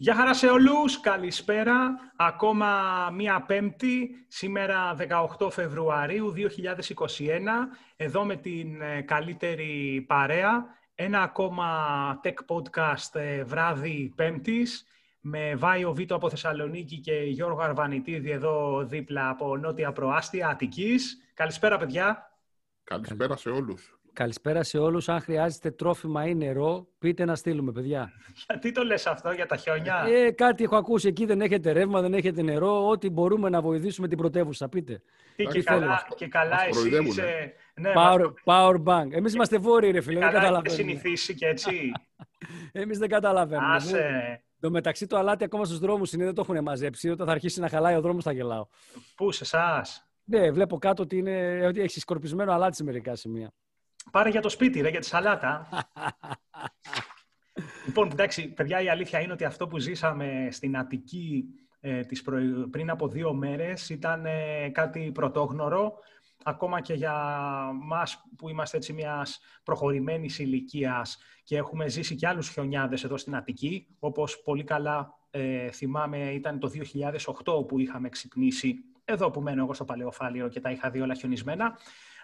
Γεια 0.00 0.14
χαρά 0.14 0.34
σε 0.34 0.46
όλους, 0.46 1.00
καλησπέρα. 1.00 1.98
Ακόμα 2.16 2.70
μία 3.14 3.42
πέμπτη, 3.42 4.24
σήμερα 4.28 4.96
18 5.38 5.50
Φεβρουαρίου 5.50 6.32
2021, 6.36 7.68
εδώ 7.96 8.24
με 8.24 8.36
την 8.36 8.80
ε, 8.80 9.00
καλύτερη 9.00 10.04
παρέα. 10.08 10.66
Ένα 10.94 11.22
ακόμα 11.22 11.66
tech 12.22 12.34
podcast 12.46 13.20
ε, 13.20 13.44
βράδυ 13.44 14.12
πέμπτης, 14.16 14.86
με 15.20 15.54
Βάιο 15.56 15.92
Βίτο 15.92 16.14
από 16.14 16.30
Θεσσαλονίκη 16.30 16.98
και 17.00 17.12
Γιώργο 17.12 17.60
Αρβανιτίδη 17.60 18.30
εδώ 18.30 18.84
δίπλα 18.84 19.28
από 19.28 19.56
Νότια 19.56 19.92
Προάστια 19.92 20.48
Αττικής. 20.48 21.16
Καλησπέρα 21.34 21.78
παιδιά. 21.78 22.32
Καλησπέρα 22.84 23.36
σε 23.36 23.50
όλους. 23.50 23.97
Καλησπέρα 24.12 24.62
σε 24.62 24.78
όλους. 24.78 25.08
Αν 25.08 25.20
χρειάζεται 25.20 25.70
τρόφιμα 25.70 26.26
ή 26.26 26.34
νερό, 26.34 26.86
πείτε 26.98 27.24
να 27.24 27.34
στείλουμε, 27.34 27.72
παιδιά. 27.72 28.12
Γιατί 28.48 28.72
το 28.72 28.84
λες 28.84 29.06
αυτό, 29.06 29.30
για 29.30 29.46
τα 29.46 29.56
χιόνια; 29.56 30.04
Ε, 30.08 30.30
κάτι 30.30 30.64
έχω 30.64 30.76
ακούσει 30.76 31.08
εκεί, 31.08 31.24
δεν 31.24 31.40
έχετε 31.40 31.72
ρεύμα, 31.72 32.00
δεν 32.00 32.14
έχετε 32.14 32.42
νερό. 32.42 32.88
Ό,τι 32.88 33.10
μπορούμε 33.10 33.48
να 33.48 33.60
βοηθήσουμε 33.60 34.08
την 34.08 34.18
πρωτεύουσα, 34.18 34.68
πείτε. 34.68 35.02
Τι 35.36 35.44
και, 35.44 35.62
καλά, 35.62 36.06
και 36.16 36.28
καλά 36.28 36.56
εσύ 36.68 37.04
είσαι... 37.04 37.52
Ναι, 37.74 37.92
power, 37.96 38.32
power 38.44 38.82
bank. 38.84 39.06
Εμείς 39.10 39.34
είμαστε 39.34 39.58
βόρειοι, 39.58 39.90
ρε 39.90 40.00
φίλε, 40.00 40.18
δεν 40.18 40.30
καταλαβαίνουμε. 40.30 40.68
συνηθίσει 40.68 41.34
και 41.34 41.46
έτσι. 41.46 41.92
Εμείς 42.72 42.98
δεν 42.98 43.08
καταλαβαίνουμε. 43.08 43.74
Άσε. 43.74 44.42
Το 44.60 44.70
μεταξύ 44.70 45.06
το 45.06 45.16
αλάτι 45.16 45.44
ακόμα 45.44 45.64
στους 45.64 45.78
δρόμους 45.78 46.12
είναι, 46.12 46.24
δεν 46.24 46.34
το 46.34 46.46
έχουν 46.48 46.62
μαζέψει. 46.62 47.10
Όταν 47.10 47.26
θα 47.26 47.32
αρχίσει 47.32 47.60
να 47.60 47.68
χαλάει 47.68 47.96
ο 47.96 48.00
δρόμος 48.00 48.24
θα 48.24 48.32
γελάω. 48.32 48.66
Πού, 49.16 49.32
σε 49.32 49.44
εσάς; 49.44 50.08
Ναι, 50.24 50.50
βλέπω 50.50 50.78
κάτω 50.78 51.02
ότι, 51.02 51.16
είναι, 51.16 51.66
ότι 51.66 51.80
έχει 51.80 52.00
σκορπισμένο 52.00 52.52
αλάτι 52.52 52.76
σε 52.76 52.84
μερικά 52.84 53.14
σημεία. 53.14 53.52
Πάρε 54.10 54.30
για 54.30 54.40
το 54.40 54.48
σπίτι, 54.48 54.80
ρε, 54.80 54.88
για 54.88 55.00
τη 55.00 55.06
σαλάτα. 55.06 55.68
λοιπόν, 57.86 58.10
εντάξει, 58.12 58.48
παιδιά, 58.48 58.82
η 58.82 58.88
αλήθεια 58.88 59.20
είναι 59.20 59.32
ότι 59.32 59.44
αυτό 59.44 59.66
που 59.66 59.78
ζήσαμε 59.78 60.48
στην 60.50 60.76
Αττική 60.76 61.44
ε, 61.80 62.00
τις 62.00 62.24
πριν 62.70 62.90
από 62.90 63.08
δύο 63.08 63.32
μέρες 63.32 63.88
ήταν 63.88 64.26
ε, 64.26 64.68
κάτι 64.72 65.10
πρωτόγνωρο, 65.14 65.94
ακόμα 66.42 66.80
και 66.80 66.94
για 66.94 67.14
μας 67.82 68.24
που 68.36 68.48
είμαστε 68.48 68.76
έτσι 68.76 68.92
μιας 68.92 69.40
προχωρημένης 69.64 70.38
ηλικίας 70.38 71.18
και 71.44 71.56
έχουμε 71.56 71.88
ζήσει 71.88 72.14
και 72.14 72.26
άλλους 72.26 72.48
χιονιάδες 72.48 73.04
εδώ 73.04 73.16
στην 73.16 73.36
Αττική, 73.36 73.86
όπως 73.98 74.42
πολύ 74.42 74.64
καλά 74.64 75.18
ε, 75.30 75.70
θυμάμαι 75.70 76.32
ήταν 76.32 76.58
το 76.58 76.70
2008 77.44 77.66
που 77.68 77.78
είχαμε 77.78 78.08
ξυπνήσει 78.08 78.74
εδώ 79.04 79.30
που 79.30 79.40
μένω 79.40 79.62
εγώ 79.62 79.74
στο 79.74 79.84
Παλαιοφάλιρο 79.84 80.48
και 80.48 80.60
τα 80.60 80.70
είχα 80.70 80.90
δει 80.90 81.00
όλα 81.00 81.14
χιονισμένα. 81.14 81.78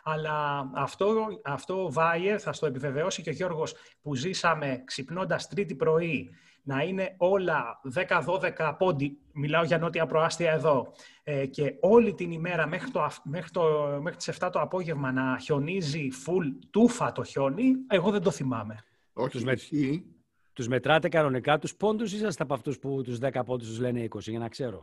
Αλλά 0.06 0.70
αυτό, 0.74 1.26
αυτό 1.44 1.92
Βάιε, 1.92 2.38
θα 2.38 2.52
στο 2.52 2.66
επιβεβαιώσει 2.66 3.22
και 3.22 3.30
ο 3.30 3.32
Γιώργος, 3.32 3.74
που 4.02 4.14
ζήσαμε 4.14 4.82
ξυπνώντας 4.84 5.48
τρίτη 5.48 5.74
πρωί, 5.74 6.30
να 6.62 6.82
είναι 6.82 7.14
όλα 7.18 7.80
10-12 7.94 8.74
πόντι, 8.78 9.18
μιλάω 9.32 9.64
για 9.64 9.78
νότια 9.78 10.06
προάστια 10.06 10.52
εδώ, 10.52 10.92
ε, 11.22 11.46
και 11.46 11.74
όλη 11.80 12.14
την 12.14 12.30
ημέρα 12.30 12.66
μέχρι, 12.66 12.90
το, 12.90 13.10
μέχρι, 13.24 13.50
το, 13.50 13.62
μέχρι 14.02 14.18
τις 14.18 14.38
7 14.40 14.48
το 14.52 14.60
απόγευμα 14.60 15.12
να 15.12 15.38
χιονίζει 15.38 16.08
full 16.26 16.66
τούφα 16.70 17.12
το 17.12 17.24
χιόνι, 17.24 17.72
εγώ 17.86 18.10
δεν 18.10 18.22
το 18.22 18.30
θυμάμαι. 18.30 18.84
Όχι, 19.12 19.44
τους 20.54 20.68
μετράτε 20.68 21.08
κανονικά 21.08 21.58
τους 21.58 21.74
πόντους 21.74 22.12
ή 22.12 22.16
είσαστε 22.16 22.42
από 22.42 22.54
αυτούς 22.54 22.78
που 22.78 23.02
τους 23.04 23.18
10 23.20 23.44
πόντους 23.44 23.68
τους 23.68 23.78
λένε 23.78 24.08
20, 24.14 24.18
για 24.20 24.38
να 24.38 24.48
ξέρω; 24.48 24.80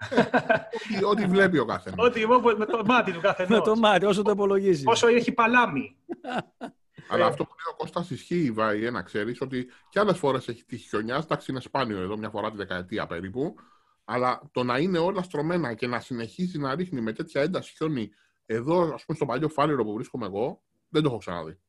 Ό,τι 1.10 1.26
βλέπει 1.26 1.58
ο 1.58 1.66
καθένας. 1.66 2.06
Ό,τι 2.06 2.28
με 2.58 2.66
το 2.66 2.82
μάτι 2.86 3.12
του 3.12 3.22
καθενός. 3.22 3.60
με 3.60 3.66
το 3.66 3.76
μάτι, 3.76 4.06
όσο 4.06 4.22
το 4.22 4.32
υπολογίζει. 4.32 4.84
Όσο 4.88 5.08
έχει 5.08 5.32
παλάμη. 5.32 5.96
Αλλά 7.10 7.26
αυτό 7.26 7.44
που 7.44 7.50
λέει 7.50 7.74
ο 7.74 7.76
Κώστας 7.76 8.10
ισχύει, 8.10 8.52
Βάη, 8.52 8.92
να 8.92 9.02
ξέρεις 9.02 9.42
ότι 9.42 9.68
και 9.90 10.00
άλλες 10.00 10.18
φορές 10.18 10.48
έχει 10.48 10.66
τύχει 10.66 10.88
χιονιά, 10.88 11.16
εντάξει 11.16 11.52
είναι 11.52 11.60
σπάνιο 11.60 12.02
εδώ, 12.02 12.18
μια 12.18 12.30
φορά 12.30 12.52
τη 12.52 12.58
δεκαετία 12.58 13.08
περίπου, 13.08 13.56
αλλά 14.06 14.42
το 14.52 14.64
να 14.64 14.78
είναι 14.78 14.98
όλα 14.98 15.22
στρωμένα 15.24 15.74
και 15.74 15.88
να 15.88 16.00
συνεχίζει 16.00 16.60
να 16.60 16.76
ρίχνει 16.76 17.02
με 17.02 17.14
τέτοια 17.14 17.42
ένταση 17.42 17.74
χιόνι 17.76 18.10
εδώ, 18.46 18.94
ας 18.94 19.06
πούμε, 19.06 19.18
στο 19.18 19.26
παλιό 19.26 19.50
φάληρο 19.50 19.84
που 19.84 19.94
βρίσκομαι 19.94 20.26
εγώ, 20.26 20.64
δεν 20.90 21.02
το 21.02 21.10
έχω 21.10 21.18
ξαναδεί. 21.18 21.60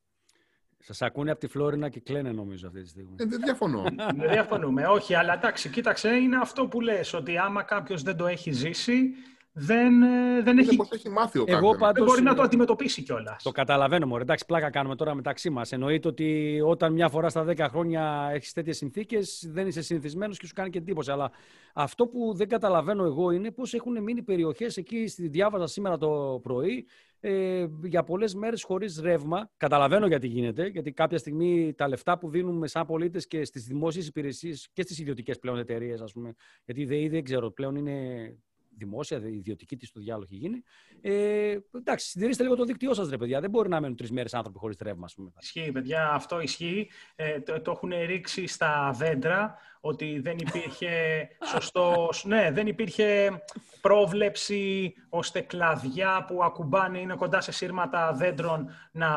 Σας 0.85 1.01
ακούνε 1.01 1.31
από 1.31 1.39
τη 1.39 1.47
Φλόρινα 1.47 1.89
και 1.89 1.99
κλαίνε 1.99 2.31
νομίζω 2.31 2.67
αυτή 2.67 2.81
τη 2.81 2.87
στιγμή. 2.87 3.15
Ε, 3.19 3.25
δεν 3.25 3.39
διαφωνώ. 3.43 3.83
δεν 4.19 4.29
διαφωνούμε. 4.31 4.85
Όχι, 4.85 5.15
αλλά 5.15 5.33
εντάξει, 5.33 5.69
κοίταξε, 5.69 6.09
είναι 6.09 6.37
αυτό 6.37 6.67
που 6.67 6.81
λες, 6.81 7.13
ότι 7.13 7.37
άμα 7.37 7.63
κάποιος 7.63 8.01
δεν 8.01 8.17
το 8.17 8.27
έχει 8.27 8.51
ζήσει, 8.51 9.13
δεν, 9.51 10.01
ε, 10.01 10.41
δεν 10.43 10.57
έχει... 10.57 10.75
Πώς 10.75 10.91
έχει 10.91 11.09
μάθει 11.09 11.39
ο 11.39 11.43
Εγώ 11.47 11.75
πάντως, 11.75 11.93
δεν 11.93 12.03
μπορεί 12.03 12.21
να 12.21 12.35
το 12.35 12.41
αντιμετωπίσει 12.41 13.03
κιόλας. 13.03 13.43
Το 13.43 13.51
καταλαβαίνω, 13.51 14.05
μωρέ. 14.05 14.21
Εντάξει, 14.21 14.45
πλάκα 14.45 14.69
κάνουμε 14.69 14.95
τώρα 14.95 15.13
μεταξύ 15.15 15.49
μας. 15.49 15.71
Εννοείται 15.71 16.07
ότι 16.07 16.59
όταν 16.65 16.93
μια 16.93 17.09
φορά 17.09 17.29
στα 17.29 17.45
10 17.47 17.57
χρόνια 17.69 18.29
έχεις 18.33 18.53
τέτοιες 18.53 18.77
συνθήκες, 18.77 19.49
δεν 19.51 19.67
είσαι 19.67 19.81
συνηθισμένος 19.81 20.37
και 20.37 20.45
σου 20.47 20.53
κάνει 20.53 20.69
και 20.69 20.77
εντύπωση. 20.77 21.11
Αλλά 21.11 21.31
αυτό 21.73 22.07
που 22.07 22.33
δεν 22.35 22.47
καταλαβαίνω 22.47 23.03
εγώ 23.03 23.31
είναι 23.31 23.51
πώς 23.51 23.73
έχουν 23.73 24.03
μείνει 24.03 24.21
περιοχές 24.21 24.77
εκεί, 24.77 25.07
στη 25.07 25.27
διάβαζα 25.27 25.67
σήμερα 25.67 25.97
το 25.97 26.39
πρωί, 26.43 26.87
ε, 27.25 27.67
για 27.83 28.03
πολλές 28.03 28.35
μέρες 28.35 28.63
χωρίς 28.63 28.99
ρεύμα. 28.99 29.51
Καταλαβαίνω 29.57 30.07
γιατί 30.07 30.27
γίνεται, 30.27 30.67
γιατί 30.67 30.91
κάποια 30.91 31.17
στιγμή 31.17 31.73
τα 31.73 31.87
λεφτά 31.87 32.17
που 32.17 32.29
δίνουμε 32.29 32.67
σαν 32.67 32.85
πολίτες 32.85 33.27
και 33.27 33.45
στις 33.45 33.65
δημόσιες 33.65 34.07
υπηρεσίες 34.07 34.69
και 34.73 34.81
στις 34.81 34.99
ιδιωτικές 34.99 35.39
πλέον 35.39 35.57
εταιρείες, 35.57 36.01
ας 36.01 36.11
πούμε, 36.11 36.33
γιατί 36.65 36.81
η 36.81 36.85
ΔΕΗ 36.85 37.09
δεν 37.09 37.23
ξέρω, 37.23 37.51
πλέον 37.51 37.75
είναι 37.75 38.37
δημόσια, 38.77 39.17
ιδιωτική 39.17 39.77
της 39.77 39.91
το 39.91 39.99
διάλογο 39.99 40.25
έχει 40.25 40.35
γίνει. 40.35 40.63
Ε, 41.01 41.57
εντάξει, 41.75 42.09
συντηρήστε 42.09 42.43
λίγο 42.43 42.55
το 42.55 42.63
δίκτυό 42.63 42.93
σας, 42.93 43.09
ρε 43.09 43.17
παιδιά. 43.17 43.39
Δεν 43.39 43.49
μπορεί 43.49 43.69
να 43.69 43.81
μένουν 43.81 43.95
τρεις 43.97 44.11
μέρες 44.11 44.33
άνθρωποι 44.33 44.59
χωρίς 44.59 44.77
ρεύμα, 44.81 45.05
ας 45.05 45.13
πούμε. 45.13 45.31
Ισχύει, 45.41 45.71
παιδιά, 45.71 46.11
αυτό 46.11 46.41
ισχύει. 46.41 46.89
Ε, 47.15 47.39
το, 47.39 47.61
το 47.61 47.71
έχουν 47.71 47.91
ρίξει 48.05 48.47
στα 48.47 48.91
δέντρα 48.95 49.57
ότι 49.85 50.19
δεν 50.19 50.37
υπήρχε 50.37 51.27
σωστός, 51.53 52.25
ναι, 52.25 52.51
δεν 52.51 52.67
υπήρχε 52.67 53.41
πρόβλεψη 53.81 54.93
ώστε 55.09 55.41
κλαδιά 55.41 56.25
που 56.27 56.43
ακουμπάνε 56.43 56.99
είναι 56.99 57.15
κοντά 57.15 57.41
σε 57.41 57.51
σύρματα 57.51 58.13
δέντρων 58.13 58.69
να, 58.91 59.09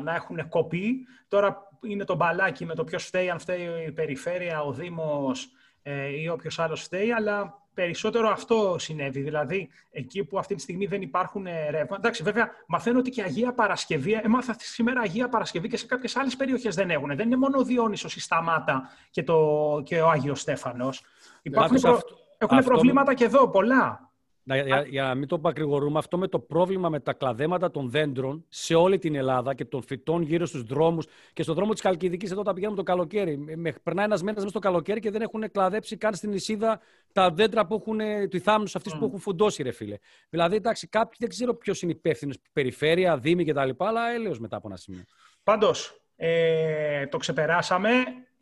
να 0.00 0.14
έχουν 0.14 0.48
κοπεί. 0.48 1.06
Τώρα 1.28 1.68
είναι 1.82 2.04
το 2.04 2.14
μπαλάκι 2.14 2.64
με 2.64 2.74
το 2.74 2.84
ποιος 2.84 3.04
φταίει, 3.04 3.30
αν 3.30 3.38
φταίει 3.38 3.84
η 3.86 3.92
περιφέρεια, 3.92 4.62
ο 4.62 4.72
Δήμος 4.72 5.48
ε, 5.82 6.20
ή 6.20 6.28
όποιος 6.28 6.58
άλλος 6.58 6.82
φταίει, 6.82 7.12
αλλά 7.12 7.63
περισσότερο 7.74 8.28
αυτό 8.28 8.76
συνέβη. 8.78 9.20
Δηλαδή, 9.20 9.68
εκεί 9.90 10.24
που 10.24 10.38
αυτή 10.38 10.54
τη 10.54 10.60
στιγμή 10.60 10.86
δεν 10.86 11.02
υπάρχουν 11.02 11.46
ε, 11.46 11.70
ρεύμα. 11.70 11.96
Εντάξει, 11.96 12.22
βέβαια, 12.22 12.50
μαθαίνω 12.66 12.98
ότι 12.98 13.10
και 13.10 13.22
Αγία 13.22 13.52
Παρασκευή, 13.52 14.20
έμαθα 14.22 14.56
σήμερα 14.58 15.00
Αγία 15.00 15.28
Παρασκευή 15.28 15.68
και 15.68 15.76
σε 15.76 15.86
κάποιες 15.86 16.16
άλλες 16.16 16.36
περιοχές 16.36 16.74
δεν 16.74 16.90
έχουν. 16.90 17.16
Δεν 17.16 17.26
είναι 17.26 17.36
μόνο 17.36 17.58
ο 17.58 17.64
Διόνυσος, 17.64 18.16
η 18.16 18.20
Σταμάτα 18.20 18.90
και, 19.10 19.22
το, 19.22 19.80
και 19.84 20.00
ο 20.00 20.08
Άγιος 20.08 20.40
Στέφανος. 20.40 21.04
Υπάρχουν 21.42 21.80
προ... 21.80 22.00
Έχουν 22.38 22.64
προβλήματα 22.64 23.14
και 23.14 23.24
εδώ, 23.24 23.48
πολλά. 23.48 24.12
Για, 24.44 24.84
για, 24.88 25.02
να 25.02 25.14
μην 25.14 25.28
το 25.28 25.38
πακρηγορούμε, 25.38 25.98
αυτό 25.98 26.18
με 26.18 26.28
το 26.28 26.38
πρόβλημα 26.38 26.88
με 26.88 27.00
τα 27.00 27.12
κλαδέματα 27.12 27.70
των 27.70 27.90
δέντρων 27.90 28.44
σε 28.48 28.74
όλη 28.74 28.98
την 28.98 29.14
Ελλάδα 29.14 29.54
και 29.54 29.64
των 29.64 29.82
φυτών 29.82 30.22
γύρω 30.22 30.46
στους 30.46 30.62
δρόμους 30.62 31.06
και 31.32 31.42
στον 31.42 31.54
δρόμο 31.54 31.72
της 31.72 31.82
Καλκιδική, 31.82 32.26
εδώ 32.26 32.42
τα 32.42 32.52
πηγαίνουμε 32.52 32.76
το 32.76 32.82
καλοκαίρι. 32.82 33.38
Με, 33.38 33.74
περνάει 33.82 34.04
ένας 34.04 34.20
μήνας 34.20 34.36
μέσα 34.36 34.48
στο 34.48 34.58
καλοκαίρι 34.58 35.00
και 35.00 35.10
δεν 35.10 35.22
έχουν 35.22 35.50
κλαδέψει 35.50 35.96
καν 35.96 36.14
στην 36.14 36.30
νησίδα 36.30 36.80
τα 37.12 37.30
δέντρα 37.30 37.66
που 37.66 37.74
έχουν, 37.74 38.28
του 38.30 38.40
θάμνους 38.40 38.76
αυτού 38.76 38.90
mm. 38.90 38.98
που 38.98 39.04
έχουν 39.04 39.18
φουντώσει, 39.18 39.62
ρε 39.62 39.72
φίλε. 39.72 39.96
Δηλαδή, 40.28 40.56
εντάξει, 40.56 40.88
κάποιοι 40.88 41.16
δεν 41.18 41.28
ξέρω 41.28 41.54
ποιος 41.54 41.82
είναι 41.82 41.92
υπεύθυνος, 41.92 42.36
περιφέρεια, 42.52 43.18
δήμη 43.18 43.44
κτλ. 43.44 43.70
Αλλά 43.76 44.10
έλεος 44.10 44.38
μετά 44.38 44.56
από 44.56 44.68
ένα 44.68 44.76
σημείο. 44.76 45.04
Πάντως, 45.42 46.00
ε, 46.16 47.06
το 47.06 47.16
ξεπεράσαμε 47.16 47.90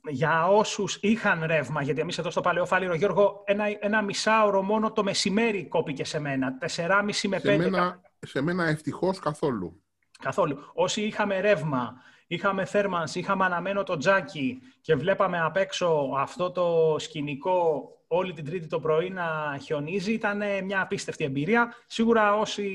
για 0.09 0.47
όσους 0.49 0.99
είχαν 1.01 1.43
ρεύμα, 1.47 1.83
γιατί 1.83 2.01
εμείς 2.01 2.19
εδώ 2.19 2.31
στο 2.31 2.41
Παλαιοφάλιρο, 2.41 2.95
Γιώργο, 2.95 3.43
ένα, 3.45 3.65
ένα 3.81 4.03
μισάωρο 4.03 4.63
μόνο 4.63 4.93
το 4.93 5.03
μεσημέρι 5.03 5.67
κόπηκε 5.69 6.05
σε 6.05 6.21
μένα. 6.21 6.59
4,5 6.59 7.29
με 7.29 7.37
5. 7.37 7.41
Σε 7.41 7.57
μένα, 7.57 8.01
σε 8.19 8.41
μένα 8.41 8.65
ευτυχώς 8.65 9.19
καθόλου. 9.19 9.83
Καθόλου. 10.19 10.59
Όσοι 10.75 11.03
είχαμε 11.03 11.41
ρεύμα, 11.41 11.95
είχαμε 12.27 12.65
θέρμανση, 12.65 13.19
είχαμε 13.19 13.45
αναμένο 13.45 13.83
το 13.83 13.97
τζάκι 13.97 14.59
και 14.81 14.95
βλέπαμε 14.95 15.41
απ' 15.41 15.57
έξω 15.57 16.11
αυτό 16.17 16.51
το 16.51 16.97
σκηνικό 16.99 17.87
όλη 18.07 18.33
την 18.33 18.45
Τρίτη 18.45 18.67
το 18.67 18.81
πρωί 18.81 19.11
να 19.11 19.59
χιονίζει, 19.63 20.13
ήταν 20.13 20.43
μια 20.65 20.81
απίστευτη 20.81 21.25
εμπειρία. 21.25 21.75
Σίγουρα 21.87 22.39
όσοι 22.39 22.71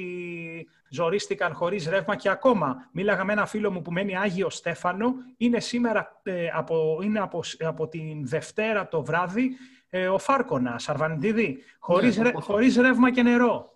ζορίστηκαν 0.90 1.54
χωρίς 1.54 1.88
ρεύμα 1.88 2.16
και 2.16 2.30
ακόμα. 2.30 2.90
Μίλαγα 2.92 3.24
με 3.24 3.34
ένα 3.34 3.46
φίλο 3.46 3.72
μου 3.72 3.82
που 3.82 3.92
μένει 3.92 4.18
Άγιο 4.18 4.50
Στέφανο, 4.50 5.14
είναι 5.38 5.60
σήμερα, 5.60 6.22
ε, 6.24 6.48
από, 6.54 7.00
είναι 7.04 7.20
από, 7.20 7.44
από 7.60 7.88
την 7.88 8.28
Δευτέρα 8.28 8.88
το 8.88 9.04
βράδυ, 9.04 9.58
ε, 9.90 10.08
ο 10.08 10.18
Φάρκονας, 10.18 10.90
Αρβανιτίδη, 10.90 11.64
χωρίς, 11.80 12.18
ναι, 12.18 12.32
χωρίς 12.34 12.76
ρεύμα 12.76 13.12
και 13.12 13.22
νερό. 13.22 13.72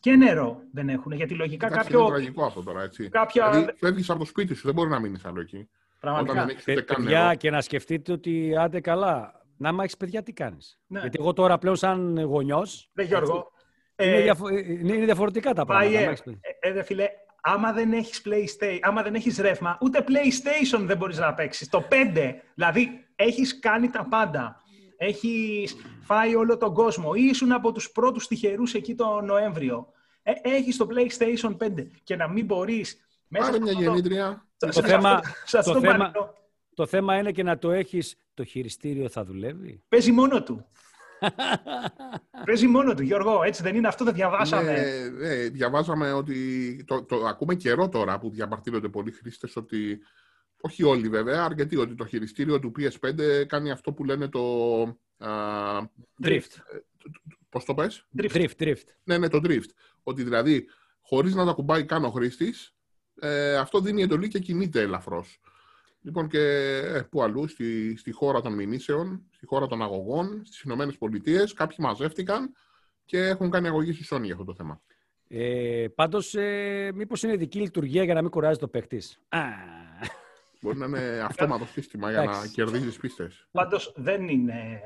Και 0.00 0.16
νερό 0.16 0.60
δεν 0.72 0.88
έχουν, 0.88 1.12
γιατί 1.12 1.34
λογικά 1.34 1.66
Εντάξει, 1.66 1.84
κάποιο... 1.84 2.00
Είναι 2.00 2.08
τραγικό 2.08 2.44
αυτό 2.44 2.62
τώρα, 2.62 2.82
έτσι. 2.82 3.08
Κάποια... 3.08 3.50
Δηλαδή, 3.50 3.72
φεύγεις 3.78 4.10
από 4.10 4.18
το 4.18 4.24
σπίτι 4.24 4.54
σου, 4.54 4.62
δεν 4.64 4.74
μπορεί 4.74 4.88
να 4.88 5.00
μείνεις 5.00 5.24
άλλο 5.24 5.40
εκεί. 5.40 5.68
Πραγματικά. 6.00 6.32
Όταν 6.32 6.46
δεν 6.46 6.56
έχεις 6.56 6.84
παιδιά, 6.84 7.34
και 7.34 7.50
να 7.50 7.60
σκεφτείτε 7.60 8.12
ότι 8.12 8.56
άντε 8.56 8.80
καλά, 8.80 9.42
να 9.56 9.72
μ' 9.72 9.80
έχεις 9.80 9.96
παιδιά, 9.96 10.22
τι 10.22 10.32
κάνεις; 10.32 10.78
Ναι. 10.86 11.00
Γιατί 11.00 11.16
εγώ 11.20 11.32
τώρα 11.32 11.58
πλέον, 11.58 11.76
σαν 11.76 12.20
γονιός. 12.20 12.90
Ναι, 12.92 13.02
Γιώργο. 13.02 13.52
Είναι, 13.96 14.16
ε, 14.16 14.22
διαφο... 14.22 14.48
είναι 14.48 15.04
διαφορετικά 15.04 15.52
τα 15.52 15.64
πράγματα. 15.64 15.98
Ε, 15.98 16.14
ε, 16.60 16.78
ε, 16.78 16.82
φίλε, 16.82 17.08
άμα 17.40 17.72
δεν 17.72 17.92
έχεις 17.92 18.22
PlayStation, 18.24 18.78
άμα 18.80 19.02
δεν 19.02 19.14
έχεις 19.14 19.38
ρεύμα, 19.38 19.78
ούτε 19.80 20.04
PlayStation 20.08 20.80
δεν 20.80 20.96
μπορείς 20.96 21.18
να 21.18 21.34
παίξεις. 21.34 21.68
Το 21.68 21.88
5, 21.90 22.34
δηλαδή, 22.54 23.04
έχεις 23.16 23.58
κάνει 23.58 23.90
τα 23.90 24.06
πάντα. 24.10 24.60
Έχεις 24.96 25.76
φάει 26.00 26.34
όλο 26.34 26.56
τον 26.56 26.74
κόσμο. 26.74 27.14
Ήσουν 27.14 27.52
από 27.52 27.72
τους 27.72 27.90
πρώτους 27.90 28.26
τυχερούς 28.26 28.74
εκεί 28.74 28.94
το 28.94 29.20
Νοέμβριο. 29.20 29.88
Ε, 30.22 30.32
έχεις 30.42 30.76
το 30.76 30.86
PlayStation 30.90 31.56
5 31.56 31.86
και 32.02 32.16
να 32.16 32.28
μην 32.28 32.44
μπορείς... 32.44 32.96
Μέσα 33.28 33.46
Πάρε 33.46 33.60
μια 33.60 33.72
γεννήτρια. 33.72 34.46
Το, 34.56 34.72
θέμα, 34.72 35.20
το, 35.50 35.80
θέμα, 35.80 36.12
το 36.74 36.86
θέμα 36.86 37.18
είναι 37.18 37.32
και 37.32 37.42
να 37.42 37.58
το 37.58 37.70
έχεις... 37.70 38.16
Το 38.34 38.44
χειριστήριο 38.44 39.08
θα 39.08 39.24
δουλεύει; 39.24 39.82
Παίζει 39.88 40.12
μόνο 40.12 40.42
του. 40.42 40.66
Παίζει 42.46 42.66
μόνο 42.66 42.94
του, 42.94 43.02
Γιώργο. 43.02 43.42
Έτσι 43.42 43.62
δεν 43.62 43.76
είναι; 43.76 43.88
Αυτό, 43.88 44.04
δεν 44.04 44.14
διαβάσαμε. 44.14 44.72
Ναι, 44.72 45.26
ναι, 45.26 45.34
διαβάζαμε 45.48 46.12
ότι. 46.12 46.84
Το, 46.86 47.04
το, 47.04 47.16
ακούμε 47.16 47.54
καιρό 47.54 47.88
τώρα 47.88 48.18
που 48.18 48.30
διαμαρτύρονται 48.30 48.88
πολλοί 48.88 49.10
χρήστες 49.10 49.56
ότι. 49.56 49.98
Όχι 50.64 50.82
όλοι 50.82 51.08
βέβαια, 51.08 51.44
αρκετοί 51.44 51.76
ότι 51.76 51.94
το 51.94 52.06
χειριστήριο 52.06 52.58
του 52.58 52.72
PS5 52.78 53.44
κάνει 53.46 53.70
αυτό 53.70 53.92
που 53.92 54.04
λένε 54.04 54.28
το. 54.28 54.80
Α, 55.18 55.30
drift. 56.22 56.54
Ε, 56.72 56.78
Πώς 57.48 57.64
το 57.64 57.74
πες; 57.74 58.06
Drift. 58.16 58.50
drift. 58.58 58.86
Ναι, 59.02 59.18
ναι, 59.18 59.28
το 59.28 59.40
drift. 59.44 59.70
Ότι 60.02 60.22
δηλαδή 60.22 60.66
χωρίς 61.00 61.34
να 61.34 61.44
τα 61.44 61.52
κουμπάει 61.52 61.84
καν 61.84 62.04
ο 62.04 62.10
χρήστης, 62.10 62.74
ε, 63.20 63.56
αυτό 63.56 63.80
δίνει 63.80 64.02
εντολή 64.02 64.28
και 64.28 64.38
κινείται 64.38 64.80
ελαφρώς. 64.80 65.40
Λοιπόν, 66.02 66.28
και 66.28 66.38
ε, 66.38 67.00
που 67.10 67.22
αλλού, 67.22 67.48
στη, 67.48 67.96
στη 67.96 68.10
χώρα 68.10 68.40
των 68.40 68.54
μηνύσεων, 68.54 69.22
στη 69.30 69.46
χώρα 69.46 69.66
των 69.66 69.82
αγωγών, 69.82 70.42
στις 70.44 70.60
Ηνωμένες 70.60 70.98
Πολιτείες, 70.98 71.52
κάποιοι 71.52 71.76
μαζεύτηκαν 71.80 72.52
και 73.04 73.18
έχουν 73.18 73.50
κάνει 73.50 73.66
αγωγή 73.66 73.92
στη 73.92 74.06
Sony 74.10 74.22
για 74.22 74.32
αυτό 74.32 74.44
το 74.44 74.54
θέμα. 74.54 74.80
Ε, 75.28 75.86
Πάντως, 75.94 76.34
ε, 76.34 76.90
μήπως 76.94 77.22
είναι 77.22 77.36
δική 77.36 77.60
λειτουργία 77.60 78.04
για 78.04 78.14
να 78.14 78.22
μην 78.22 78.30
κουράζει 78.30 78.58
το 78.58 78.68
παίχτη. 78.68 79.02
Μπορεί 80.60 80.78
να 80.78 80.86
είναι 80.86 81.20
αυτόματο 81.28 81.64
σύστημα 81.64 82.10
για 82.10 82.24
να 82.24 82.46
κερδίζεις 82.46 82.96
πίστες. 82.96 83.48
Πάντως 83.50 83.92
δεν 83.96 84.28
είναι 84.28 84.80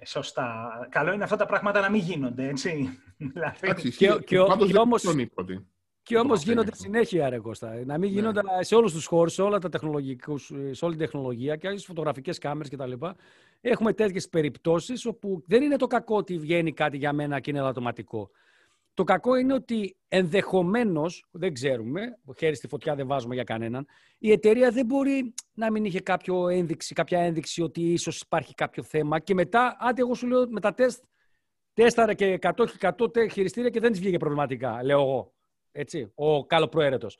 ε, 0.00 0.04
σωστά. 0.04 0.68
Καλό 0.90 1.12
είναι 1.12 1.24
αυτά 1.24 1.36
τα 1.36 1.46
πράγματα 1.46 1.80
να 1.80 1.90
μην 1.90 2.00
γίνονται, 2.00 2.48
έτσι. 2.48 2.98
Δηλαδή... 3.32 3.72
Και, 3.72 3.90
και, 3.90 4.18
και, 4.24 4.38
όμως... 4.38 5.04
Και 6.06 6.18
όμως 6.18 6.42
γίνονται 6.42 6.74
συνέχεια, 6.74 7.28
ρε 7.28 7.38
Κώστα. 7.38 7.68
Να 7.68 7.98
μην 7.98 8.08
ναι. 8.10 8.14
γίνονται 8.14 8.40
σε 8.60 8.74
όλους 8.74 8.92
τους 8.92 9.06
χώρους, 9.06 9.32
σε, 9.32 9.42
όλα 9.42 9.58
τα 9.58 9.70
σε 10.70 10.84
όλη 10.84 10.96
την 10.96 11.04
τεχνολογία 11.04 11.56
και 11.56 11.68
στι 11.68 11.86
φωτογραφικές 11.86 12.38
κάμερες 12.38 12.70
κτλ. 12.70 12.92
Έχουμε 13.60 13.92
τέτοιες 13.92 14.28
περιπτώσεις 14.28 15.06
όπου 15.06 15.42
δεν 15.46 15.62
είναι 15.62 15.76
το 15.76 15.86
κακό 15.86 16.16
ότι 16.16 16.38
βγαίνει 16.38 16.72
κάτι 16.72 16.96
για 16.96 17.12
μένα 17.12 17.40
και 17.40 17.50
είναι 17.50 17.58
ελαττωματικό. 17.58 18.30
Το 18.94 19.04
κακό 19.04 19.36
είναι 19.36 19.54
ότι 19.54 19.96
ενδεχομένως, 20.08 21.28
δεν 21.30 21.52
ξέρουμε, 21.52 22.18
χέρι 22.36 22.54
στη 22.54 22.68
φωτιά 22.68 22.94
δεν 22.94 23.06
βάζουμε 23.06 23.34
για 23.34 23.44
κανέναν, 23.44 23.86
η 24.18 24.30
εταιρεία 24.30 24.70
δεν 24.70 24.86
μπορεί 24.86 25.34
να 25.54 25.70
μην 25.70 25.84
είχε 25.84 26.00
κάποιο 26.00 26.48
ένδειξη, 26.48 26.94
κάποια 26.94 27.20
ένδειξη 27.20 27.62
ότι 27.62 27.92
ίσως 27.92 28.20
υπάρχει 28.20 28.54
κάποιο 28.54 28.82
θέμα 28.82 29.18
και 29.18 29.34
μετά, 29.34 29.76
άντε, 29.80 30.00
εγώ 30.00 30.14
σου 30.14 30.26
λέω 30.26 30.48
με 30.48 30.60
τα 30.60 30.74
τεστ, 30.74 31.04
τέσταρε 31.72 32.14
και 32.14 32.38
100 32.40 32.66
100 32.80 33.30
χειριστήρια 33.30 33.70
και 33.70 33.80
δεν 33.80 33.90
της 33.90 34.00
βγήκε 34.00 34.16
προβληματικά, 34.16 34.84
λέω 34.84 35.00
εγώ 35.00 35.35
έτσι, 35.76 36.12
ο 36.14 36.46
καλοπροαίρετος. 36.46 37.18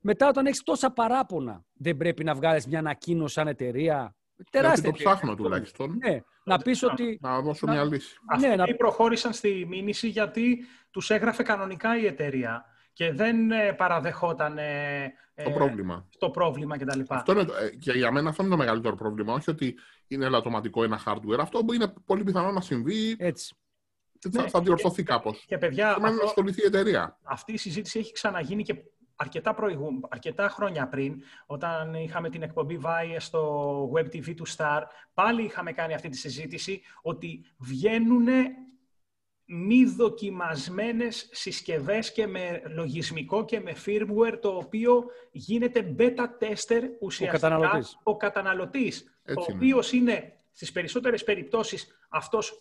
Μετά 0.00 0.28
όταν 0.28 0.46
έχεις 0.46 0.62
τόσα 0.62 0.90
παράπονα, 0.90 1.64
δεν 1.72 1.96
πρέπει 1.96 2.24
να 2.24 2.34
βγάλεις 2.34 2.66
μια 2.66 2.78
ανακοίνωση 2.78 3.34
σαν 3.34 3.48
εταιρεία. 3.48 4.14
Τεράστια. 4.50 4.90
το 4.90 4.96
ψάχνω 4.96 5.34
τουλάχιστον. 5.34 5.96
Ναι, 5.96 6.20
να 6.44 6.58
πεις 6.58 6.82
ότι... 6.82 7.18
Να 7.22 7.40
δώσω 7.40 7.66
μια 7.66 7.84
λύση. 7.84 8.16
Αυτοί 8.26 8.48
ναι, 8.48 8.56
να... 8.56 8.74
προχώρησαν 8.74 9.32
στη 9.32 9.66
μήνυση 9.68 10.08
γιατί 10.08 10.64
τους 10.90 11.10
έγραφε 11.10 11.42
κανονικά 11.42 11.98
η 11.98 12.06
εταιρεία 12.06 12.64
και 12.92 13.12
δεν 13.12 13.50
ε, 13.50 13.72
παραδεχόταν 13.72 14.58
ε, 14.58 15.12
το 15.44 15.50
πρόβλημα. 15.50 16.08
το 16.18 16.30
πρόβλημα 16.30 16.78
κτλ. 16.78 17.00
Αυτό 17.08 17.32
είναι, 17.32 17.40
ε, 17.40 17.76
και 17.76 17.92
για 17.92 18.10
μένα 18.12 18.28
αυτό 18.28 18.42
είναι 18.42 18.50
το 18.50 18.56
μεγαλύτερο 18.56 18.94
πρόβλημα. 18.94 19.34
Όχι 19.34 19.50
ότι 19.50 19.78
είναι 20.06 20.24
ελαττωματικό 20.24 20.84
ένα 20.84 21.00
hardware. 21.06 21.38
Αυτό 21.40 21.64
που 21.64 21.72
είναι 21.72 21.94
πολύ 22.04 22.24
πιθανό 22.24 22.50
να 22.50 22.60
συμβεί. 22.60 23.16
Έτσι 23.18 23.54
θα, 24.28 24.42
ναι, 24.42 24.48
θα 24.48 24.60
διορθωθεί 24.60 25.02
κάπως. 25.02 25.44
Και 25.46 25.58
παιδιά, 25.58 25.90
αυτό, 25.90 26.00
να 26.00 26.22
ασχοληθεί 26.24 26.62
η 26.62 26.66
εταιρεία. 26.66 27.18
Αυτή 27.22 27.52
η 27.52 27.56
συζήτηση 27.56 27.98
έχει 27.98 28.12
ξαναγίνει 28.12 28.62
και 28.62 28.74
αρκετά, 29.16 29.54
προηγου... 29.54 30.00
αρκετά 30.08 30.48
χρόνια 30.48 30.88
πριν, 30.88 31.22
όταν 31.46 31.94
είχαμε 31.94 32.30
την 32.30 32.42
εκπομπή 32.42 32.76
Βάιε 32.76 33.20
στο 33.20 33.92
Web 33.94 34.04
TV 34.04 34.34
του 34.34 34.48
Star, 34.56 34.82
πάλι 35.14 35.42
είχαμε 35.42 35.72
κάνει 35.72 35.94
αυτή 35.94 36.08
τη 36.08 36.16
συζήτηση 36.16 36.80
ότι 37.02 37.44
βγαίνουν 37.58 38.26
μη 39.52 39.84
δοκιμασμένες 39.84 41.28
συσκευές 41.32 42.12
και 42.12 42.26
με 42.26 42.62
λογισμικό 42.74 43.44
και 43.44 43.60
με 43.60 43.74
firmware 43.86 44.38
το 44.40 44.48
οποίο 44.48 45.04
γίνεται 45.30 45.94
beta 45.98 46.26
tester 46.40 46.82
ουσιαστικά 47.00 47.46
ο 47.46 47.50
καταναλωτής, 47.50 47.98
ο, 48.02 48.16
καταναλωτής, 48.16 49.04
ο 49.38 49.52
οποίος 49.52 49.92
είναι 49.92 50.32
στις 50.52 50.72
περισσότερες 50.72 51.24
περιπτώσεις 51.24 51.98
αυτός 52.08 52.58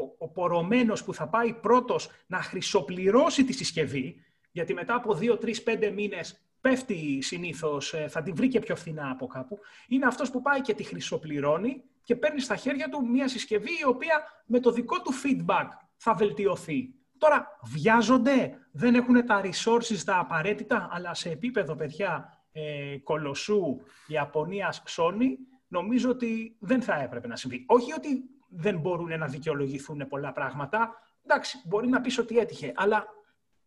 ο, 0.00 0.14
ο 0.18 0.28
πορωμένος 0.28 1.04
που 1.04 1.14
θα 1.14 1.28
πάει 1.28 1.52
πρώτος 1.52 2.08
να 2.26 2.38
χρυσοπληρώσει 2.38 3.44
τη 3.44 3.52
συσκευή, 3.52 4.24
γιατί 4.52 4.74
μετά 4.74 4.94
από 4.94 5.18
2, 5.20 5.38
3, 5.38 5.88
5 5.88 5.92
μήνες 5.94 6.44
πέφτει 6.60 7.18
συνήθως, 7.20 7.94
ε, 7.94 8.08
θα 8.08 8.22
την 8.22 8.34
βρει 8.34 8.48
και 8.48 8.60
πιο 8.60 8.76
φθηνά 8.76 9.10
από 9.10 9.26
κάπου, 9.26 9.58
είναι 9.88 10.06
αυτός 10.06 10.30
που 10.30 10.42
πάει 10.42 10.60
και 10.60 10.74
τη 10.74 10.82
χρυσοπληρώνει 10.82 11.82
και 12.02 12.16
παίρνει 12.16 12.40
στα 12.40 12.56
χέρια 12.56 12.88
του 12.88 13.06
μια 13.06 13.28
συσκευή 13.28 13.70
η 13.80 13.84
οποία 13.86 14.22
με 14.46 14.60
το 14.60 14.70
δικό 14.70 15.00
του 15.00 15.12
feedback 15.24 15.68
θα 15.96 16.14
βελτιωθεί. 16.14 16.94
Τώρα, 17.18 17.58
βιάζονται, 17.62 18.58
δεν 18.72 18.94
έχουν 18.94 19.26
τα 19.26 19.42
resources 19.44 19.98
τα 20.04 20.18
απαραίτητα, 20.18 20.88
αλλά 20.92 21.14
σε 21.14 21.30
επίπεδο, 21.30 21.76
παιδιά, 21.76 22.42
ε, 22.52 22.98
κολοσσού, 23.02 23.80
Ιαπωνίας, 24.06 24.82
Sony, 24.96 25.28
νομίζω 25.68 26.10
ότι 26.10 26.56
δεν 26.60 26.82
θα 26.82 26.94
έπρεπε 27.02 27.26
να 27.28 27.36
συμβεί. 27.36 27.64
Όχι 27.66 27.92
ότι 27.92 28.33
δεν 28.56 28.78
μπορούν 28.78 29.18
να 29.18 29.26
δικαιολογηθούν 29.26 30.06
πολλά 30.08 30.32
πράγματα. 30.32 30.94
Εντάξει, 31.24 31.62
μπορεί 31.64 31.88
να 31.88 32.00
πεις 32.00 32.18
ότι 32.18 32.38
έτυχε, 32.38 32.72
αλλά 32.76 33.06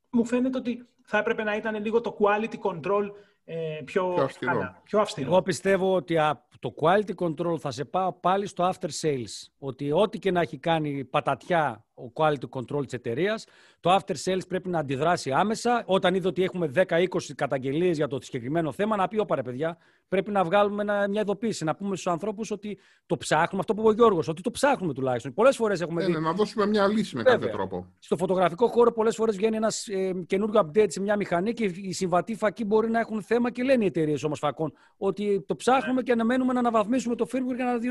μου 0.09 0.25
φαίνεται 0.25 0.57
ότι 0.57 0.87
θα 1.01 1.17
έπρεπε 1.17 1.43
να 1.43 1.55
ήταν 1.55 1.83
λίγο 1.83 2.01
το 2.01 2.17
quality 2.19 2.59
control 2.61 3.11
ε, 3.49 3.81
πιο, 3.85 4.13
πιο, 4.13 4.23
αυστηρό. 4.23 4.81
πιο 4.83 4.99
αυστηρό. 4.99 5.27
Εγώ 5.27 5.41
πιστεύω 5.41 5.95
ότι 5.95 6.15
το 6.59 6.73
quality 6.81 7.15
control 7.15 7.59
θα 7.59 7.71
σε 7.71 7.85
πάω 7.85 8.13
πάλι 8.13 8.47
στο 8.47 8.71
after 8.73 8.89
sales. 9.01 9.47
Ότι 9.57 9.91
ό,τι 9.91 10.19
και 10.19 10.31
να 10.31 10.41
έχει 10.41 10.57
κάνει 10.57 11.05
πατατιά 11.05 11.85
ο 11.97 12.11
quality 12.13 12.49
control 12.49 12.83
της 12.83 12.93
εταιρείας, 12.93 13.45
το 13.79 13.95
after 13.95 14.15
sales 14.23 14.47
πρέπει 14.47 14.69
να 14.69 14.79
αντιδράσει 14.79 15.31
άμεσα. 15.31 15.83
Όταν 15.85 16.15
είδε 16.15 16.27
ότι 16.27 16.43
έχουμε 16.43 16.71
10-20 16.75 17.05
καταγγελίες 17.35 17.97
για 17.97 18.07
το 18.07 18.21
συγκεκριμένο 18.21 18.71
θέμα, 18.71 18.95
να 18.95 19.07
πει: 19.07 19.19
Ωπα 19.19 19.41
παιδιά, 19.41 19.77
πρέπει 20.07 20.31
να 20.31 20.43
βγάλουμε 20.43 20.83
μια 21.09 21.21
ειδοποίηση. 21.21 21.63
Να 21.63 21.75
πούμε 21.75 21.95
στους 21.95 22.11
ανθρώπους 22.11 22.51
ότι 22.51 22.77
το 23.05 23.17
ψάχνουμε. 23.17 23.59
Αυτό 23.59 23.73
που 23.73 23.81
είπε 23.81 23.89
ο 23.89 23.93
Γιώργος, 23.93 24.27
ότι 24.27 24.41
το 24.41 24.51
ψάχνουμε 24.51 24.93
τουλάχιστον. 24.93 25.33
Πολλές 25.33 25.55
φορές 25.55 25.81
έχουμε 25.81 26.01
ναι, 26.01 26.07
δει. 26.07 26.13
Ναι, 26.13 26.19
να 26.19 26.33
δώσουμε 26.33 26.65
μια 26.65 26.87
λύση 26.87 27.15
με 27.15 27.23
κάποιο 27.23 27.49
τρόπο. 27.49 27.87
Στο 27.99 28.17
φωτογραφικό 28.17 28.67
χώρο, 28.67 28.91
πολλές 28.91 29.15
φορές 29.15 29.35
βγαίνει 29.35 29.55
ένας 29.55 29.87
ε, 29.87 30.13
καινούργιο 30.27 30.61
update 30.65 30.91
σε 30.91 31.01
μια 31.01 31.15
μηχανή 31.15 31.53
και 31.53 31.63
οι 31.63 31.91
συμβατοί 31.91 32.35
φακοί 32.35 32.65
μπορεί 32.65 32.89
να 32.89 32.99
έχουν 32.99 33.21
θέμα 33.21 33.51
και 33.51 33.63
λένε 33.63 33.83
οι 33.83 33.87
εταιρείες 33.87 34.23
όμως 34.23 34.39
φακών 34.39 34.73
ότι 34.97 35.43
το 35.47 35.55
ψάχνουμε 35.55 35.93
ναι. 35.93 36.01
και 36.01 36.11
αναμένουμε 36.11 36.53
να 36.53 36.59
αναβαθμίσουμε 36.59 37.15
το 37.15 37.27
firmware 37.31 37.55
για 37.55 37.65
να 37.65 37.77
δει. 37.77 37.89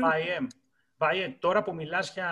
Βάιε, 0.97 1.35
τώρα 1.39 1.63
που 1.63 1.73
μιλάς 1.73 2.13
για, 2.13 2.29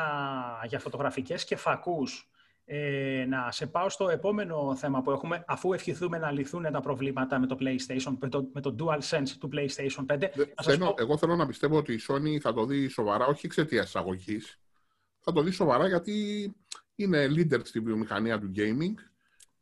για 0.68 0.80
φωτογραφικές 0.80 1.46
και 1.46 1.56
φακούς, 1.56 2.30
ε, 2.66 3.26
να 3.28 3.52
σε 3.52 3.68
πάω 3.68 3.90
στο 3.90 4.10
επόμενο 4.10 4.76
θέμα 4.76 5.02
που 5.02 5.12
έχουμε, 5.12 5.44
αφού 5.48 5.74
ευχηθούμε 5.74 6.18
να 6.18 6.32
λυθούν 6.32 6.64
τα 6.72 6.80
προβλήματα 6.80 7.40
με 7.40 7.48
το 7.48 7.58
PlayStation, 7.60 8.16
με 8.20 8.30
το, 8.30 8.50
με 8.54 8.62
το 8.62 8.76
DualSense 8.80 9.30
του 9.40 9.50
PlayStation 9.54 10.06
5. 10.06 10.30
θέλω, 10.64 10.94
Εγώ 10.98 11.18
θέλω 11.18 11.36
να 11.36 11.46
πιστεύω 11.46 11.78
ότι 11.78 11.94
η 11.94 12.00
Sony 12.08 12.38
θα 12.40 12.54
το 12.54 12.66
δει 12.66 12.88
σοβαρά, 12.88 13.26
όχι 13.26 13.46
εξαιτίας 13.46 13.88
εισαγωγής. 13.88 14.60
Θα 15.20 15.32
το 15.32 15.42
δει 15.42 15.52
σοβαρά 15.52 15.88
γιατί 15.88 16.14
είναι 16.96 17.26
leader 17.30 17.60
στη 17.64 17.80
βιομηχανία 17.80 18.40
του 18.40 18.52
gaming 18.56 18.94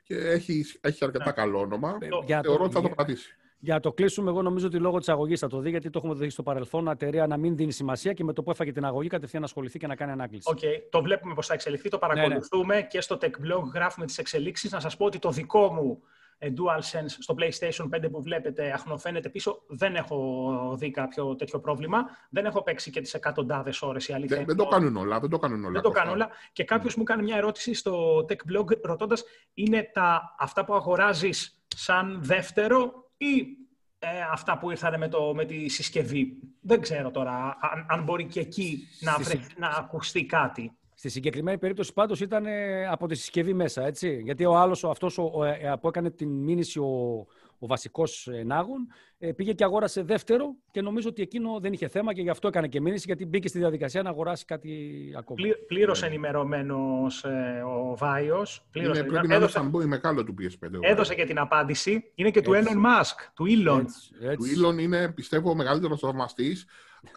και 0.04 0.16
έχει, 0.16 0.66
έχει 0.82 1.04
αρκετά 1.04 1.26
ναι. 1.26 1.32
καλό 1.32 1.60
όνομα. 1.60 1.98
Ε, 2.02 2.42
Θεωρώ 2.42 2.64
ότι 2.64 2.74
θα 2.74 2.82
το 2.82 2.90
κρατήσει. 2.90 3.38
Για 3.64 3.74
να 3.74 3.80
το 3.80 3.94
κλείσουμε, 3.94 4.30
εγώ 4.30 4.42
νομίζω 4.42 4.68
ότι 4.68 4.78
λόγω 4.78 4.98
της 4.98 5.10
αγωγής 5.10 5.40
θα 5.40 5.48
το 5.48 5.60
δει, 5.60 5.70
γιατί 5.70 5.90
το 5.90 6.00
έχουμε 6.04 6.16
δει 6.16 6.30
στο 6.30 6.44
παρελθόν. 6.44 6.88
Εταιρεία 6.88 7.28
να 7.28 7.38
μην 7.38 7.56
δίνει 7.56 7.72
σημασία 7.72 8.14
και 8.14 8.24
με 8.24 8.34
το 8.34 8.44
που 8.44 8.52
έφαγε 8.52 8.72
την 8.72 8.86
αγωγή 8.86 9.08
κατευθείαν 9.08 9.42
να 9.42 9.48
ασχοληθεί 9.48 9.80
και 9.80 9.88
να 9.88 9.96
κάνει 9.96 10.12
ανάκληση. 10.12 10.50
OK, 10.50 10.60
okay. 10.62 10.82
το 10.90 11.02
βλέπουμε 11.02 11.34
πώς 11.34 11.42
θα 11.42 11.54
εξελιχθεί, 11.54 11.90
το 11.90 11.98
παρακολουθούμε 11.98 12.74
ναι, 12.74 12.82
ναι. 12.82 12.88
και 12.88 13.02
στο 13.02 13.18
Tech 13.22 13.26
Blog 13.26 13.64
γράφουμε 13.74 14.06
τις 14.06 14.18
εξελίξεις. 14.18 14.72
Να 14.72 14.80
σας 14.80 14.98
πω 14.98 15.06
ότι 15.06 15.20
το 15.20 15.30
δικό 15.30 15.74
μου 15.74 16.02
ε, 16.38 16.50
DualSense 16.58 17.16
στο 17.20 17.36
PlayStation 17.38 18.06
5 18.06 18.12
που 18.12 18.22
βλέπετε 18.22 18.72
αχνοφαίνεται 18.72 19.30
πίσω, 19.30 19.64
δεν 19.68 19.96
έχω 19.96 20.76
δει 20.80 20.92
κάποιο 20.92 21.36
τέτοιο 21.36 21.60
πρόβλημα. 21.60 22.06
Δεν 22.30 22.46
έχω 22.46 22.64
παίξει 22.64 22.92
και 22.92 23.02
τις 23.02 23.14
εκατοντάδες 23.14 23.82
ώρες 23.82 24.08
η 24.08 24.14
αλήθεια. 24.14 24.38
Δεν, 24.38 24.46
δεν 24.46 24.56
το 24.56 24.66
κάνουν 24.66 24.96
όλα. 24.96 25.20
Δεν 25.20 25.30
το 25.30 25.38
κάνουν 25.40 25.64
όλα. 25.64 25.72
Δεν 25.72 25.82
το 25.82 25.90
κάνουν 25.90 26.14
όλα. 26.14 26.30
Και 26.52 26.64
κάποιος 26.64 26.96
μου 26.96 27.04
κάνει 27.04 27.24
μια 27.24 27.38
ερώτηση 27.38 27.74
στο 27.74 28.26
Tech 28.30 28.58
Blog 28.58 28.82
ρωτώντας, 28.82 29.24
είναι 29.54 29.90
τα, 29.94 30.36
αυτά 30.40 30.66
που 30.66 30.76
αγοράζεις 30.76 31.64
σαν 31.68 32.20
δεύτερο 32.24 33.04
ή 33.18 33.58
ε, 34.00 34.08
αυτά 34.32 34.58
που 34.58 34.72
ήρθαν 34.72 35.00
με, 35.00 35.08
το, 35.08 35.34
με 35.36 35.46
τη 35.46 35.70
συσκευή. 35.70 36.38
Δεν 36.62 36.82
ξέρω 36.82 37.12
τώρα 37.12 37.58
αν, 37.62 37.86
αν 37.90 38.04
μπορεί 38.04 38.26
και 38.26 38.40
εκεί 38.40 38.88
να, 39.00 39.18
να 39.58 39.68
ακουστεί 39.68 40.26
κάτι. 40.26 40.78
Στη 40.96 41.10
συγκεκριμένη 41.10 41.58
περίπτωση 41.58 41.94
πάντως 41.94 42.22
ήταν 42.22 42.46
ε, 42.46 42.88
από 42.88 43.08
τη 43.08 43.16
συσκευή 43.16 43.54
μέσα, 43.54 43.86
έτσι. 43.86 44.22
Γιατί 44.24 44.46
ο 44.46 44.56
άλλος, 44.58 44.84
ο, 44.84 44.90
αυτός 44.90 45.18
ο, 45.18 45.44
ε, 45.44 45.74
που 45.82 45.88
έκανε 45.88 46.12
την 46.12 46.30
μήνυση 46.30 46.80
ο, 46.80 47.26
ο 47.64 47.68
βασικός 47.68 48.30
νάγων. 48.46 48.88
Ε, 49.18 49.32
πήγε 49.32 49.54
και 49.54 49.64
αγόρασε 49.64 50.04
δεύτερο 50.04 50.56
και 50.72 50.82
νομίζω 50.82 51.10
ότι 51.10 51.22
εκείνο 51.22 51.60
δεν 51.60 51.74
είχε 51.74 51.88
θέμα 51.88 52.14
και 52.14 52.22
γι' 52.22 52.30
αυτό 52.30 52.48
έκανε 52.48 52.68
και 52.68 52.82
μήνυση, 52.82 53.04
γιατί 53.06 53.26
μπήκε 53.26 53.48
στη 53.48 53.58
διαδικασία 53.58 54.02
να 54.02 54.10
αγοράσει 54.10 54.46
κάτι 54.46 55.14
ακόμα. 55.18 55.40
Πλήρως 55.68 56.04
ενημερωμένος 56.04 57.24
ε, 57.24 57.64
ο 57.66 57.96
Βάιος. 57.98 58.66
Πρέπει 58.72 59.28
να 59.28 59.36
έδωσε... 59.36 59.70
είναι 59.74 59.86
μεγάλο 59.86 60.24
του 60.24 60.36
PS5. 60.40 60.68
Έδωσε 60.82 61.16
και 61.16 61.26
την 61.26 61.40
απάντηση. 61.40 62.12
Είναι 62.16 62.32
και 62.32 62.42
του 62.42 62.52
Elon 62.52 62.86
Musk, 62.86 63.32
του 63.34 63.46
Elon. 63.46 63.80
Έτσι, 63.80 64.12
έτσι. 64.22 64.54
Του 64.54 64.68
Elon 64.68 64.82
είναι, 64.82 65.12
πιστεύω, 65.12 65.50
ο 65.50 65.56
μεγαλύτερος 65.56 66.00
θαυμαστής. 66.00 66.66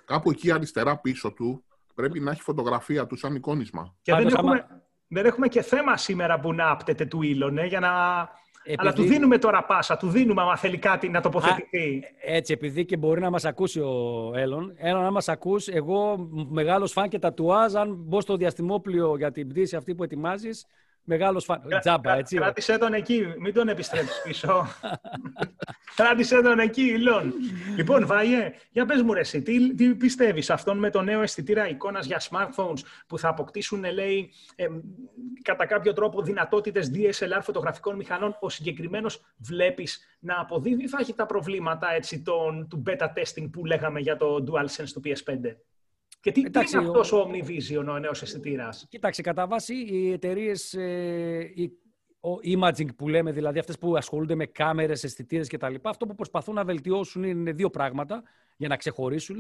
Κάπου 0.05 0.31
εκεί 0.31 0.51
αριστερά 0.51 0.99
πίσω 0.99 1.33
του 1.33 1.65
πρέπει 1.95 2.21
να 2.21 2.31
έχει 2.31 2.43
φωτογραφία 2.43 3.07
του 3.07 3.17
σαν 3.17 3.35
εικόνισμα. 3.35 3.95
Και 4.03 4.15
δεν 4.15 4.27
έχουμε, 4.27 4.67
δεν 5.09 5.27
έχουμε 5.27 5.49
και 5.49 5.63
θέμα 5.63 5.97
σήμερα 5.97 6.41
που 6.41 6.53
να 6.53 6.71
άπτεται 6.71 7.05
του 7.05 7.21
Elon, 7.23 7.57
ε, 7.57 7.67
για 7.67 7.81
να 7.81 7.91
επειδή... 8.67 8.77
Αλλά 8.79 8.93
του 8.93 9.03
δίνουμε 9.03 9.39
τώρα 9.39 9.65
πάσα, 9.65 9.97
του 9.97 10.09
δίνουμε 10.09 10.43
άμα 10.43 10.57
θέλει 10.57 10.79
κάτι 10.79 11.09
να 11.09 11.21
τοποθετηθεί. 11.21 12.03
έτσι, 12.21 12.53
επειδή 12.53 12.85
και 12.85 12.97
μπορεί 12.97 13.21
να 13.21 13.31
μας 13.31 13.45
ακούσει 13.45 13.81
ο 13.81 14.33
Έλλον. 14.35 14.73
Έλλον, 14.77 15.03
να 15.03 15.11
μας 15.11 15.29
ακούσει, 15.29 15.73
εγώ 15.75 16.29
μεγάλος 16.49 16.93
φαν 16.93 17.09
και 17.09 17.19
τατουάζ, 17.19 17.75
αν 17.75 17.95
μπω 17.99 18.21
στο 18.21 18.37
διαστημόπλιο 18.37 19.17
για 19.17 19.33
την 19.33 19.49
πτήση 19.49 19.77
αυτή 19.77 19.95
που 19.95 20.03
ετοιμάζεις, 20.03 20.67
Μεγάλος 21.09 21.45
φαν. 21.45 21.63
Τζάμπα, 21.81 22.17
έτσι. 22.17 22.37
Κράτησε 22.37 22.79
τον 22.79 22.95
εκεί, 22.95 23.35
μην 23.39 23.53
τον 23.53 23.69
επιστρέψεις 23.69 24.23
πίσω. 24.25 24.67
Κράτησε 25.97 26.43
τον 26.43 26.59
εκεί, 26.59 26.83
Ηλόν. 26.83 27.33
λοιπόν, 27.77 28.07
Βάιε, 28.07 28.53
για 28.71 28.87
πες 28.87 29.03
μου 29.03 29.13
ρε, 29.13 29.21
εσύ, 29.21 29.43
τι, 29.43 29.75
τι 29.75 29.95
πιστεύεις 29.95 30.51
αυτόν 30.51 30.79
με 30.79 30.91
το 30.91 31.03
νέο 31.03 31.23
αισθητήρα 31.23 31.69
εικόνας 31.69 32.07
για 32.07 32.21
smartphones 32.31 32.79
που 33.07 33.19
θα 33.19 33.29
αποκτήσουν, 33.29 33.85
λέει, 33.93 34.31
ε, 34.57 34.67
κατά 35.43 35.67
κάποιο 35.67 35.93
τρόπο 35.93 36.23
δυνατότητες 36.23 36.91
DSLR 36.95 37.41
φωτογραφικών 37.43 37.97
μηχανών, 37.97 38.37
ο 38.41 38.49
συγκεκριμένος 38.49 39.21
βλέπεις 39.37 40.01
να 40.19 40.41
αποδίδει 40.41 40.83
ή 40.83 40.89
θα 40.89 40.99
έχει 41.01 41.15
τα 41.15 41.27
προβλήματα 41.27 41.93
έτσι, 41.95 42.23
τον, 42.23 42.69
του 42.69 42.83
beta 42.87 43.07
testing 43.07 43.51
που 43.53 43.65
λέγαμε 43.65 44.01
για 44.01 44.17
το 44.17 44.45
DualSense 44.47 44.91
του 44.93 45.03
PS5. 45.05 45.57
Και 46.27 46.33
τι, 46.33 46.43
Εντάξει, 46.47 46.77
είναι 46.77 46.87
αυτός 46.87 47.13
ο... 47.13 47.19
ο 47.19 47.31
Omnivision, 47.31 47.85
ο 47.89 47.99
νέος 47.99 48.23
αισθητήρας; 48.23 48.87
Κοίταξε, 48.89 49.23
κατά 49.23 49.47
βάση 49.47 49.75
οι 49.75 50.13
εταιρείες 50.13 50.75
ε, 50.75 51.53
ο 52.21 52.31
imaging 52.45 52.97
που 52.97 53.09
λέμε, 53.09 53.33
δηλαδή 53.33 53.59
αυτές 53.59 53.79
που 53.79 53.97
ασχολούνται 53.97 54.35
με 54.35 54.47
κάμερες, 54.47 55.05
αισθητήρες 55.05 55.49
κτλ. 55.49 55.75
Αυτό 55.83 56.07
που 56.07 56.15
προσπαθούν 56.15 56.55
να 56.55 56.65
βελτιώσουν 56.65 57.23
είναι 57.23 57.53
δύο 57.53 57.71
πράγματα 57.71 58.23
για 58.57 58.69
να 58.69 58.77
ξεχωρίσουν. 58.77 59.39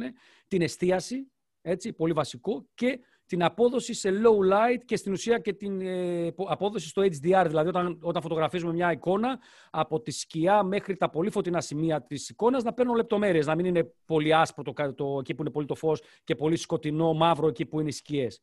Την 0.49 0.63
εστίαση, 0.63 1.31
έτσι, 1.69 1.93
πολύ 1.93 2.13
βασικό, 2.13 2.67
και 2.75 3.01
την 3.27 3.43
απόδοση 3.43 3.95
σε 3.95 4.11
low 4.11 4.53
light 4.53 4.85
και 4.85 4.97
στην 4.97 5.13
ουσία 5.13 5.39
και 5.39 5.53
την 5.53 5.81
ε, 5.81 6.35
απόδοση 6.49 6.89
στο 6.89 7.03
HDR. 7.03 7.45
Δηλαδή, 7.47 7.69
όταν, 7.69 7.99
όταν 8.03 8.23
φωτογραφίζουμε 8.23 8.73
μια 8.73 8.93
εικόνα, 8.93 9.39
από 9.71 10.01
τη 10.01 10.11
σκιά 10.11 10.63
μέχρι 10.63 10.97
τα 10.97 11.11
πολύ 11.11 11.31
φωτεινά 11.31 11.61
σημεία 11.61 12.03
της 12.03 12.29
εικόνας 12.29 12.63
να 12.63 12.73
παίρνουν 12.73 12.97
λεπτομέρειες. 12.97 13.47
Να 13.47 13.55
μην 13.55 13.65
είναι 13.65 13.93
πολύ 14.05 14.35
άσπρο 14.35 14.63
το, 14.63 14.95
το, 14.95 15.17
εκεί 15.21 15.35
που 15.35 15.43
είναι 15.43 15.51
πολύ 15.51 15.67
το 15.67 15.75
φως 15.75 16.03
και 16.25 16.35
πολύ 16.35 16.57
σκοτεινό, 16.57 17.13
μαύρο 17.13 17.49
εκεί 17.49 17.67
που 17.67 17.81
είναι 17.81 17.89
οι 17.89 17.93
σκιές. 17.93 18.41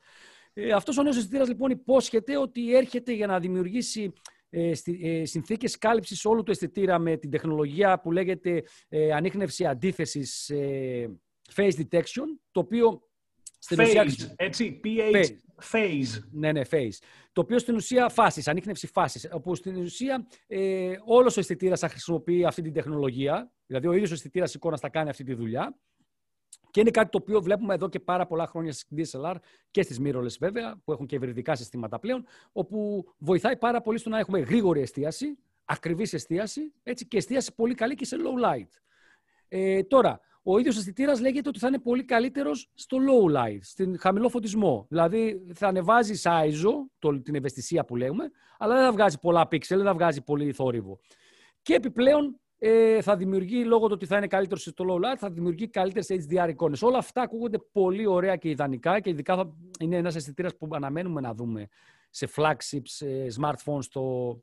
Ε, 0.54 0.72
Αυτός 0.72 0.98
ο 0.98 1.04
νέος 1.04 1.18
αισθητήρας 1.18 1.48
λοιπόν 1.48 1.70
υπόσχεται 1.70 2.38
ότι 2.38 2.76
έρχεται 2.76 3.14
για 3.14 3.28
να 3.28 3.40
δημιουργήσει 3.40 4.14
ε, 4.50 4.72
ε, 5.02 5.26
συνθήκες 5.26 5.78
κάλυψης 5.78 6.26
όλου 6.26 6.44
του 6.44 6.52
αισθητήρα 6.52 7.00
με 7.00 7.18
την 7.18 7.30
τεχνολογία 7.30 8.00
που 8.00 8.12
λέγεται 8.12 8.64
ε, 8.90 9.14
ανείχνευση 9.14 9.66
αντίθεσης 9.66 10.50
ε, 10.50 11.20
face 11.56 11.72
detection, 11.72 12.26
το 12.52 12.60
οποίο 12.60 13.02
στην 13.64 13.78
phase, 13.80 14.06
ουσία... 14.06 14.34
έτσι, 14.36 14.80
PH, 14.84 15.26
phase. 15.72 16.24
Ναι, 16.32 16.52
ναι, 16.52 16.62
phase. 16.72 16.98
Το 17.34 17.42
οποίο 17.42 17.60
στην 17.60 17.76
ουσία 17.76 18.10
φάση, 18.10 18.50
ανείχνευση 18.50 18.88
φάσης. 18.88 19.30
Όπου 19.32 19.56
στην 19.56 19.76
ουσία 19.76 20.28
ε, 20.48 20.96
όλος 21.06 21.38
ο 21.38 21.40
αισθητήρας 21.40 21.80
θα 21.80 21.90
χρησιμοποιεί 21.90 22.46
αυτή 22.46 22.62
την 22.62 22.74
τεχνολογία. 22.74 23.52
Δηλαδή, 23.66 23.88
ο 23.88 23.94
ίδιος 23.94 24.12
ο 24.12 24.14
αισθητήρας 24.14 24.54
εικόνας 24.54 24.80
θα 24.80 24.90
κάνει 24.90 25.10
αυτή 25.10 25.24
τη 25.24 25.34
δουλειά. 25.34 25.78
Και 26.72 26.80
είναι 26.80 26.92
κάτι 26.92 27.10
το 27.10 27.18
οποίο 27.22 27.42
βλέπουμε 27.42 27.74
εδώ 27.74 27.90
και 27.90 28.00
πάρα 28.00 28.26
πολλά 28.26 28.48
χρόνια 28.48 28.74
στις 28.74 29.12
DSLR 29.16 29.36
και 29.72 29.82
στις 29.82 30.00
mirrorless 30.04 30.38
βέβαια, 30.40 30.82
που 30.84 30.92
έχουν 30.92 31.06
και 31.06 31.16
ευρυδικά 31.16 31.56
συστήματα 31.56 32.00
πλέον, 32.00 32.26
όπου 32.52 33.06
βοηθάει 33.18 33.58
πάρα 33.58 33.82
πολύ 33.82 33.98
στο 33.98 34.10
να 34.10 34.20
έχουμε 34.20 34.40
γρήγορη 34.40 34.82
εστίαση, 34.82 35.38
ακριβής 35.66 36.14
εστίαση 36.14 36.74
έτσι, 36.84 37.08
και 37.08 37.18
εστίαση 37.18 37.54
πολύ 37.56 37.74
καλή 37.74 37.96
και 37.96 38.06
σε 38.06 38.18
low 38.20 38.46
light. 38.46 38.70
Ε, 39.48 39.84
τώρα, 39.84 40.20
ο 40.44 40.58
ίδιος 40.58 40.78
αισθητήρας 40.78 41.20
λέγεται 41.20 41.50
ότι 41.50 41.60
θα 41.60 41.68
είναι 41.68 41.80
πολύ 41.80 42.04
καλύτερος 42.04 42.70
στο 42.74 42.98
low 42.98 43.38
light, 43.38 43.58
στην 43.62 44.00
χαμηλό 44.00 44.30
φωτισμό. 44.30 44.86
Δηλαδή 44.90 45.46
θα 45.54 45.68
ανεβάζει 45.68 46.22
ISO, 46.24 46.72
το, 47.00 47.22
την 47.22 47.36
ευαισθησία 47.36 47.86
που 47.86 47.96
λέμε, 47.96 48.32
αλλά 48.58 48.76
δεν 48.76 48.84
θα 48.84 48.92
βγάζει 48.92 49.20
πολλά 49.20 49.48
πίξελ, 49.48 49.78
δεν 49.78 49.86
θα 49.86 49.94
βγάζει 49.94 50.22
πολύ 50.22 50.52
θόρυβο. 50.52 51.00
Και 51.62 51.74
επιπλέον 51.74 52.40
ε, 52.58 53.02
θα 53.02 53.16
δημιουργεί, 53.16 53.64
λόγω 53.66 53.86
του 53.88 53.94
ότι 53.94 54.06
θα 54.06 54.18
είναι 54.18 54.28
καλύτερος 54.28 54.64
στο 54.64 54.86
low 54.90 54.96
light, 54.96 55.18
θα 55.18 55.30
δημιουργεί 55.30 55.68
καλύτερες 55.68 56.08
HDR 56.10 56.50
εικόνες. 56.50 56.82
Όλα 56.82 56.98
αυτά 56.98 57.22
ακούγονται 57.22 57.58
πολύ 57.72 58.06
ωραία 58.06 58.36
και 58.36 58.50
ιδανικά 58.50 59.00
και 59.00 59.10
ειδικά 59.10 59.36
θα 59.36 59.56
είναι 59.80 59.96
ένας 59.96 60.16
αισθητήρας 60.16 60.58
που 60.58 60.68
αναμένουμε 60.72 61.22
να 61.22 61.34
δούμε 61.34 61.68
σε 62.10 62.30
flagships, 62.36 62.84
σε 62.84 63.08
smartphones, 63.40 63.82
στο. 63.84 64.38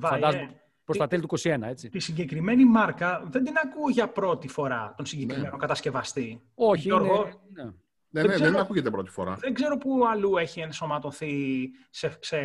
Φαντάζομαι, 0.00 0.63
προς 0.84 0.98
τα 0.98 1.06
τέλη 1.06 1.22
του 1.22 1.38
2021, 1.40 1.62
έτσι. 1.62 1.88
Τη 1.88 1.98
συγκεκριμένη 1.98 2.64
μάρκα 2.64 3.22
δεν 3.30 3.44
την 3.44 3.54
ακούω 3.64 3.90
για 3.90 4.08
πρώτη 4.08 4.48
φορά 4.48 4.94
τον 4.96 5.06
συγκεκριμένο 5.06 5.50
ναι. 5.52 5.58
κατασκευαστή. 5.58 6.42
Όχι, 6.54 6.82
Γιώργο, 6.82 7.14
είναι... 7.14 7.64
ναι. 7.64 7.72
Ναι, 8.14 8.20
δεν, 8.20 8.30
ναι, 8.30 8.34
ξέρω, 8.34 8.50
δεν 8.50 8.60
ακούγεται 8.60 8.90
πρώτη 8.90 9.10
φορά. 9.10 9.34
Δεν 9.34 9.54
ξέρω 9.54 9.76
πού 9.78 10.06
αλλού 10.06 10.36
έχει 10.36 10.60
ενσωματωθεί 10.60 11.70
σε, 11.90 12.16
σε 12.20 12.38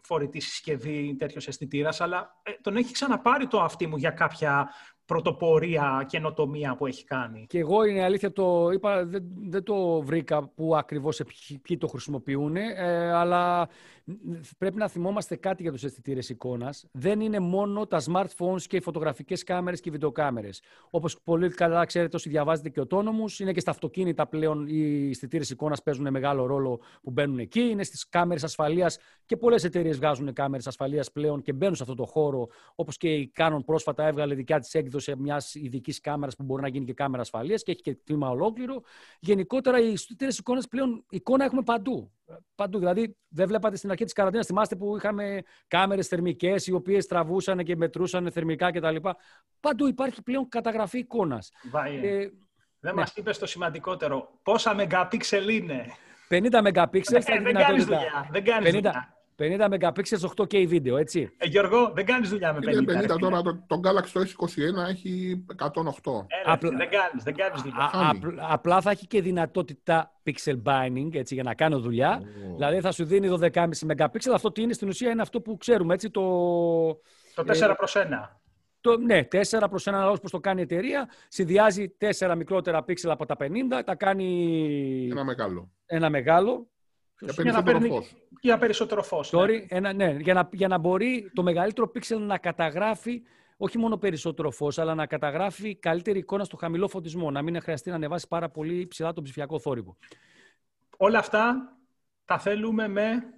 φορητή 0.00 0.40
συσκευή 0.40 1.16
τέτοιος 1.18 1.48
αισθητήρας, 1.48 2.00
αλλά 2.00 2.40
ε, 2.42 2.50
τον 2.60 2.76
έχει 2.76 2.92
ξαναπάρει 2.92 3.46
το 3.46 3.60
αυτί 3.60 3.86
μου 3.86 3.96
για 3.96 4.10
κάποια 4.10 4.68
πρωτοπορία, 5.06 6.06
καινοτομία 6.08 6.76
που 6.76 6.86
έχει 6.86 7.04
κάνει. 7.04 7.46
Και 7.48 7.58
εγώ 7.58 7.84
είναι 7.84 8.02
αλήθεια, 8.02 8.32
το 8.32 8.70
είπα, 8.72 9.04
δεν, 9.04 9.24
δεν 9.48 9.62
το 9.62 10.02
βρήκα 10.02 10.48
που 10.54 10.76
ακριβώς 10.76 11.20
ποιοι 11.62 11.78
το 11.78 11.86
χρησιμοποιούν, 11.86 12.56
ε, 12.56 13.12
αλλά 13.12 13.68
πρέπει 14.58 14.76
να 14.76 14.88
θυμόμαστε 14.88 15.36
κάτι 15.36 15.62
για 15.62 15.72
τους 15.72 15.84
αισθητήρες 15.84 16.28
εικόνας. 16.28 16.86
Δεν 16.92 17.20
είναι 17.20 17.38
μόνο 17.38 17.86
τα 17.86 18.00
smartphones 18.06 18.62
και 18.66 18.76
οι 18.76 18.80
φωτογραφικές 18.80 19.44
κάμερες 19.44 19.80
και 19.80 19.88
οι 19.88 19.92
βιντεοκάμερες. 19.92 20.62
Όπως 20.90 21.20
πολύ 21.24 21.48
καλά 21.48 21.84
ξέρετε 21.84 22.16
όσοι 22.16 22.28
διαβάζετε 22.28 22.68
και 22.68 22.80
οτόνομους, 22.80 23.40
είναι 23.40 23.52
και 23.52 23.60
στα 23.60 23.70
αυτοκίνητα 23.70 24.26
πλέον 24.26 24.66
οι 24.66 25.08
αισθητήρες 25.08 25.50
εικόνας 25.50 25.82
παίζουν 25.82 26.10
μεγάλο 26.10 26.46
ρόλο 26.46 26.80
που 27.02 27.10
μπαίνουν 27.10 27.38
εκεί. 27.38 27.60
Είναι 27.60 27.82
στις 27.82 28.08
κάμερες 28.08 28.44
ασφαλείας 28.44 28.98
και 29.26 29.36
πολλές 29.36 29.64
εταιρείες 29.64 29.96
βγάζουν 29.96 30.32
κάμερες 30.32 30.66
ασφαλείας 30.66 31.12
πλέον 31.12 31.42
και 31.42 31.52
μπαίνουν 31.52 31.74
σε 31.74 31.82
αυτό 31.82 31.94
το 31.94 32.04
χώρο, 32.04 32.48
όπως 32.74 32.96
και 32.96 33.14
η 33.14 33.32
Canon 33.36 33.60
πρόσφατα 33.64 34.06
έβγαλε 34.06 34.34
δικιά 34.34 34.58
της 34.58 34.74
έκδοση 34.74 34.94
μιας 35.18 35.54
ειδικής 35.54 36.00
κάμερας 36.00 36.36
που 36.36 36.42
μπορεί 36.42 36.62
να 36.62 36.68
γίνει 36.68 36.84
και 36.84 36.92
κάμερα 36.92 37.22
ασφαλείας 37.22 37.62
και 37.62 37.70
έχει 37.70 37.80
και 37.80 37.94
τμήμα 38.04 38.28
ολόκληρο. 38.28 38.82
Γενικότερα 39.20 39.80
οι 39.80 39.92
αισθητήρε 39.92 40.30
εικόνες 40.38 40.68
πλέον 40.68 41.04
εικόνα 41.10 41.44
έχουμε 41.44 41.62
παντού. 41.62 42.12
Παντού. 42.54 42.78
Δηλαδή, 42.78 43.16
δεν 43.28 43.48
βλέπατε 43.48 43.76
στην 43.76 43.90
αρχή 43.90 44.04
της 44.04 44.12
καραντίνας, 44.12 44.46
θυμάστε 44.46 44.76
που 44.76 44.96
είχαμε 44.96 45.42
κάμερες 45.68 46.08
θερμικές 46.08 46.66
οι 46.66 46.72
οποίες 46.72 47.06
τραβούσαν 47.06 47.64
και 47.64 47.76
μετρούσαν 47.76 48.32
θερμικά 48.32 48.70
κτλ. 48.70 48.96
Παντού 49.60 49.86
υπάρχει 49.86 50.22
πλέον 50.22 50.48
καταγραφή 50.48 50.98
εικόνας. 50.98 51.50
Ε, 52.02 52.28
δεν 52.80 52.94
ναι. 52.94 53.00
μας 53.00 53.12
είπες 53.16 53.38
το 53.38 53.46
σημαντικότερο. 53.46 54.38
Πόσα 54.42 54.74
μεγαπίξελ 54.74 55.48
είναι; 55.48 55.86
50 56.28 56.60
μεγαπίξελ. 56.62 57.22
Ε, 57.26 57.40
δεν 57.40 57.54
κάνεις 57.54 57.84
δουλειά. 57.84 58.28
Δεν 58.30 58.44
κάνεις 58.44 58.68
50, 58.68 58.72
δουλειά. 58.72 59.15
50 59.38 59.68
megapixels 59.68 60.30
8K 60.36 60.66
βίντεο, 60.66 60.96
έτσι. 60.96 61.30
Ε, 61.36 61.46
Γιώργο, 61.46 61.92
δεν 61.94 62.04
κάνεις 62.04 62.28
δουλειά 62.28 62.52
με 62.52 62.58
50. 62.58 62.72
Είναι 62.72 63.06
50 63.14 63.18
τώρα, 63.18 63.42
το, 63.42 63.64
το 63.66 63.80
Galaxy 63.84 64.20
S21 64.20 64.88
έχει 64.88 65.44
108. 65.56 65.66
Ε, 66.26 66.52
Απλά, 66.52 66.70
δεν 66.70 66.88
κάνεις, 66.90 67.22
δεν 67.22 67.34
κάνεις 67.34 67.62
δουλειά. 67.62 67.90
Α, 67.92 68.08
α, 68.08 68.12
απλά 68.52 68.80
θα 68.80 68.90
έχει 68.90 69.06
και 69.06 69.22
δυνατότητα 69.22 70.12
pixel 70.24 70.62
binding, 70.62 71.14
έτσι, 71.14 71.34
για 71.34 71.42
να 71.42 71.54
κάνω 71.54 71.78
δουλειά. 71.78 72.20
Oh. 72.20 72.54
Δηλαδή 72.54 72.80
θα 72.80 72.92
σου 72.92 73.04
δίνει 73.04 73.38
12,5 73.40 73.68
megapixel. 73.86 74.30
Αυτό 74.34 74.52
τι 74.52 74.62
είναι 74.62 74.72
στην 74.72 74.88
ουσία 74.88 75.10
είναι 75.10 75.22
αυτό 75.22 75.40
που 75.40 75.56
ξέρουμε, 75.56 75.94
έτσι, 75.94 76.10
το... 76.10 76.22
Το 77.34 77.44
4 77.46 77.74
προς 77.76 77.94
1. 77.96 78.00
Το, 78.80 78.98
ναι, 78.98 79.20
4 79.30 79.66
προς 79.70 79.88
1 79.88 79.92
λόγος 79.92 80.20
που 80.20 80.30
το 80.30 80.40
κάνει 80.40 80.60
η 80.60 80.62
εταιρεία. 80.62 81.08
Συνδυάζει 81.28 81.96
4 82.18 82.34
μικρότερα 82.36 82.84
πίξελ 82.84 83.10
από 83.10 83.26
τα 83.26 83.36
50, 83.40 83.46
τα 83.84 83.94
κάνει... 83.94 85.08
Ένα 85.10 85.24
μεγάλο. 85.24 85.70
Ένα 85.86 86.10
μεγάλο 86.10 86.68
για 87.20 87.34
περισσότερο 87.34 87.80
φως. 87.80 88.14
Για 88.40 88.58
περισσότερο 88.58 89.02
φως. 89.02 89.32
ναι. 89.80 89.92
ναι, 89.92 90.16
για, 90.20 90.34
να, 90.34 90.48
για 90.52 90.68
να 90.68 90.78
μπορεί 90.78 91.30
το 91.34 91.42
μεγαλύτερο 91.42 91.88
πίξελ 91.88 92.22
να 92.22 92.38
καταγράφει 92.38 93.22
όχι 93.56 93.78
μόνο 93.78 93.96
περισσότερο 93.96 94.50
φως, 94.50 94.78
αλλά 94.78 94.94
να 94.94 95.06
καταγράφει 95.06 95.76
καλύτερη 95.76 96.18
εικόνα 96.18 96.44
στο 96.44 96.56
χαμηλό 96.56 96.88
φωτισμό. 96.88 97.30
Να 97.30 97.42
μην 97.42 97.60
χρειαστεί 97.60 97.88
να 97.88 97.94
ανεβάσει 97.94 98.28
πάρα 98.28 98.50
πολύ 98.50 98.86
ψηλά 98.86 99.12
τον 99.12 99.24
ψηφιακό 99.24 99.58
θόρυβο. 99.58 99.96
Όλα 100.96 101.18
αυτά 101.18 101.76
τα 102.24 102.38
θέλουμε 102.38 102.88
με. 102.88 103.30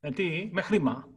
Με 0.00 0.10
τι, 0.10 0.48
με 0.52 0.62
χρήμα. 0.62 1.08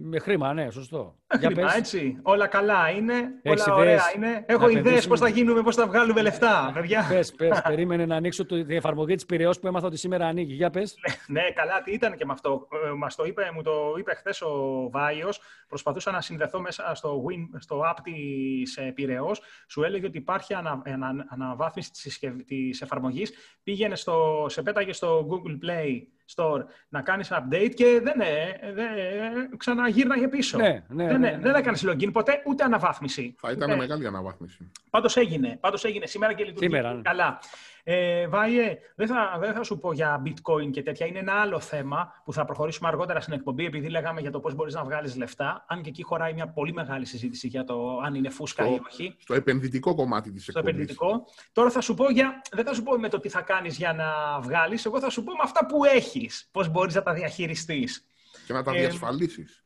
Με 0.00 0.18
χρήμα, 0.18 0.52
ναι, 0.52 0.70
σωστό. 0.70 1.16
Με 1.32 1.38
Για 1.40 1.48
χρήμα, 1.50 1.66
πες. 1.66 1.76
έτσι. 1.76 2.18
Όλα 2.22 2.46
καλά 2.46 2.90
είναι. 2.90 3.14
Έχεις 3.42 3.66
όλα 3.66 3.74
ωραία 3.76 3.92
ιδέες 3.92 4.12
είναι. 4.16 4.26
να 4.26 4.44
Έχω 4.46 4.68
ιδέες 4.68 4.80
επενδύσουμε; 4.80 5.08
πώς 5.08 5.20
θα 5.20 5.28
γίνουμε, 5.28 5.62
πώς 5.62 5.76
θα 5.76 5.86
βγάλουμε 5.86 6.22
λεφτά, 6.22 6.70
παιδιά. 6.74 7.06
Πες, 7.08 7.32
πες, 7.32 7.62
περίμενε 7.68 8.06
να 8.06 8.16
ανοίξω 8.16 8.46
το- 8.46 8.64
την 8.64 8.76
εφαρμογή 8.76 9.14
της 9.14 9.26
Πυραιός 9.26 9.58
που 9.58 9.66
έμαθα 9.66 9.86
ότι 9.86 9.96
σήμερα 9.96 10.26
ανοίγει. 10.26 10.54
Για 10.54 10.70
πες. 10.70 10.96
Ναι, 11.26 11.42
καλά, 11.54 11.82
τι 11.82 11.92
ήταν 11.92 12.16
και 12.16 12.24
με 12.24 12.32
αυτό. 12.32 12.68
Ε, 12.86 12.90
μας 12.90 13.14
το 13.14 13.24
είπε, 13.24 13.50
μου 13.54 13.62
το 13.62 13.94
είπε 13.98 14.14
χθες 14.14 14.40
ο 14.42 14.88
Βάιος. 14.90 15.40
Προσπαθούσα 15.68 16.10
να 16.10 16.20
συνδεθώ 16.20 16.60
μέσα 16.60 16.92
στο, 16.94 17.24
Win, 17.28 17.56
στο 17.58 17.80
app 17.90 17.98
της 18.02 18.76
ε, 18.76 18.82
Πειραιώς. 18.94 19.40
Σου 19.68 19.82
έλεγε 19.82 20.06
ότι 20.06 20.18
υπάρχει 20.18 20.54
ανα, 20.54 20.82
ανα- 20.86 21.26
αναβάθμιση 21.28 21.90
της, 21.90 22.00
συσκευ- 22.00 22.44
της 22.44 22.80
εφαρμογής. 22.82 23.32
Πήγαινε 23.62 23.96
στο, 23.96 24.46
σε 24.48 24.62
πέταγε 24.62 24.92
στο 24.92 25.26
Google 25.30 25.66
Play 25.68 25.90
Store 26.36 26.64
να 26.88 27.02
κάνεις 27.02 27.28
update 27.32 27.70
και 27.74 28.00
δεν, 28.02 28.20
ε, 28.20 28.58
δεν 28.72 28.86
ε, 28.86 29.56
ξαναγύρναγε 29.56 30.28
πίσω. 30.28 30.58
Ναι, 30.58 30.82
ναι, 30.88 31.06
δεν, 31.06 31.20
ναι, 31.20 31.28
ε, 31.28 31.36
ναι. 31.36 31.38
δεν 31.42 31.54
έκανες 31.54 31.84
login 31.88 32.12
ποτέ, 32.12 32.42
ούτε 32.46 32.64
αναβάθμιση. 32.64 33.34
Θα 33.38 33.50
ήταν 33.50 33.68
Ούτε- 33.68 33.78
μεγάλη 33.78 34.06
αναβάθμιση. 34.06 34.70
Πάντως 34.90 35.16
έγινε. 35.16 35.56
Πάντως 35.60 35.84
έγινε 35.84 36.06
σήμερα 36.06 36.32
και 36.32 36.44
λειτουργεί 36.44 36.66
Σήμερα, 36.74 36.94
ναι. 36.94 37.02
καλά. 37.02 37.38
Ε, 37.84 38.28
Βάιε, 38.28 38.78
δεν 38.96 39.06
θα, 39.06 39.36
δεν 39.40 39.52
θα 39.54 39.62
σου 39.62 39.78
πω 39.78 39.92
για 39.92 40.22
bitcoin 40.26 40.70
και 40.70 40.82
τέτοια. 40.82 41.06
Είναι 41.06 41.18
ένα 41.18 41.32
άλλο 41.32 41.60
θέμα 41.60 42.12
που 42.24 42.32
θα 42.32 42.44
προχωρήσουμε 42.44 42.88
αργότερα 42.88 43.20
στην 43.20 43.32
εκπομπή, 43.32 43.64
επειδή 43.64 43.88
λέγαμε 43.88 44.20
για 44.20 44.30
το 44.30 44.40
πώς 44.40 44.54
μπορείς 44.54 44.74
να 44.74 44.84
βγάλεις 44.84 45.16
λεφτά. 45.16 45.64
Αν 45.68 45.82
και 45.82 45.88
εκεί 45.88 46.02
χωράει 46.02 46.32
μια 46.32 46.48
πολύ 46.48 46.72
μεγάλη 46.72 47.06
συζήτηση 47.06 47.46
για 47.48 47.64
το 47.64 47.98
αν 48.04 48.14
είναι 48.14 48.28
φούσκα 48.30 48.64
Στο- 48.64 48.72
ή 48.74 48.80
όχι. 48.86 49.16
Στο 49.18 49.34
επενδυτικό 49.34 49.94
κομμάτι 49.94 50.32
της 50.32 50.42
Στο 50.42 50.50
εκπομπής. 50.58 50.72
επενδυτικό. 50.74 51.24
Τώρα 51.52 51.70
θα 51.70 51.80
σου 51.80 51.94
πω 51.94 52.10
για. 52.10 52.42
Δεν 52.52 52.64
θα 52.64 52.74
σου 52.74 52.82
πω 52.82 52.98
με 52.98 53.08
το 53.08 53.20
τι 53.20 53.28
θα 53.28 53.40
κάνεις 53.40 53.76
για 53.76 53.92
να 53.92 54.40
βγάλεις. 54.40 54.84
Εγώ 54.84 55.00
θα 55.00 55.10
σου 55.10 55.22
πω 55.24 55.32
με 55.32 55.40
αυτά 55.42 55.66
που 55.66 55.84
έχεις. 55.84 56.48
Πώς 56.52 56.68
μπορείς 56.68 56.94
να 56.94 57.02
τα 57.02 57.12
διαχειριστείς. 57.12 58.06
Και 58.46 58.52
να 58.52 58.62
τα 58.62 58.74
Ε, 58.74 58.78
διασφαλίσεις. 58.78 59.64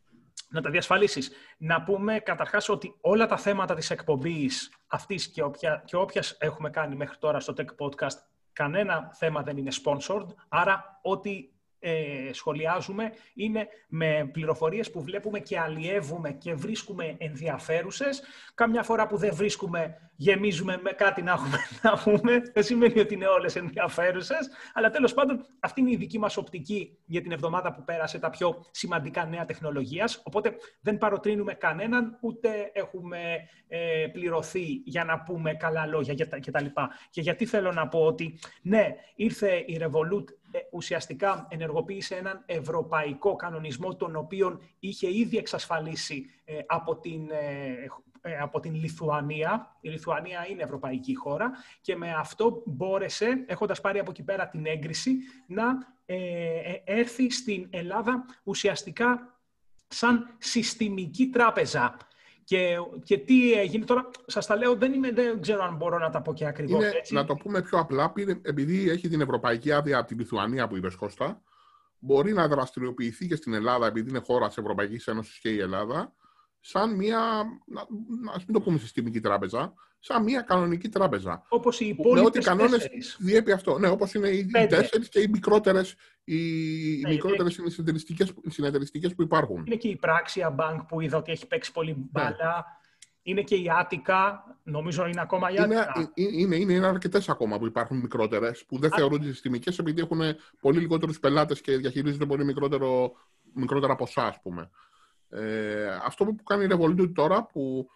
Να 0.49 0.61
τα 0.61 0.71
διασφαλίσεις. 0.71 1.31
Να 1.59 1.83
πούμε 1.83 2.19
καταρχάς 2.19 2.69
ότι 2.69 2.97
όλα 3.01 3.27
τα 3.27 3.37
θέματα 3.37 3.75
της 3.75 3.91
εκπομπής 3.91 4.73
αυτής 4.87 5.29
και, 5.29 5.43
όποια, 5.43 5.83
και 5.87 5.97
όποιας 5.97 6.37
έχουμε 6.41 6.71
κάνει 6.71 6.97
μέχρι 6.97 7.17
τώρα 7.19 7.41
στο 7.41 7.55
Tech 7.57 7.87
Podcast, 7.87 8.19
κανένα 8.53 9.11
θέμα 9.15 9.43
δεν 9.43 9.57
είναι 9.57 9.71
sponsored, 9.85 10.27
άρα 10.49 11.01
ό,τι 11.03 11.49
ε, 11.89 12.33
σχολιάζουμε 12.33 13.13
είναι 13.35 13.69
με 13.89 14.29
πληροφορίες 14.33 14.91
που 14.91 15.03
βλέπουμε 15.03 15.39
και 15.39 15.59
αλλιεύουμε 15.59 16.33
και 16.33 16.55
βρίσκουμε 16.55 17.15
ενδιαφέρουσες. 17.19 18.23
Καμιά 18.55 18.83
φορά 18.83 19.07
που 19.07 19.17
δεν 19.17 19.35
βρίσκουμε, 19.35 20.11
γεμίζουμε 20.17 20.79
με 20.83 20.91
κάτι 20.91 21.23
να 21.23 21.33
έχουμε 21.33 21.57
να 21.83 21.99
πούμε. 22.03 22.43
Δεν 22.53 22.63
σημαίνει 22.63 23.01
ότι 23.01 23.15
είναι 23.15 23.27
όλες 23.27 23.57
ενδιαφέρουσες, 23.57 24.49
αλλά 24.75 24.91
τέλος 24.91 25.15
πάντων 25.15 25.47
αυτή 25.61 25.81
είναι 25.81 25.91
η 25.91 25.97
δική 25.97 26.19
μας 26.19 26.37
οπτική 26.37 26.99
για 27.07 27.21
την 27.23 27.33
εβδομάδα 27.33 27.73
που 27.73 27.85
πέρασε 27.85 28.19
τα 28.19 28.31
πιο 28.31 28.65
σημαντικά 28.71 29.25
νέα 29.27 29.45
τεχνολογίας. 29.45 30.23
Οπότε 30.25 30.55
δεν 30.81 30.99
παροτρύνουμε 30.99 31.55
κανέναν, 31.55 32.19
ούτε 32.21 32.71
έχουμε 32.73 33.19
ε, 33.69 34.07
πληρωθεί 34.13 34.83
για 34.85 35.05
να 35.05 35.21
πούμε 35.21 35.55
καλά 35.55 35.87
λόγια 35.87 36.15
και 36.15 36.27
τα- 36.27 36.39
και 36.39 36.51
τα 36.51 36.61
λοιπά. 36.63 36.91
Και 37.11 37.21
γιατί 37.21 37.47
θέλω 37.47 37.73
να 37.73 37.89
πω 37.89 37.99
ότι 37.99 38.39
ναι, 38.63 38.95
ήρθε 39.15 39.55
η 39.67 39.81
Revolut 39.83 40.25
ε, 40.31 40.46
ουσιαστικά 40.71 41.47
ενεργοποίησε 41.51 42.15
έναν 42.15 42.43
ευρωπαϊκό 42.47 43.37
κανονισμό 43.37 43.97
τον 43.97 44.17
οποίο 44.17 44.61
είχε 44.79 45.17
ήδη 45.17 45.37
εξασφαλίσει 45.37 46.31
ε, 46.45 46.59
από 46.67 46.97
την, 46.97 47.31
ε, 47.31 47.87
ε, 48.27 48.39
από 48.39 48.61
την 48.61 48.75
Λιθουανία. 48.75 49.77
Η 49.81 49.89
Λιθουανία 49.89 50.47
είναι 50.51 50.63
ευρωπαϊκή 50.63 51.15
χώρα 51.15 51.51
και 51.81 51.97
με 51.97 52.13
αυτό 52.13 52.63
μπόρεσε, 52.67 53.45
έχοντας 53.47 53.81
πάρει 53.81 53.99
από 53.99 54.11
εκεί 54.11 54.23
πέρα 54.23 54.49
την 54.49 54.67
έγκριση, 54.67 55.17
να 55.47 55.65
ε, 56.07 56.17
ε, 56.17 56.83
έρθει 56.85 57.31
στην 57.31 57.67
Ελλάδα 57.71 58.25
ουσιαστικά 58.43 59.39
σαν 59.89 60.37
συστημική 60.39 61.27
τράπεζα. 61.29 61.97
Και, 62.47 62.77
και 63.05 63.19
τι 63.19 63.53
έγινε 63.53 63.85
τώρα, 63.85 64.11
σας 64.27 64.47
τα 64.47 64.57
λέω, 64.57 64.75
δεν, 64.75 64.93
είμαι, 64.93 65.13
δεν 65.13 65.41
ξέρω 65.41 65.63
αν 65.63 65.77
μπορώ 65.77 65.99
να 65.99 66.11
τα 66.11 66.23
πω 66.23 66.35
και 66.35 66.47
ακριβώς 66.47 66.85
Είναι, 66.85 66.93
έτσι. 66.97 67.15
να 67.15 67.25
το 67.25 67.35
πούμε 67.35 67.63
πιο 67.63 67.79
απλά, 67.79 68.11
πήρε- 68.11 68.39
επειδή 68.43 68.91
έχει 68.91 69.09
την 69.09 69.21
ευρωπαϊκή 69.21 69.73
άδεια 69.73 69.99
από 69.99 70.09
τη 70.09 70.15
Λιθουανία 70.15 70.69
που 70.69 70.77
είπες 70.77 70.95
Κώστα, 70.95 71.43
μπορεί 71.99 72.33
να 72.33 72.49
δραστηριοποιηθεί 72.49 73.27
και 73.27 73.37
στην 73.37 73.55
Ελλάδα, 73.55 73.87
επειδή 73.87 74.09
είναι 74.09 74.23
χώρα 74.27 74.47
της 74.47 74.57
Ευρωπαϊκής 74.57 75.07
Ένωσης 75.07 75.39
και 75.39 75.49
η 75.49 75.59
Ελλάδα, 75.59 76.13
σαν 76.61 76.95
μια, 76.95 77.19
να, 77.67 77.87
να 78.25 78.33
ας 78.33 78.45
μην 78.45 78.53
το 78.53 78.61
πούμε 78.61 78.79
συστημική 78.79 79.21
τράπεζα, 79.21 79.75
σαν 80.07 80.23
μια 80.23 80.41
κανονική 80.41 80.89
τράπεζα. 80.89 81.43
Όπως 81.49 81.81
οι 81.81 81.85
Με 81.85 81.91
ό,τι 81.91 82.09
υπόλοιπες 82.19 82.45
κανόνες 82.45 82.71
τέσσερις. 82.71 83.17
διέπει 83.21 83.53
αυτό. 83.53 83.79
Ναι, 83.79 83.89
όπως 83.89 84.15
είναι 84.15 84.29
οι, 84.29 84.39
οι 84.39 84.45
Πέντε. 84.47 84.67
τέσσερις 84.77 85.09
και 85.09 85.21
οι 85.21 85.29
μικρότερες, 85.29 85.95
οι, 86.25 86.37
οι 86.99 87.01
Ναι, 87.03 87.09
μικρότερες 87.13 87.53
συνεταιριστικές, 87.67 88.33
συνεταιριστικές 88.49 89.15
που 89.15 89.23
υπάρχουν. 89.23 89.65
Είναι 89.67 89.77
και 89.77 89.89
η 89.89 90.01
Praxia 90.03 90.57
Bank 90.57 90.79
που 90.89 91.01
είδα 91.01 91.17
ότι 91.17 91.33
έχει 91.33 91.47
παίξει 91.47 91.73
πολύ 91.73 91.91
Ναι. 91.93 92.05
μπάλα. 92.11 92.65
Είναι 93.23 93.43
και 93.43 93.55
η 93.55 93.67
Άτικα, 93.79 94.45
νομίζω 94.63 95.07
είναι 95.07 95.21
ακόμα 95.21 95.51
η 95.51 95.55
Είναι, 95.59 95.77
Άτικα. 95.77 96.01
ε, 96.01 96.11
είναι, 96.15 96.57
είναι, 96.57 96.73
είναι 96.73 96.87
αρκετές 96.87 97.29
ακόμα 97.29 97.59
που 97.59 97.67
υπάρχουν 97.67 97.97
μικρότερες, 97.99 98.65
που 98.65 98.79
δεν 98.79 98.93
Α. 98.93 98.97
θεωρούνται 98.97 99.27
συστημικές 99.27 99.79
επειδή 99.79 100.01
έχουν 100.01 100.21
πολύ 100.61 100.79
λιγότερους 100.81 101.21
πελάτες 101.21 101.61
και 101.61 101.77
διαχειρίζονται 101.77 102.27
πολύ 102.27 102.45
μικρότερο, 102.45 103.13
μικρότερα 103.55 103.97
ποσά, 103.97 104.27
ας 104.27 104.41
πούμε. 104.43 104.71
Ε, 105.29 105.87
αυτό 106.05 106.25
που 106.25 106.43
κάνει 106.43 106.65
η 106.65 106.69
Revolut 106.73 107.11
τώρα, 107.15 107.45
που 107.47 107.89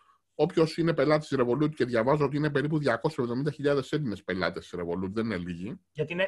όποιος 0.42 0.76
είναι 0.76 0.92
πελάτης 0.94 1.28
της 1.28 1.38
Revolut 1.40 1.74
και 1.74 1.84
διαβάζω 1.84 2.24
ότι 2.24 2.36
είναι 2.36 2.50
περίπου 2.50 2.78
270.000 2.78 3.80
Έλληνες 3.90 4.22
πελάτες 4.24 4.68
της 4.68 4.80
Revolut, 4.80 5.08
δεν 5.12 5.24
είναι 5.24 5.36
λίγοι. 5.36 5.80
Γιατί 5.92 6.12
είναι 6.12 6.26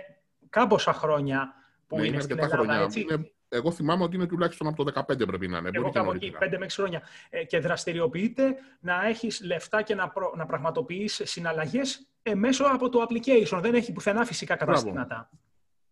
κάμποσα 0.48 0.92
χρόνια 0.92 1.55
που 1.87 1.96
Ναι, 1.98 2.07
είναι, 2.07 2.20
στην 2.20 2.33
αρκετά 2.40 2.55
Ελλάδα, 2.55 2.62
χρόνια. 2.72 2.85
έτσι. 2.85 3.01
Είναι, 3.01 3.33
εγώ 3.48 3.70
θυμάμαι 3.70 4.03
ότι 4.05 4.16
είναι 4.16 4.27
τουλάχιστον 4.27 4.66
από 4.66 4.85
το 4.85 4.92
2015 5.09 5.27
πρέπει 5.27 5.48
να 5.48 5.59
είναι. 5.59 5.70
Εγώ 5.72 5.81
μπορεί 5.83 5.92
και 5.92 5.98
κάπου 5.98 6.11
εκεί, 6.12 6.31
νωρίτερα. 6.31 6.57
5 6.57 6.59
με 6.59 6.66
6 6.66 6.68
χρόνια. 6.75 7.03
Ε, 7.31 7.44
και 7.44 7.59
δραστηριοποιείται 7.59 8.55
να 8.81 9.07
έχεις 9.07 9.40
λεφτά 9.44 9.83
και 9.83 9.94
να, 9.94 10.09
προ, 10.09 10.33
να 10.37 10.46
πραγματοποιείς 10.46 11.20
συναλλαγές 11.25 12.07
ε, 12.22 12.35
μέσω 12.35 12.64
από 12.64 12.88
το 12.88 13.07
application. 13.09 13.59
Δεν 13.62 13.75
έχει 13.75 13.92
πουθενά 13.92 14.25
φυσικά 14.25 14.55
Μπράβο. 14.55 14.72
καταστήματα. 14.72 15.31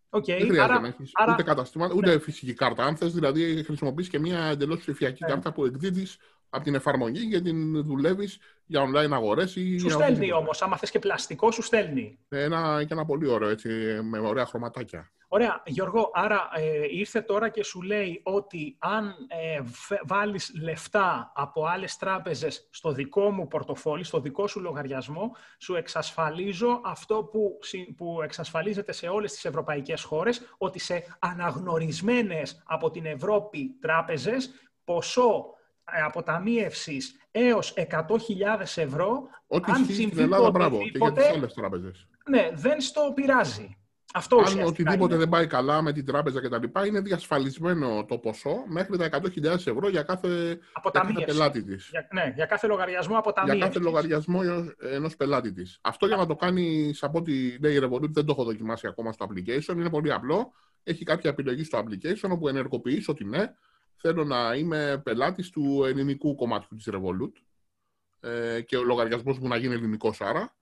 Οκ, 0.09 0.25
Δεν 0.25 0.35
χρειάζεται 0.35 0.61
άρα, 0.61 0.79
να 0.79 0.87
έχεις 0.87 1.11
άρα- 1.13 1.33
ούτε 1.33 1.43
καταστήματα, 1.43 1.93
ούτε 1.95 2.19
φυσική 2.19 2.53
κάρτα. 2.53 2.83
Αν 2.83 2.95
θες, 2.97 3.13
δηλαδή, 3.13 3.63
χρησιμοποιείς 3.63 4.09
και 4.09 4.19
μια 4.19 4.39
εντελώς 4.45 4.79
ψηφιακή 4.79 5.23
Ναι. 5.23 5.29
κάρτα 5.29 5.51
που 5.53 5.65
εκδίδεις 5.65 6.17
από 6.53 6.63
την 6.63 6.75
εφαρμογή 6.75 7.27
και 7.29 7.41
την 7.41 7.83
δουλεύεις 7.83 8.39
για 8.65 8.81
online 8.83 9.11
αγορές 9.11 9.55
ή 9.55 9.77
σου 9.77 9.85
για 9.85 9.95
στέλνει 9.95 10.11
οτιδήποτε. 10.11 10.41
όμως, 10.41 10.61
άμα 10.61 10.77
θες 10.77 10.91
και 10.91 10.99
πλαστικό, 10.99 11.51
σου 11.51 11.61
στέλνει. 11.61 12.19
Ένα, 12.29 12.83
και 12.83 12.93
ένα 12.93 13.05
πολύ 13.05 13.27
ωραίο, 13.27 13.49
έτσι, 13.49 13.69
με 14.03 14.19
ωραία 14.19 14.45
χρωματάκια. 14.45 15.11
Ωραία, 15.33 15.61
Γιώργο, 15.65 16.09
άρα 16.13 16.49
ε, 16.55 16.85
ήρθε 16.89 17.21
τώρα 17.21 17.49
και 17.49 17.63
σου 17.63 17.81
λέει 17.81 18.21
ότι 18.23 18.75
αν 18.79 19.15
ε, 19.27 19.61
φε- 19.65 20.01
βάλεις 20.05 20.51
λεφτά 20.61 21.31
από 21.35 21.65
άλλες 21.65 21.97
τράπεζες 21.97 22.67
στο 22.71 22.91
δικό 22.91 23.31
μου 23.31 23.47
πορτοφόλι, 23.47 24.03
στο 24.03 24.19
δικό 24.19 24.47
σου 24.47 24.59
λογαριασμό, 24.59 25.35
σου 25.59 25.75
εξασφαλίζω 25.75 26.81
αυτό 26.83 27.23
που, 27.23 27.57
συ- 27.61 27.95
που 27.97 28.21
εξασφαλίζεται 28.23 28.91
σε 28.91 29.07
όλες 29.07 29.31
τις 29.33 29.45
ευρωπαϊκές 29.45 30.03
χώρες, 30.03 30.41
ότι 30.57 30.79
σε 30.79 31.03
αναγνωρισμένες 31.19 32.61
από 32.65 32.89
την 32.89 33.05
Ευρώπη 33.05 33.77
τράπεζες, 33.81 34.49
ποσό 34.83 35.45
ε, 35.91 36.01
αποταμίευσης 36.01 37.15
έως 37.31 37.73
100.000 37.77 37.87
ευρώ, 38.75 39.21
Ό,τι 39.47 39.71
αν 39.71 39.81
ισχύει 39.81 39.93
στην 39.93 40.07
συμβεί 40.07 40.21
Ελλάδα, 40.21 40.43
το 40.45 40.51
μπράβο, 40.51 40.77
και 40.77 40.83
για 40.83 40.91
τις 40.91 41.01
οτιδήποτε, 41.01 41.37
άλλες 41.37 41.53
τράπεζες. 41.53 42.07
ναι, 42.29 42.49
δεν 42.53 42.81
στο 42.81 43.11
πειράζει. 43.15 43.75
Αυτό 44.13 44.35
Αν 44.35 44.41
ουσιαστικά 44.43 44.67
οτιδήποτε 44.69 45.13
είναι. 45.13 45.23
δεν 45.23 45.29
πάει 45.29 45.47
καλά 45.47 45.81
με 45.81 45.91
την 45.93 46.05
τράπεζα 46.05 46.41
κτλ. 46.41 46.85
είναι 46.87 46.99
διασφαλισμένο 47.01 48.05
το 48.05 48.17
ποσό 48.17 48.63
μέχρι 48.67 48.97
τα 48.97 49.09
100.000 49.11 49.45
ευρώ 49.45 49.89
για 49.89 50.03
κάθε, 50.03 50.27
για 50.27 50.45
κάθε 50.47 50.59
Αποταμίευση. 50.73 51.25
πελάτη 51.25 51.63
της. 51.63 51.87
Για, 51.91 52.07
ναι, 52.11 52.31
για 52.35 52.45
κάθε 52.45 52.67
λογαριασμό 52.67 53.09
για 53.11 53.19
αποταμίευσης. 53.19 53.63
κάθε 53.65 53.79
λογαριασμό 53.79 54.39
ενός 54.77 55.15
πελάτη 55.15 55.51
της. 55.53 55.79
Αυτό 55.81 56.05
για 56.05 56.15
να 56.15 56.25
το 56.25 56.35
κάνει 56.35 56.93
από 57.01 57.17
ό,τι 57.17 57.57
λέει 57.57 57.75
η 57.75 57.79
Revolut, 57.83 58.09
δεν 58.09 58.25
το 58.25 58.31
έχω 58.31 58.43
δοκιμάσει 58.43 58.87
ακόμα 58.87 59.11
στο 59.11 59.27
application. 59.29 59.73
Είναι 59.75 59.89
πολύ 59.89 60.13
απλό. 60.13 60.51
Έχει 60.83 61.03
κάποια 61.03 61.29
επιλογή 61.29 61.63
στο 61.63 61.79
application 61.83 62.29
όπου 62.29 62.47
ενεργοποιείς 62.47 63.07
ότι 63.07 63.25
ναι, 63.25 63.45
θέλω 64.01 64.23
να 64.23 64.53
είμαι 64.55 65.01
πελάτης 65.03 65.49
του 65.49 65.83
ελληνικού 65.85 66.35
κομμάτιου 66.35 66.75
της 66.77 66.89
Revolut 66.91 67.31
ε, 68.19 68.61
και 68.61 68.77
ο 68.77 68.83
λογαριασμός 68.83 69.39
μου 69.39 69.47
να 69.47 69.57
γίνει 69.57 69.73
ελληνικός 69.73 70.21
άρα. 70.21 70.55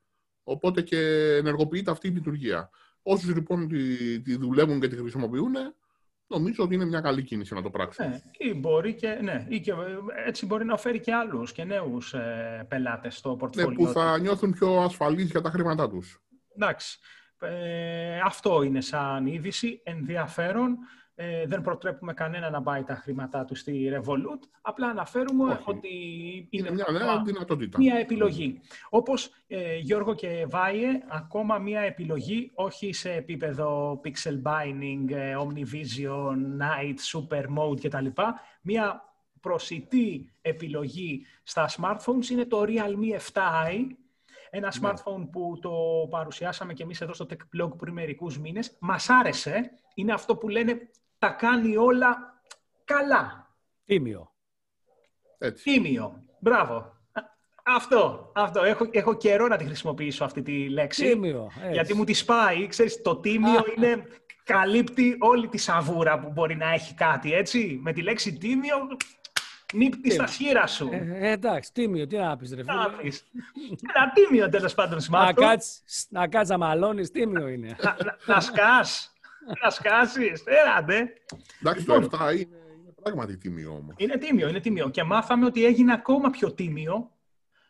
Οπότε 0.43 0.81
και 0.81 0.99
ενεργοποιείται 1.35 1.91
αυτή 1.91 2.07
η 2.07 2.11
λειτουργία. 2.11 2.69
Όσους 3.01 3.33
λοιπόν 3.35 3.67
τη, 3.67 4.21
τη 4.21 4.35
δουλεύουν 4.35 4.79
και 4.79 4.87
τη 4.87 4.95
χρησιμοποιούν, 4.95 5.53
νομίζω 6.27 6.63
ότι 6.63 6.75
είναι 6.75 6.85
μια 6.85 7.01
καλή 7.01 7.23
κίνηση 7.23 7.53
να 7.53 7.61
το 7.61 7.69
πράξουν. 7.69 8.07
Ναι, 8.09 8.21
ή 8.37 8.53
μπορεί 8.53 8.93
και, 8.93 9.19
ναι, 9.21 9.45
ή 9.49 9.59
και, 9.59 9.71
ε, 9.71 9.75
έτσι 10.27 10.45
μπορεί 10.45 10.65
να 10.65 10.77
φέρει 10.77 10.99
και 10.99 11.13
άλλους 11.13 11.51
και 11.51 11.63
νέους 11.63 12.13
ε, 12.13 12.65
πελάτες 12.69 13.15
στο 13.15 13.29
Ναι, 13.31 13.37
πορτφόλιό 13.37 13.75
που 13.77 13.85
του. 13.85 13.91
θα 13.91 14.19
νιώθουν 14.19 14.51
πιο 14.51 14.81
ασφαλείς 14.81 15.29
για 15.29 15.41
τα 15.41 15.49
χρήματά 15.49 15.89
τους. 15.89 16.21
Εντάξει. 16.55 16.99
Ε, 17.41 18.19
αυτό 18.19 18.63
είναι 18.63 18.81
σαν 18.81 19.25
είδηση, 19.25 19.81
ενδιαφέρον. 19.83 20.77
Ε, 21.21 21.45
δεν 21.45 21.61
προτρέπουμε 21.61 22.13
κανένα 22.13 22.49
να 22.49 22.61
πάει 22.61 22.83
τα 22.83 22.95
χρήματά 22.95 23.45
του 23.45 23.55
στη 23.55 23.91
Revolut. 23.93 24.47
Απλά 24.61 24.87
αναφέρουμε 24.87 25.51
Όχι. 25.51 25.63
ότι 25.65 25.87
Είναι 26.49 26.67
είναι 26.67 26.71
μια 26.71 26.85
ακόμα 26.87 27.05
νέα 27.13 27.23
δυνατότητα. 27.23 27.77
μία 27.77 27.95
επιλογή. 27.95 28.59
Όπως 28.89 29.31
ε, 29.47 29.77
Γιώργο 29.77 30.13
και 30.15 30.45
Βάιε, 30.49 31.01
ακόμα 31.07 31.57
μία 31.57 31.79
επιλογή, 31.81 32.51
όχι 32.53 32.93
σε 32.93 33.11
επίπεδο 33.13 33.99
pixel 34.03 34.41
binding, 34.43 35.11
ε, 35.11 35.35
omnivision, 35.35 36.37
night, 36.61 36.95
super 37.13 37.43
mode 37.57 37.79
κτλ. 37.81 38.05
Μία 38.61 39.03
προσιτή 39.39 40.31
επιλογή 40.41 41.25
στα 41.43 41.69
smartphones 41.69 42.29
είναι 42.31 42.45
το 42.45 42.63
Realme 42.67 43.19
7i, 43.33 43.85
ένα 44.49 44.73
ναι. 44.81 44.89
smartphone 44.89 45.27
που 45.31 45.57
το 45.61 45.71
παρουσιάσαμε 46.09 46.73
και 46.73 46.83
εμείς 46.83 47.01
εδώ 47.01 47.13
στο 47.13 47.25
Tech 47.29 47.61
Blog 47.61 47.77
πριν 47.77 47.93
μερικούς 47.93 48.39
μήνες. 48.39 48.77
Μας 48.79 49.09
άρεσε. 49.09 49.71
Είναι 49.93 50.13
αυτό 50.13 50.35
που 50.35 50.49
λένε 50.49 50.89
τα 51.19 51.29
κάνει 51.29 51.77
όλα 51.77 52.41
καλά. 52.85 53.53
Τίμιο. 53.85 54.33
Έτσι. 55.37 55.63
Τίμιο. 55.63 56.23
Μπράβο. 56.39 56.97
Αυτό, 57.63 58.31
αυτό. 58.35 58.63
Έχω, 58.63 58.87
έχω 58.91 59.13
καιρό 59.13 59.47
να 59.47 59.57
τη 59.57 59.65
χρησιμοποιήσω 59.65 60.23
αυτή 60.23 60.41
τη 60.41 60.69
λέξη. 60.69 61.09
Τίμιο. 61.09 61.51
Γιατί 61.71 61.93
μου 61.93 62.03
τη 62.03 62.13
σπάει. 62.13 62.67
Ξέρεις, 62.67 63.01
το 63.01 63.15
τίμιο 63.15 63.65
είναι, 63.75 64.03
καλύπτει 64.43 65.15
όλη 65.19 65.47
τη 65.47 65.57
σαβούρα 65.57 66.19
που 66.19 66.31
μπορεί 66.31 66.55
να 66.55 66.73
έχει 66.73 66.93
κάτι, 66.93 67.33
έτσι. 67.33 67.79
Με 67.81 67.93
τη 67.93 68.01
λέξη 68.01 68.37
τίμιο 68.37 68.75
νύπτει 69.73 70.11
στα 70.11 70.27
σχήρα 70.27 70.67
σου. 70.67 70.89
Ε, 70.91 71.27
ε, 71.27 71.31
εντάξει, 71.31 71.73
τίμιο, 71.73 72.07
τι 72.07 72.17
να 72.17 72.37
πεις 72.37 72.53
ρε 72.53 72.63
φίλε. 72.63 72.73
Να 72.73 72.89
πεις. 72.89 73.23
Ένα 73.95 74.11
τίμιο 74.11 74.49
τέλος 74.49 74.73
πάντων 74.73 74.99
Να 75.09 75.33
κάτσεις 75.33 76.07
να, 76.09 76.27
κάτς 76.27 76.49
να 76.49 76.57
μαλώνεις, 76.57 77.11
τίμιο 77.11 77.47
είναι. 77.47 77.75
να, 77.81 77.97
να, 78.03 78.17
να 78.33 78.39
σκάς, 78.39 79.13
να 79.63 79.69
σκάσεις, 79.69 80.43
έλατε. 80.45 81.13
Εντάξει, 81.61 81.85
το 81.85 81.93
7 81.93 81.99
λοιπόν. 82.01 82.19
είναι, 82.31 82.57
είναι 82.81 82.93
πράγματι 83.03 83.37
τίμιο 83.37 83.71
όμως. 83.71 83.95
Είναι 83.97 84.17
τίμιο, 84.17 84.47
είναι 84.47 84.59
τίμιο. 84.59 84.89
Και 84.89 85.03
μάθαμε 85.03 85.45
ότι 85.45 85.65
έγινε 85.65 85.93
ακόμα 85.93 86.29
πιο 86.29 86.53
τίμιο 86.53 87.11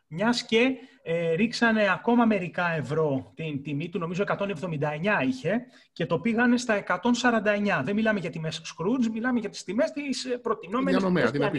μιας 0.06 0.46
και 0.46 0.76
ε, 1.02 1.34
ρίξανε 1.34 1.90
ακόμα 1.92 2.24
μερικά 2.24 2.72
ευρώ 2.72 3.32
την 3.34 3.62
τιμή 3.62 3.88
του, 3.88 3.98
νομίζω 3.98 4.24
179 4.26 4.46
είχε, 5.26 5.60
και 5.92 6.06
το 6.06 6.18
πήγανε 6.18 6.56
στα 6.56 6.84
149. 6.86 7.82
Δεν 7.84 7.94
μιλάμε 7.94 8.20
για 8.20 8.30
τιμές 8.30 8.60
Scrooge, 8.64 9.10
μιλάμε 9.12 9.38
για 9.38 9.48
τις 9.48 9.64
τιμές 9.64 9.92
της 9.92 10.24
ε, 10.24 10.36
προτινόμενης 10.38 11.04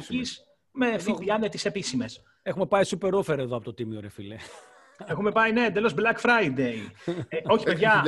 τιμής 0.07 0.45
με 0.71 0.97
ΦΠΑ 0.97 1.49
τις 1.49 1.65
επίσημες. 1.65 2.23
Έχουμε 2.41 2.65
πάει 2.65 2.83
super 2.85 3.13
offer 3.13 3.37
εδώ 3.37 3.55
από 3.55 3.65
το 3.65 3.73
τίμιο, 3.73 3.99
ρε 3.99 4.09
φίλε. 4.09 4.35
Έχουμε 5.05 5.31
πάει, 5.31 5.51
ναι, 5.51 5.65
εντελώ 5.65 5.93
Black 5.95 6.21
Friday. 6.21 6.75
ε, 7.29 7.37
όχι, 7.43 7.65
παιδιά. 7.65 8.03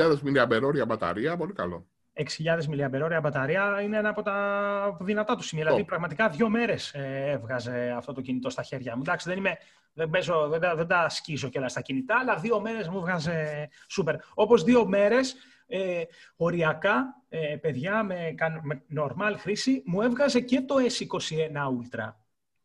6.000 0.82 0.86
μπαταρία, 0.86 1.36
πολύ 1.36 1.52
καλό. 1.52 1.86
6.000 2.16 2.58
mAh 2.68 3.20
μπαταρία 3.22 3.80
είναι 3.82 3.96
ένα 3.96 4.08
από 4.08 4.22
τα 4.22 4.96
δυνατά 5.00 5.36
του 5.36 5.42
σημεία. 5.42 5.64
Δηλαδή, 5.64 5.84
πραγματικά 5.84 6.28
δύο 6.28 6.48
μέρες 6.48 6.94
ε, 6.94 7.30
έβγαζε 7.30 7.94
αυτό 7.96 8.12
το 8.12 8.20
κινητό 8.20 8.50
στα 8.50 8.62
χέρια 8.62 8.96
μου. 8.96 9.02
Εντάξει, 9.06 9.28
δεν, 9.28 9.38
είμαι, 9.38 9.56
δεν, 9.92 10.10
παίζω, 10.10 10.48
δεν, 10.48 10.60
τα, 10.60 10.74
δεν 10.74 10.86
τα 10.86 11.08
σκίζω 11.08 11.48
κιόλας 11.48 11.70
στα 11.70 11.80
κινητά, 11.80 12.18
αλλά 12.20 12.36
δύο 12.36 12.60
μέρες 12.60 12.88
μου 12.88 12.98
έβγαζε 12.98 13.68
σούπερ. 13.88 14.16
Όπως 14.34 14.64
δύο 14.64 14.86
μέρες, 14.86 15.36
ε, 15.66 16.02
οριακά, 16.36 17.22
ε, 17.28 17.56
παιδιά 17.56 18.02
με, 18.02 18.34
με 18.62 18.82
normal 18.96 19.34
χρήση, 19.38 19.82
μου 19.86 20.02
έβγαζε 20.02 20.40
και 20.40 20.60
το 20.60 20.74
S21 20.74 21.56
Ultra. 21.56 22.12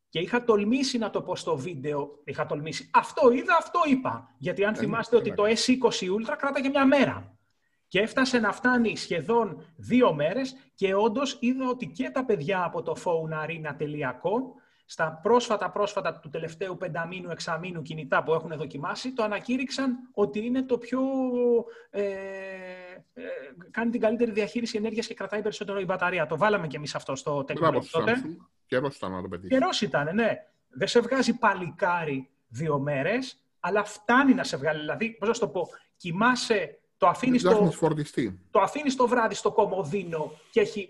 Και 0.09 0.19
είχα 0.19 0.43
τολμήσει 0.43 0.97
να 0.97 1.09
το 1.09 1.21
πω 1.21 1.35
στο 1.35 1.57
βίντεο. 1.57 2.21
Είχα 2.23 2.45
τολμήσει. 2.45 2.89
Αυτό 2.93 3.31
είδα, 3.31 3.55
αυτό 3.59 3.79
είπα. 3.89 4.35
Γιατί 4.37 4.65
αν 4.65 4.73
ε, 4.73 4.77
θυμάστε 4.77 5.15
ότι 5.15 5.33
το 5.33 5.43
S20 5.43 5.89
Ultra 5.89 6.35
κράταγε 6.37 6.69
μια 6.69 6.85
μέρα. 6.85 7.38
Και 7.89 7.99
έφτασε 7.99 8.39
να 8.39 8.51
φτάνει 8.51 8.97
σχεδόν 8.97 9.65
δύο 9.75 10.13
μέρες 10.13 10.55
και 10.75 10.93
όντως 10.93 11.37
είδα 11.39 11.69
ότι 11.69 11.87
και 11.87 12.09
τα 12.09 12.25
παιδιά 12.25 12.63
από 12.63 12.81
το 12.81 12.95
phonearena.com 13.05 14.41
στα 14.85 15.19
πρόσφατα 15.21 15.71
πρόσφατα 15.71 16.19
του 16.19 16.29
τελευταίου 16.29 16.77
πενταμήνου, 16.77 17.29
εξαμήνου 17.31 17.81
κινητά 17.81 18.23
που 18.23 18.33
έχουν 18.33 18.51
δοκιμάσει, 18.57 19.13
το 19.13 19.23
ανακήρυξαν 19.23 19.97
ότι 20.13 20.45
είναι 20.45 20.63
το 20.63 20.77
πιο... 20.77 20.99
Ε, 21.89 22.01
ε, 23.13 23.23
κάνει 23.71 23.91
την 23.91 23.99
καλύτερη 23.99 24.31
διαχείριση 24.31 24.77
ενέργειας 24.77 25.07
και 25.07 25.13
κρατάει 25.13 25.41
περισσότερο 25.41 25.79
η 25.79 25.85
μπαταρία. 25.85 26.25
Το 26.25 26.37
βάλαμε 26.37 26.67
και 26.67 26.77
εμείς 26.77 26.95
αυτό 26.95 27.15
στο 27.15 27.43
τελικό 27.43 27.71
τότε. 27.91 28.13
Καιρός 28.65 28.95
ήταν 28.95 29.11
να 29.11 29.21
το 29.21 29.27
πετύχει. 29.27 29.53
Καιρός 29.53 29.81
ήταν, 29.81 30.15
ναι. 30.15 30.45
Δεν 30.69 30.87
σε 30.87 30.99
βγάζει 30.99 31.37
παλικάρι 31.37 32.29
δύο 32.47 32.79
μέρες, 32.79 33.43
αλλά 33.59 33.83
φτάνει 33.83 34.33
να 34.33 34.43
σε 34.43 34.57
βγάλει. 34.57 34.79
Δηλαδή, 34.79 35.09
πώς 35.09 35.27
να 35.27 35.33
το 35.33 35.47
πω, 35.47 35.67
κοιμάσαι 35.97 36.78
το 36.99 37.07
αφήνεις 37.07 37.43
το, 37.43 37.71
το, 38.51 38.59
αφήνεις 38.59 38.95
το 38.95 39.07
βράδυ 39.07 39.35
στο 39.35 39.51
κομμωδίνο 39.51 40.31
και 40.51 40.59
έχει 40.59 40.89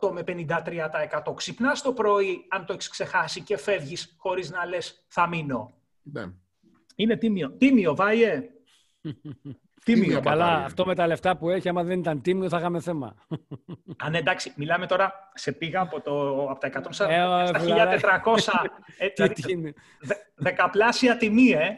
48 0.00 0.10
με 0.12 0.22
53%. 0.26 1.34
Ξυπνάς 1.34 1.82
το 1.82 1.92
πρωί, 1.92 2.46
αν 2.48 2.66
το 2.66 2.72
έχεις 2.72 2.88
ξεχάσει, 2.88 3.40
και 3.40 3.56
φεύγεις 3.56 4.14
χωρίς 4.18 4.50
να 4.50 4.66
λες 4.66 5.04
θα 5.08 5.28
μείνω. 5.28 5.72
Ναι. 6.02 6.24
Είναι 6.96 7.16
τίμιο. 7.16 7.50
Τίμιο, 7.50 7.94
Βάιε. 7.94 8.50
τίμιο. 9.84 10.20
Καλά, 10.20 10.64
αυτό 10.64 10.86
με 10.86 10.94
τα 10.94 11.06
λεφτά 11.06 11.36
που 11.36 11.50
έχει, 11.50 11.68
άμα 11.68 11.82
δεν 11.82 11.98
ήταν 11.98 12.22
τίμιο, 12.22 12.48
θα 12.48 12.58
είχαμε 12.58 12.80
θέμα. 12.80 13.14
Αν 13.96 14.14
εντάξει, 14.14 14.52
μιλάμε 14.56 14.86
τώρα, 14.86 15.30
σε 15.34 15.52
πήγα 15.52 15.80
από, 15.80 16.00
το, 16.00 16.46
από 16.50 16.60
τα 16.60 16.68
140 16.68 16.80
ε, 16.80 17.46
στα 17.46 17.60
1400. 18.24 18.36
ε, 18.98 19.08
δηλαδή, 19.08 19.74
δεκαπλάσια 20.34 21.16
τιμή, 21.16 21.50
ε. 21.50 21.68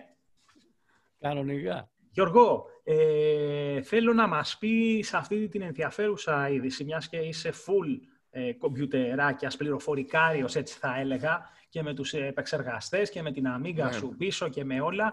Κανονικά. 1.20 1.90
Γιώργο, 2.10 2.66
ε, 2.84 3.82
θέλω 3.82 4.12
να 4.12 4.26
μας 4.26 4.58
πεις 4.58 5.08
σε 5.08 5.16
αυτή 5.16 5.48
την 5.48 5.62
ενδιαφέρουσα 5.62 6.48
είδηση, 6.48 6.84
μιας 6.84 7.08
και 7.08 7.16
είσαι 7.16 7.52
full 7.52 8.00
ε, 8.30 8.52
κομπιουτεράκιας, 8.52 9.56
πληροφορικάριος, 9.56 10.56
έτσι 10.56 10.78
θα 10.78 10.98
έλεγα, 10.98 11.50
και 11.68 11.82
με 11.82 11.94
τους 11.94 12.12
επεξεργαστές 12.14 13.10
και 13.10 13.22
με 13.22 13.32
την 13.32 13.46
αμίγκα 13.46 13.84
ναι. 13.84 13.92
σου 13.92 14.14
πίσω 14.18 14.48
και 14.48 14.64
με 14.64 14.80
όλα. 14.80 15.12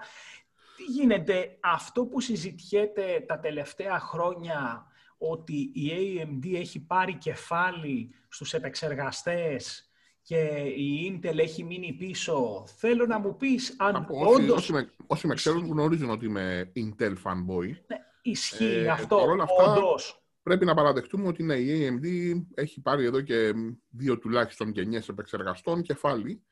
Τι 0.76 0.84
γίνεται 0.84 1.58
αυτό 1.60 2.06
που 2.06 2.20
συζητιέται 2.20 3.24
τα 3.28 3.40
τελευταία 3.40 4.00
χρόνια 4.00 4.86
ότι 5.18 5.72
η 5.74 5.92
AMD 5.94 6.56
έχει 6.56 6.80
πάρει 6.80 7.16
κεφάλι 7.18 8.14
στους 8.28 8.54
επεξεργαστές; 8.54 9.89
Και 10.30 10.74
η 10.76 11.12
Intel 11.12 11.38
έχει 11.38 11.64
μείνει 11.64 11.94
πίσω. 11.94 12.64
Θέλω 12.78 13.06
να 13.06 13.20
μου 13.20 13.36
πεις 13.36 13.76
αν 13.78 14.08
όσοι, 14.10 14.42
όντως... 14.42 14.58
Όσοι 14.58 14.72
με, 14.72 14.90
όσοι 15.08 15.28
με 15.28 15.34
ξέρουν 15.34 15.66
γνωρίζουν 15.66 16.10
ότι 16.10 16.26
είμαι 16.26 16.72
Intel 16.76 17.14
fanboy. 17.24 17.68
Ναι, 17.88 17.98
ισχύει 18.22 18.66
ε, 18.66 18.88
αυτό, 18.88 19.16
αυτά, 19.42 19.72
όντως. 19.72 20.24
Πρέπει 20.44 20.66
να 20.66 20.74
παραδεχτούμε 20.74 21.28
ότι 21.28 21.44
ναι, 21.44 21.56
η 21.56 21.88
AMD 21.88 22.08
έχει 22.54 22.82
πάρει 22.82 23.06
εδώ 23.06 23.22
και 23.22 23.54
δύο 23.90 24.20
τουλάχιστον 24.20 24.70
γενιές 24.70 25.10
επεξεργαστών 25.10 25.82
κεφάλι. 25.82 26.44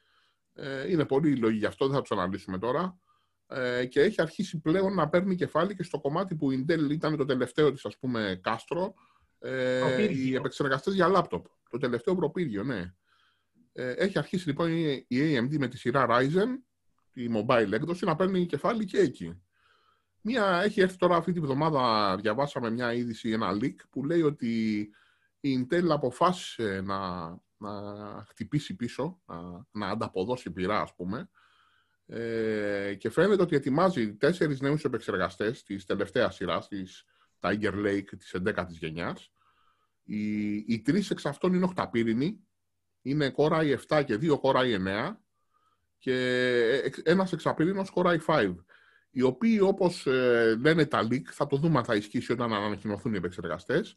Ε, 0.53 0.91
είναι 0.91 1.05
πολύ 1.05 1.35
λόγοι 1.35 1.57
γι' 1.57 1.65
αυτό, 1.65 1.85
δεν 1.85 1.95
θα 1.95 2.01
τους 2.01 2.11
αναλύσουμε 2.11 2.57
τώρα. 2.57 2.99
Ε, 3.47 3.85
και 3.85 4.01
έχει 4.01 4.21
αρχίσει 4.21 4.59
πλέον 4.59 4.93
να 4.93 5.09
παίρνει 5.09 5.35
κεφάλι 5.35 5.75
και 5.75 5.83
στο 5.83 5.99
κομμάτι 5.99 6.35
που 6.35 6.51
η 6.51 6.65
Intel 6.67 6.89
ήταν 6.91 7.17
το 7.17 7.25
τελευταίο 7.25 7.71
της, 7.71 7.85
ας 7.85 7.97
πούμε, 7.97 8.39
κάστρο, 8.43 8.93
ε, 9.39 10.11
οι 10.11 10.35
επεξεργαστές 10.35 10.93
για 10.93 11.07
λάπτοπ. 11.07 11.45
Το 11.69 11.77
τελευταίο 11.77 12.15
προπύργιο, 12.15 12.63
ναι. 12.63 12.93
Ε, 13.79 13.91
έχει 13.91 14.17
αρχίσει 14.17 14.47
λοιπόν 14.47 14.71
η 15.07 15.07
AMD 15.09 15.57
με 15.57 15.67
τη 15.67 15.77
σειρά 15.77 16.05
Ryzen, 16.09 16.47
τη 17.11 17.27
mobile 17.31 17.71
έκδοση, 17.71 18.05
να 18.05 18.15
παίρνει 18.15 18.45
κεφάλι 18.45 18.85
και 18.85 18.97
εκεί. 18.97 19.41
Μία, 20.21 20.61
έχει 20.63 20.81
έρθει 20.81 20.97
τώρα 20.97 21.15
αυτή 21.15 21.31
τη 21.31 21.39
βδομάδα, 21.39 22.15
διαβάσαμε 22.21 22.69
μια 22.69 22.93
είδηση, 22.93 23.29
ένα 23.29 23.57
leak, 23.61 23.75
που 23.89 24.05
λέει 24.05 24.21
ότι 24.21 24.79
η 25.39 25.67
Intel 25.69 25.87
αποφάσισε 25.89 26.81
να, 26.81 27.29
να 27.57 27.71
χτυπήσει 28.27 28.75
πίσω, 28.75 29.21
να, 29.25 29.65
να 29.71 29.87
ανταποδώσει 29.87 30.51
πειρά, 30.51 30.81
ας 30.81 30.95
πούμε, 30.95 31.29
ε, 32.05 32.95
και 32.97 33.09
φαίνεται 33.09 33.41
ότι 33.41 33.55
ετοιμάζει 33.55 34.15
τέσσερις 34.15 34.61
νέους 34.61 34.83
επεξεργαστές 34.83 35.63
της 35.63 35.85
τελευταίας 35.85 36.35
σειράς, 36.35 36.67
της 36.67 37.05
Tiger 37.39 37.73
Lake 37.73 38.17
της 38.17 38.35
11ης 38.45 38.77
γενιάς. 38.79 39.31
Οι, 40.03 40.53
οι 40.55 40.81
τρεις 40.81 41.09
εξ 41.09 41.25
αυτών 41.25 41.53
είναι 41.53 41.63
οχταπύρινοι, 41.65 42.46
είναι 43.09 43.33
Core 43.37 43.75
i7 43.75 44.03
και 44.05 44.15
δύο 44.15 44.39
Core 44.43 44.55
i9 44.55 45.15
και 45.97 46.13
ένας 47.03 47.31
εξαπυρίνος 47.31 47.91
Core 47.95 48.17
i5 48.17 48.55
οι 49.17 49.21
οποίοι 49.21 49.59
όπως 49.61 50.07
ε, 50.07 50.57
λένε 50.61 50.85
τα 50.85 51.07
leak, 51.11 51.23
θα 51.23 51.47
το 51.47 51.57
δούμε 51.57 51.77
αν 51.77 51.83
θα 51.83 51.95
ισχύσει 51.95 52.31
όταν 52.31 52.53
ανακοινωθούν 52.53 53.13
οι 53.13 53.17
επεξεργαστές, 53.17 53.95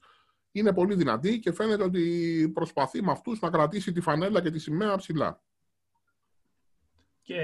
είναι 0.53 0.73
πολύ 0.73 0.95
δυνατοί 0.95 1.39
και 1.39 1.53
φαίνεται 1.53 1.83
ότι 1.83 2.51
προσπαθεί 2.55 3.03
με 3.03 3.11
αυτούς 3.11 3.41
να 3.41 3.51
κρατήσει 3.51 3.93
τη 3.93 4.01
φανέλα 4.01 4.43
και 4.43 4.51
τη 4.51 4.59
σημαία 4.59 4.97
ψηλά. 4.97 5.43
Και 7.23 7.43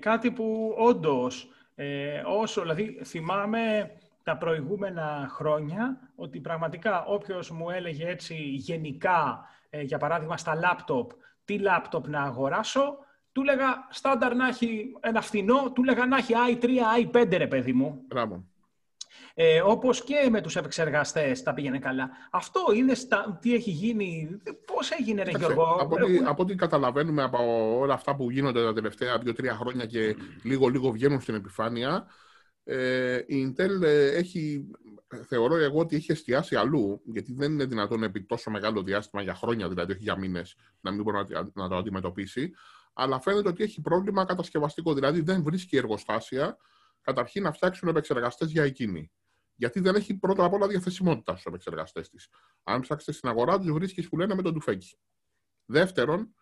κάτι 0.00 0.30
που 0.30 0.74
όντως, 0.78 1.50
ε, 1.74 2.22
όσο, 2.26 2.60
δηλαδή 2.60 3.00
θυμάμαι 3.04 3.92
τα 4.22 4.36
προηγούμενα 4.36 5.28
χρόνια, 5.30 6.12
ότι 6.14 6.40
πραγματικά 6.40 7.04
όποιος 7.04 7.50
μου 7.50 7.70
έλεγε 7.70 8.08
έτσι 8.08 8.34
γενικά 8.34 9.44
ε, 9.44 9.61
για 9.80 9.98
παράδειγμα 9.98 10.36
στα 10.36 10.54
λάπτοπ, 10.54 11.10
τι 11.44 11.58
λάπτοπ 11.58 12.08
να 12.08 12.22
αγοράσω, 12.22 12.96
του 13.32 13.42
λέγα 13.42 13.88
στάνταρ 13.90 14.34
να 14.34 14.48
έχει 14.48 14.96
ένα 15.00 15.20
φθηνό, 15.20 15.72
του 15.72 15.84
λέγα 15.84 16.06
να 16.06 16.16
έχει 16.16 16.34
i3, 16.50 16.66
i5 17.02 17.36
ρε 17.36 17.46
παιδί 17.46 17.72
μου. 17.72 18.02
Μπράβο. 18.06 18.44
Ε, 19.34 19.60
όπως 19.60 20.04
και 20.04 20.28
με 20.30 20.40
τους 20.40 20.56
επεξεργαστές 20.56 21.42
τα 21.42 21.54
πήγαινε 21.54 21.78
καλά. 21.78 22.10
Αυτό 22.30 22.60
είναι 22.74 22.94
στα, 22.94 23.38
τι 23.40 23.54
έχει 23.54 23.70
γίνει, 23.70 24.40
πώς 24.66 24.90
έγινε 24.90 25.22
ρε 25.22 25.30
Γιώργο; 25.30 25.62
Από 25.62 25.94
ό,τι, 25.94 26.18
από 26.24 26.42
ό,τι 26.42 26.54
καταλαβαίνουμε 26.54 27.22
από 27.22 27.38
όλα 27.78 27.94
αυτά 27.94 28.16
που 28.16 28.30
γίνονται 28.30 28.64
τα 28.64 28.72
τελευταία 28.72 29.18
δύο-τρία 29.18 29.54
χρόνια 29.54 29.86
και 29.86 30.16
λίγο-λίγο 30.42 30.90
βγαίνουν 30.90 31.20
στην 31.20 31.34
επιφάνεια, 31.34 32.06
ε, 32.64 33.16
η 33.26 33.54
Intel 33.56 33.82
ε, 33.82 34.16
έχει 34.16 34.70
θεωρώ 35.26 35.56
εγώ 35.56 35.78
ότι 35.78 35.96
έχει 35.96 36.12
εστιάσει 36.12 36.56
αλλού, 36.56 37.02
γιατί 37.04 37.32
δεν 37.34 37.52
είναι 37.52 37.64
δυνατόν 37.64 38.02
επί 38.02 38.22
τόσο 38.24 38.50
μεγάλο 38.50 38.82
διάστημα, 38.82 39.22
για 39.22 39.34
χρόνια 39.34 39.68
δηλαδή, 39.68 39.92
όχι 39.92 40.02
για 40.02 40.18
μήνες, 40.18 40.56
να 40.80 40.90
μην 40.90 41.02
μπορεί 41.02 41.16
να, 41.28 41.50
να 41.54 41.68
το 41.68 41.76
αντιμετωπίσει. 41.76 42.52
Αλλά 42.92 43.20
φαίνεται 43.20 43.48
ότι 43.48 43.62
έχει 43.62 43.80
πρόβλημα 43.80 44.24
κατασκευαστικό. 44.24 44.94
Δηλαδή 44.94 45.20
δεν 45.20 45.42
βρίσκει 45.42 45.76
εργοστάσια 45.76 46.56
καταρχήν 47.00 47.42
να 47.42 47.52
φτιάξουν 47.52 47.88
επεξεργαστές 47.88 48.50
για 48.50 48.62
εκείνη. 48.62 49.10
Γιατί 49.54 49.80
δεν 49.80 49.94
έχει 49.94 50.14
πρώτα 50.14 50.44
απ' 50.44 50.52
όλα 50.52 50.66
διαθεσιμότητα 50.66 51.32
στους 51.32 51.44
επεξεργαστές 51.44 52.08
της. 52.08 52.28
Αν 52.62 52.80
ψάξετε 52.80 53.12
στην 53.12 53.28
αγορά 53.28 53.58
τους, 53.58 53.72
βρίσκεις 53.72 54.08
που 54.08 54.16
λένε 54.16 54.34
με 54.34 54.42
τον 54.42 54.54
τουφέκι. 54.54 54.98
Δεύτερον, 55.64 56.34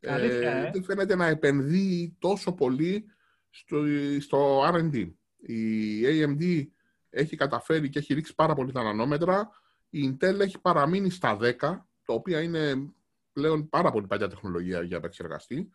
ε, 0.00 0.24
ε. 0.24 0.70
δεν 0.72 0.84
φαίνεται 0.84 1.14
να 1.14 1.26
επενδύει 1.26 2.16
τόσο 2.18 2.52
πολύ 2.52 3.04
στο, 3.50 3.84
στο 4.20 4.68
RD. 4.68 5.12
Η 5.36 6.02
AMD 6.04 6.66
έχει 7.10 7.36
καταφέρει 7.36 7.88
και 7.88 7.98
έχει 7.98 8.14
ρίξει 8.14 8.34
πάρα 8.34 8.54
πολύ 8.54 8.72
τα 8.72 8.82
νανόμετρα. 8.82 9.50
Η 9.90 10.08
Intel 10.20 10.40
έχει 10.40 10.58
παραμείνει 10.60 11.10
στα 11.10 11.38
10, 11.40 11.54
το 12.04 12.12
οποίο 12.12 12.38
είναι 12.38 12.92
πλέον 13.32 13.68
πάρα 13.68 13.90
πολύ 13.90 14.06
παλιά 14.06 14.28
τεχνολογία 14.28 14.82
για 14.82 14.96
επεξεργαστή. 14.96 15.70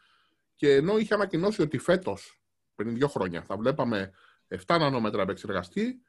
Και 0.56 0.74
ενώ 0.74 0.98
είχε 0.98 1.14
ανακοινώσει 1.14 1.62
ότι 1.62 1.78
φέτος, 1.78 2.42
πριν 2.76 2.94
δύο 2.96 3.08
χρόνια, 3.08 3.42
θα 3.44 3.58
βλέπαμε 3.58 4.12
7 4.48 4.78
νανόμετρα 4.80 5.22
επεξεργαστή, 5.22 6.02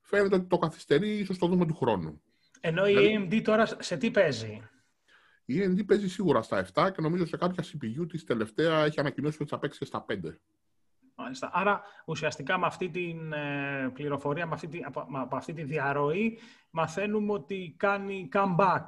φαίνεται 0.00 0.34
ότι 0.34 0.46
το 0.46 0.58
καθυστερεί, 0.58 1.18
ίσως 1.18 1.38
το 1.38 1.46
δούμε 1.46 1.66
του 1.66 1.74
χρόνου. 1.74 2.22
Ενώ 2.60 2.86
η 2.86 2.94
δηλαδή- 2.94 3.28
AMD 3.38 3.42
τώρα 3.44 3.66
σε 3.78 3.96
τι 3.96 4.10
παίζει; 4.10 4.68
Η 5.44 5.60
AMD 5.64 5.86
παίζει 5.86 6.08
σίγουρα 6.08 6.42
στα 6.42 6.58
7 6.58 6.90
και 6.90 7.00
νομίζω 7.00 7.26
σε 7.26 7.36
κάποια 7.36 7.64
CPU 7.64 8.06
της 8.08 8.24
τελευταία 8.24 8.84
έχει 8.84 9.00
ανακοινώσει 9.00 9.38
ότι 9.40 9.50
θα 9.50 9.58
παίξει 9.58 9.84
στα 9.84 10.04
5. 10.08 10.38
Μάλιστα. 11.16 11.50
Άρα, 11.52 11.80
ουσιαστικά 12.04 12.58
με 12.58 12.66
αυτή 12.66 12.88
την 12.88 13.32
ε, 13.32 13.90
πληροφορία, 13.92 14.46
με 14.46 14.54
αυτή, 14.54 14.68
τη, 14.68 14.80
από, 14.84 15.06
από 15.12 15.36
αυτή 15.36 15.52
τη 15.52 15.62
διαρροή, 15.62 16.38
μαθαίνουμε 16.70 17.32
ότι 17.32 17.74
κάνει 17.78 18.28
comeback 18.32 18.84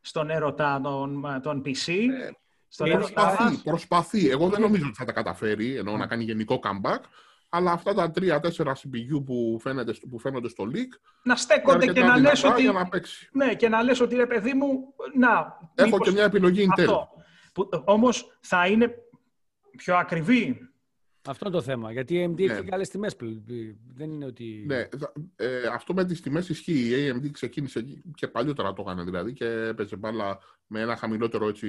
στον 0.00 0.30
έρωτα 0.30 0.80
των, 0.82 1.40
των 1.42 1.62
PC. 1.64 1.92
Ε, 1.92 2.30
στον 2.68 2.90
προσπαθεί, 2.90 3.56
προσπαθεί. 3.62 4.28
Εγώ 4.28 4.48
δεν 4.48 4.60
νομίζω 4.60 4.86
ότι 4.86 4.96
θα 4.96 5.04
τα 5.04 5.12
καταφέρει, 5.12 5.76
ενώ 5.76 5.96
να 5.96 6.06
κάνει 6.06 6.24
γενικό 6.24 6.60
comeback, 6.62 7.00
αλλά 7.48 7.72
αυτά 7.72 7.94
τα 7.94 8.10
3-4 8.14 8.40
CPU 8.40 9.24
που, 9.24 9.58
φαίνεται, 9.60 9.94
που 10.10 10.18
φαίνονται 10.18 10.48
στο 10.48 10.64
leak... 10.72 10.98
Να 11.22 11.36
στέκονται 11.36 11.92
και 11.92 12.02
να 12.02 12.18
λες 12.18 12.44
ότι... 12.44 12.62
Να 12.62 12.88
ναι, 13.32 13.54
και 13.54 13.68
να 13.68 13.82
λες 13.82 14.00
ότι 14.00 14.16
ρε 14.16 14.26
παιδί 14.26 14.54
μου, 14.54 14.94
να... 15.14 15.58
Έχω 15.74 15.98
και 15.98 16.10
μια 16.10 16.24
επιλογή 16.24 16.66
Intel. 16.68 16.80
Αυτό. 16.80 17.08
Που, 17.52 17.68
όμως 17.84 18.38
θα 18.40 18.66
είναι 18.66 18.94
πιο 19.76 19.96
ακριβή 19.96 20.68
αυτό 21.26 21.46
είναι 21.46 21.56
το 21.56 21.62
θέμα. 21.62 21.92
Γιατί 21.92 22.14
η 22.14 22.26
AMD 22.26 22.46
ναι. 22.46 22.52
έχει 22.52 22.64
καλές 22.64 22.88
τιμές. 22.88 23.16
Δεν 23.94 24.10
είναι 24.10 24.24
ότι. 24.24 24.64
Ναι, 24.66 24.88
ε, 25.36 25.66
αυτό 25.72 25.94
με 25.94 26.04
τις 26.04 26.20
τιμές 26.20 26.48
ισχύει. 26.48 26.88
Η 26.88 27.12
AMD 27.12 27.30
ξεκίνησε 27.30 27.84
και 28.14 28.28
παλιότερα 28.28 28.72
το 28.72 28.82
έκανε 28.82 29.02
δηλαδή 29.02 29.32
και 29.32 29.46
έπαιζε 29.46 29.96
μπάλα 29.96 30.38
με 30.66 30.80
ένα 30.80 30.96
χαμηλότερο 30.96 31.48
έτσι, 31.48 31.68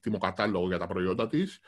τιμοκατάλογο 0.00 0.66
για 0.66 0.78
τα 0.78 0.86
προϊόντα 0.86 1.26
της. 1.26 1.60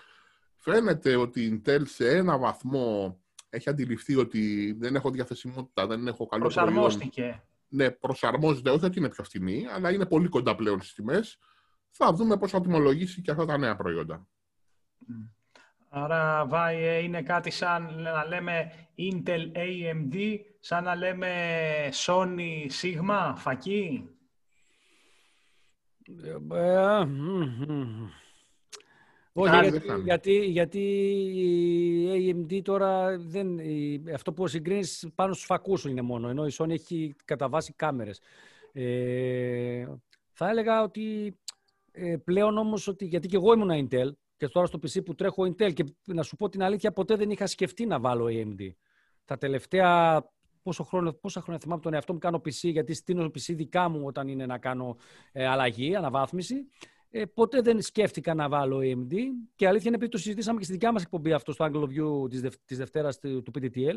Φαίνεται 0.57 1.17
ότι 1.17 1.41
η 1.45 1.63
Intel 1.65 1.83
σε 1.85 2.09
ένα 2.09 2.39
βαθμό 2.39 3.21
έχει 3.49 3.69
αντιληφθεί 3.69 4.17
ότι 4.17 4.73
δεν 4.79 4.95
έχω 4.95 5.11
διαθεσιμότητα, 5.11 5.87
δεν 5.87 6.07
έχω 6.07 6.27
καλό 6.27 6.43
Προσαρμόστηκε. 6.43 7.21
Προϊόν. 7.21 7.43
Ναι, 7.69 7.91
προσαρμόζεται. 7.91 8.71
Όχι 8.71 8.85
ότι 8.85 8.99
είναι 8.99 9.09
πιο 9.09 9.25
φθηνή, 9.25 9.67
αλλά 9.75 9.93
είναι 9.93 10.07
πολύ 10.07 10.29
κοντά 10.29 10.55
πλέον 10.55 10.81
στις 10.81 10.95
τιμές. 10.95 11.39
Θα 11.91 12.13
δούμε 12.13 12.37
πώς 12.37 12.51
θα 12.51 12.61
τιμολογήσει 12.61 13.23
και 13.23 13.31
αυτά 13.31 13.45
τα 13.45 13.59
νέα 13.59 13.77
προϊόντα. 13.77 14.27
Άρα, 15.95 16.47
Βάιε, 16.47 16.99
είναι 16.99 17.23
κάτι 17.23 17.51
σαν 17.51 18.03
να 18.03 18.27
λέμε 18.27 18.73
Intel 18.99 19.57
AMD, 19.57 20.39
σαν 20.61 20.85
να 20.85 20.95
λέμε 20.95 21.31
Sony 22.07 22.67
Sigma, 22.83 23.33
φακή. 23.37 24.09
Όχι, 29.33 29.57
γιατί, 29.59 30.01
γιατί, 30.05 30.45
γιατί, 30.45 30.81
η 32.19 32.35
AMD 32.35 32.63
τώρα 32.63 33.19
δεν, 33.19 33.59
αυτό 34.15 34.33
που 34.33 34.47
συγκρίνεις 34.47 35.09
πάνω 35.15 35.33
στους 35.33 35.47
φακούς 35.47 35.85
είναι 35.85 36.03
μόνο, 36.03 36.29
ενώ 36.29 36.47
η 36.47 36.55
Sony 36.59 36.71
έχει 36.71 37.15
κατά 37.25 37.49
βάση 37.49 37.73
κάμερες. 37.73 38.21
Ε, 38.73 39.87
θα 40.33 40.49
έλεγα 40.49 40.83
ότι 40.83 41.37
ε, 41.93 42.17
πλέον 42.17 42.59
όμως, 42.59 42.89
ότι, 42.89 43.05
γιατί 43.05 43.29
και 43.29 43.37
εγώ 43.37 43.53
ήμουν 43.53 43.89
Intel, 43.89 44.11
και 44.43 44.49
τώρα 44.49 44.67
στο 44.67 44.79
PC 44.83 45.05
που 45.05 45.15
τρέχω 45.15 45.43
Intel 45.43 45.73
και 45.73 45.85
να 46.05 46.23
σου 46.23 46.37
πω 46.37 46.49
την 46.49 46.63
αλήθεια 46.63 46.93
ποτέ 46.93 47.17
δεν 47.17 47.31
είχα 47.31 47.47
σκεφτεί 47.47 47.87
να 47.87 48.01
βάλω 48.01 48.27
AMD. 48.29 48.71
Τα 49.25 49.39
τελευταία 49.39 50.23
πόσο 50.63 50.85
χρόνο, 50.85 51.13
πόσα 51.13 51.41
χρόνια 51.41 51.63
θυμάμαι 51.63 51.81
τον 51.81 51.95
εαυτό 51.95 52.13
μου 52.13 52.19
κάνω 52.19 52.37
PC 52.37 52.51
γιατί 52.51 52.95
στείνω 52.95 53.25
PC 53.25 53.55
δικά 53.55 53.89
μου 53.89 54.03
όταν 54.05 54.29
είναι 54.29 54.47
να 54.47 54.59
κάνω 54.59 54.97
ε, 55.33 55.47
αλλαγή, 55.47 55.97
αναβάθμιση. 55.97 56.55
Ε, 57.15 57.25
ποτέ 57.25 57.61
δεν 57.61 57.81
σκέφτηκα 57.81 58.35
να 58.35 58.49
βάλω 58.49 58.79
AMD 58.79 59.15
και 59.55 59.67
αλήθεια 59.67 59.87
είναι 59.87 59.97
επειδή 59.97 60.11
το 60.11 60.19
συζητήσαμε 60.19 60.59
και 60.59 60.65
στη 60.65 60.73
δικιά 60.73 60.93
μας 60.93 61.03
εκπομπή 61.03 61.33
αυτό 61.33 61.53
στο 61.53 61.65
Angle 61.71 61.83
of 61.83 61.89
View 61.89 62.31
της, 62.31 62.41
Δευ- 62.41 62.65
της 62.65 62.79
Δευτέρας 62.79 63.19
του 63.19 63.51
PTTL 63.55 63.97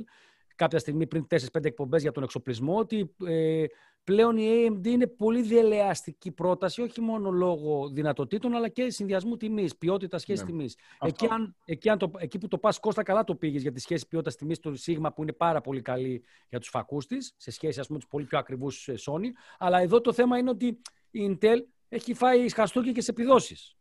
κάποια 0.56 0.80
στιγμή 0.80 1.08
πριν 1.08 1.28
4-5 1.30 1.66
εκπομπές 1.66 2.02
για 2.02 2.12
τον 2.12 2.24
εξοπλισμό 2.24 2.78
ότι 2.78 3.16
ε, 3.26 3.66
πλέον 4.04 4.38
η 4.38 4.48
AMD 4.48 4.88
είναι 4.88 5.08
πολύ 5.08 5.42
διελεαστική 5.42 6.32
πρόταση, 6.32 6.82
όχι 6.82 7.02
μόνο 7.02 7.32
λόγω 7.32 7.90
δυνατοτήτων, 7.90 8.54
αλλά 8.54 8.70
και 8.70 8.90
συνδυασμού 8.90 9.38
τιμής, 9.38 9.78
ποιότητας 9.78 10.22
σχέσης 10.22 10.44
ναι. 10.46 10.52
τιμής. 10.52 10.78
Εκεί, 11.02 11.28
εκεί, 11.66 11.90
εκεί 12.18 12.38
που 12.38 12.48
το 12.48 12.58
πας 12.58 12.80
Κώστα, 12.80 13.04
καλά 13.04 13.24
το 13.24 13.36
πήγες 13.36 13.62
για 13.62 13.72
τη 13.72 13.80
σχέση 13.80 14.08
ποιότητας 14.08 14.36
τιμής 14.36 14.60
του 14.60 14.76
Sigma, 14.86 15.10
που 15.16 15.22
είναι 15.22 15.34
πάρα 15.34 15.62
πολύ 15.62 15.82
καλή 15.82 16.24
για 16.50 16.60
τους 16.60 16.70
φακούς 16.70 17.06
της, 17.06 17.34
σε 17.38 17.52
σχέση 17.52 17.82
με 17.90 17.96
τους 17.98 18.08
πολύ 18.08 18.26
πιο 18.26 18.38
ακριβούς 18.38 18.88
ε, 18.88 18.94
Sony. 19.06 19.28
Αλλά 19.58 19.80
εδώ 19.80 20.02
το 20.02 20.14
θέμα 20.14 20.38
είναι 20.38 20.50
ότι 20.50 20.82
η 21.12 21.38
Intel 21.42 21.58
έχει 21.90 22.14
φάει 22.14 22.48
σχαστούκια 22.48 22.92
και 22.92 23.02
σε 23.02 23.12
επιδόσεις. 23.12 23.76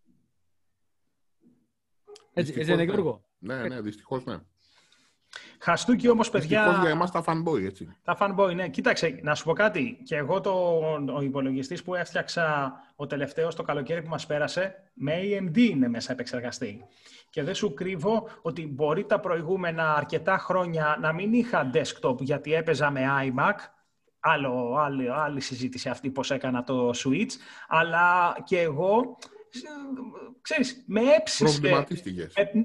Έτσι, 2.33 2.53
έτσι 2.53 2.65
δεν 2.65 2.75
είναι, 2.75 2.93
Γιώργο; 2.93 3.25
Ναι, 3.39 3.69
ναι, 3.69 3.81
δυστυχώς 3.81 4.25
ναι. 4.25 4.39
Χαστούκι 5.61 6.09
όμως, 6.09 6.31
παιδιά... 6.31 6.59
Δυστυχώς 6.59 6.83
για 6.83 6.91
εμάς 6.91 7.11
τα 7.11 7.25
fanboy, 7.27 7.65
έτσι. 7.65 7.97
Τα 8.03 8.17
fanboy, 8.21 8.55
ναι. 8.55 8.69
Κοίταξε, 8.69 9.21
να 9.23 9.35
σου 9.35 9.45
πω 9.45 9.53
κάτι. 9.53 10.01
Και 10.05 10.17
εγώ 10.17 10.41
το, 10.41 10.51
ο 11.17 11.21
υπολογιστής 11.21 11.83
που 11.83 11.95
έφτιαξα 11.95 12.73
ο 12.97 13.07
τελευταίος 13.07 13.55
το 13.55 13.63
καλοκαίρι 13.63 14.03
που 14.03 14.09
μας 14.09 14.27
πέρασε, 14.27 14.75
με 14.95 15.13
AMD 15.23 15.57
είναι 15.57 15.89
μέσα 15.89 16.13
επεξεργαστή. 16.13 16.85
Και 17.31 17.43
δεν 17.43 17.55
σου 17.55 17.75
κρύβω 17.75 18.29
ότι 18.43 18.67
μπορεί 18.67 19.05
τα 19.05 19.21
προηγούμενα 19.21 19.95
αρκετά 19.95 20.39
χρόνια 20.39 20.99
να 21.01 21.13
μην 21.13 21.33
είχα 21.33 21.71
desktop 21.75 22.21
γιατί 22.21 22.55
έπαιζα 22.55 22.91
με 22.91 23.01
iMac, 23.23 23.55
Άλλο, 24.27 24.77
άλλη, 24.77 25.11
άλλη 25.11 25.41
συζήτηση 25.41 25.89
αυτή 25.89 26.11
πώς 26.11 26.31
έκανα 26.31 26.65
το 26.65 26.91
Switch, 26.95 27.31
αλλά 27.69 28.37
και 28.45 28.61
εγώ 28.61 29.19
ξέρεις, 30.41 30.85
με 30.87 31.01
έψησε, 31.01 31.61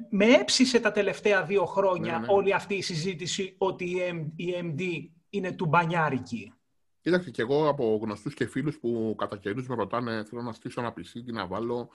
με, 0.10 0.26
έψησε 0.26 0.80
τα 0.80 0.92
τελευταία 0.92 1.44
δύο 1.44 1.66
χρόνια 1.66 2.12
ναι, 2.12 2.26
ναι. 2.26 2.34
όλη 2.34 2.54
αυτή 2.54 2.76
η 2.76 2.82
συζήτηση 2.82 3.56
ότι 3.58 3.86
η 4.36 4.54
AMD 4.60 4.82
είναι 5.30 5.52
του 5.52 5.66
μπανιάρικη. 5.66 6.54
Κοίταξε 7.02 7.30
και 7.32 7.42
εγώ 7.42 7.68
από 7.68 8.00
γνωστούς 8.02 8.34
και 8.34 8.46
φίλους 8.46 8.80
που 8.80 9.16
κατά 9.18 9.38
καιρούς 9.38 9.68
με 9.68 9.76
ρωτάνε 9.76 10.24
θέλω 10.30 10.42
να 10.42 10.54
στήσω 10.54 10.82
ένα 10.82 10.90
PC 10.90 11.24
και 11.26 11.32
να 11.32 11.48
βάλω 11.48 11.90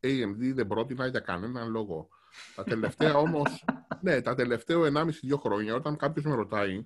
AMD 0.00 0.52
δεν 0.54 0.66
πρότεινα 0.66 1.06
για 1.06 1.20
κανέναν 1.20 1.70
λόγο. 1.70 2.08
Τα 2.54 2.64
τελευταία 2.64 3.14
όμως, 3.14 3.64
ναι, 4.04 4.20
τα 4.20 4.34
τελευταία 4.34 4.76
1,5-2 4.78 5.38
χρόνια 5.38 5.74
όταν 5.74 5.96
κάποιος 5.96 6.24
με 6.24 6.34
ρωτάει 6.34 6.84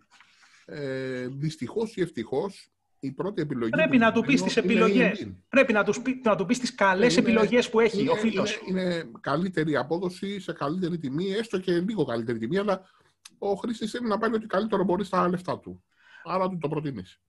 ε, 0.70 1.26
δυστυχώς 1.26 1.96
ή 1.96 2.00
ευτυχώς 2.00 2.70
η 3.00 3.12
πρώτη 3.12 3.42
επιλογή. 3.42 3.70
Πρέπει 3.70 3.98
να 3.98 4.12
του 4.12 4.22
πεις 4.22 4.42
τις 4.42 4.56
επιλογές. 4.56 5.28
Πρέπει 5.48 5.72
να 5.72 5.84
τους 5.84 6.00
πει, 6.00 6.20
να 6.24 6.36
του 6.36 6.46
πεις 6.46 6.58
τις 6.58 6.74
καλές 6.74 7.16
επιλογές 7.16 7.70
που 7.70 7.80
έχει 7.80 8.00
είναι, 8.00 8.10
ο 8.10 8.14
φίλος. 8.14 8.60
Είναι, 8.68 8.80
είναι, 8.80 9.10
καλύτερη 9.20 9.76
απόδοση 9.76 10.40
σε 10.40 10.52
καλύτερη 10.52 10.98
τιμή, 10.98 11.30
έστω 11.30 11.58
και 11.58 11.72
λίγο 11.72 12.04
καλύτερη 12.04 12.38
τιμή, 12.38 12.58
αλλά 12.58 12.82
ο 13.38 13.54
χρήστης 13.54 13.90
θέλει 13.90 14.08
να 14.08 14.18
πάρει 14.18 14.34
ό,τι 14.34 14.46
καλύτερο 14.46 14.84
μπορεί 14.84 15.04
στα 15.04 15.28
λεφτά 15.28 15.58
του. 15.58 15.84
Άρα 16.24 16.48
του 16.48 16.58
το 16.60 16.68
προτείνεις. 16.68 17.20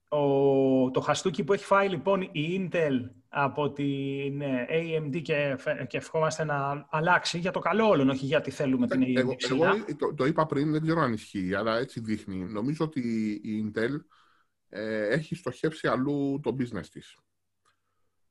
Το 0.94 1.00
χαστούκι 1.00 1.44
που 1.44 1.54
έχει 1.54 1.64
φάει 1.64 1.90
λοιπόν 1.90 2.22
η 2.22 2.70
Intel 2.72 3.10
από 3.30 3.72
την 3.72 4.42
ε, 4.42 4.68
AMD 4.70 5.22
και, 5.22 5.58
και 5.88 5.98
ευχόμαστε 5.98 6.44
να 6.44 6.88
αλλάξει 6.90 7.40
για 7.40 7.52
το 7.52 7.60
καλό 7.60 7.88
όλων, 7.88 8.10
όχι 8.10 8.26
γιατί 8.26 8.52
θέλουμε 8.52 8.88
την 8.88 9.02
AMD. 9.04 9.16
Εγώ, 9.16 9.36
εγώ 9.50 9.86
το, 9.98 10.14
το 10.14 10.26
είπα 10.26 10.46
πριν, 10.46 10.72
δεν 10.72 10.82
ξέρω 10.82 11.02
αν 11.02 11.14
ισχύει, 11.14 11.56
αλλά 11.56 11.78
έτσι 11.78 12.00
δείχνει. 12.00 12.44
Νομίζω 12.44 12.86
ότι 12.86 13.02
η 13.44 13.72
Intel 13.74 14.02
ε, 14.70 15.08
έχει 15.08 15.36
στοχεύσει 15.36 15.88
αλλού 15.88 16.40
το 16.44 16.56
business 16.60 16.86
της. 16.92 17.18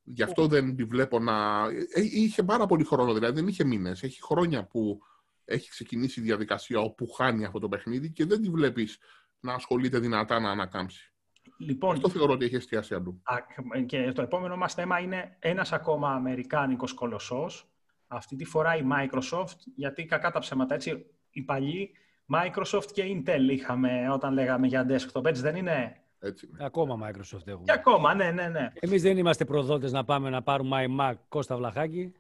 Γι' 0.03 0.23
αυτό 0.23 0.47
δεν 0.47 0.77
τη 0.77 0.85
βλέπω 0.85 1.19
να... 1.19 1.67
Ε, 1.93 2.03
είχε 2.03 2.43
πάρα 2.43 2.67
πολύ 2.67 2.85
χρόνο, 2.85 3.13
δηλαδή 3.15 3.35
δεν 3.35 3.49
είχε 3.49 3.65
μήνες. 3.65 4.03
Έχει 4.03 4.23
χρόνια 4.23 4.67
που 4.67 5.01
έχει 5.45 5.71
ξεκινήσει 5.71 6.21
η 6.21 6.23
διαδικασία 6.23 6.81
όπου 6.81 7.09
χάνει 7.09 7.45
αυτό 7.45 7.59
το 7.59 7.69
παιχνίδι 7.69 8.11
και 8.11 8.25
δεν 8.25 8.43
τη 8.43 8.51
βλέπεις 8.51 8.99
να 9.41 9.55
ασχολείται 9.55 9.99
δυνατά 9.99 10.41
να 10.41 10.51
ανακάμψει. 10.51 11.13
Λοιπόν, 11.59 11.95
αυτό 11.95 12.09
θεωρώ 12.09 12.33
ότι 12.33 12.45
έχει 12.45 12.55
εστιάσει 12.55 12.95
αλλού. 12.95 13.23
Και 13.87 14.13
το 14.13 14.23
επόμενο 14.23 14.57
μας 14.57 14.75
θέμα 14.75 14.99
είναι 14.99 15.37
ένας 15.39 15.73
ακόμα 15.73 16.11
αμερικάνικος 16.11 16.93
κολοσσός. 16.93 17.69
Αυτή 18.07 18.37
τη 18.37 18.45
φορά 18.45 18.77
η 18.77 18.83
Microsoft, 18.93 19.57
γιατί 19.75 20.07
κακά 20.07 20.31
τα 20.31 20.39
ψέματα, 20.39 20.75
έτσι, 20.75 21.07
οι 21.31 21.43
παλιοί 21.43 21.93
Microsoft 22.35 22.87
και 22.93 23.05
Intel 23.07 23.51
είχαμε 23.51 24.11
όταν 24.11 24.33
λέγαμε 24.33 24.67
για 24.67 24.87
desktop, 24.89 25.25
έτσι 25.25 25.43
δεν 25.43 25.57
είναι; 25.57 26.03
Έτσι 26.19 26.49
είναι. 26.51 26.65
Ακόμα 26.65 27.09
Microsoft 27.09 27.47
έχουμε. 27.47 27.65
Και 27.65 27.73
ακόμα, 27.73 28.15
ναι, 28.15 28.31
ναι, 28.31 28.49
ναι. 28.49 28.73
Εμείς 28.81 29.03
δεν 29.03 29.19
είμαστε 29.19 29.45
προδότες 29.45 29.93
να 29.93 30.05
πάμε 30.05 30.31
να 30.31 30.43
πάρουμε 30.43 30.87
iMac 30.89 31.15
Κώστα 31.29 31.57
Βλαχάκη. 31.57 32.13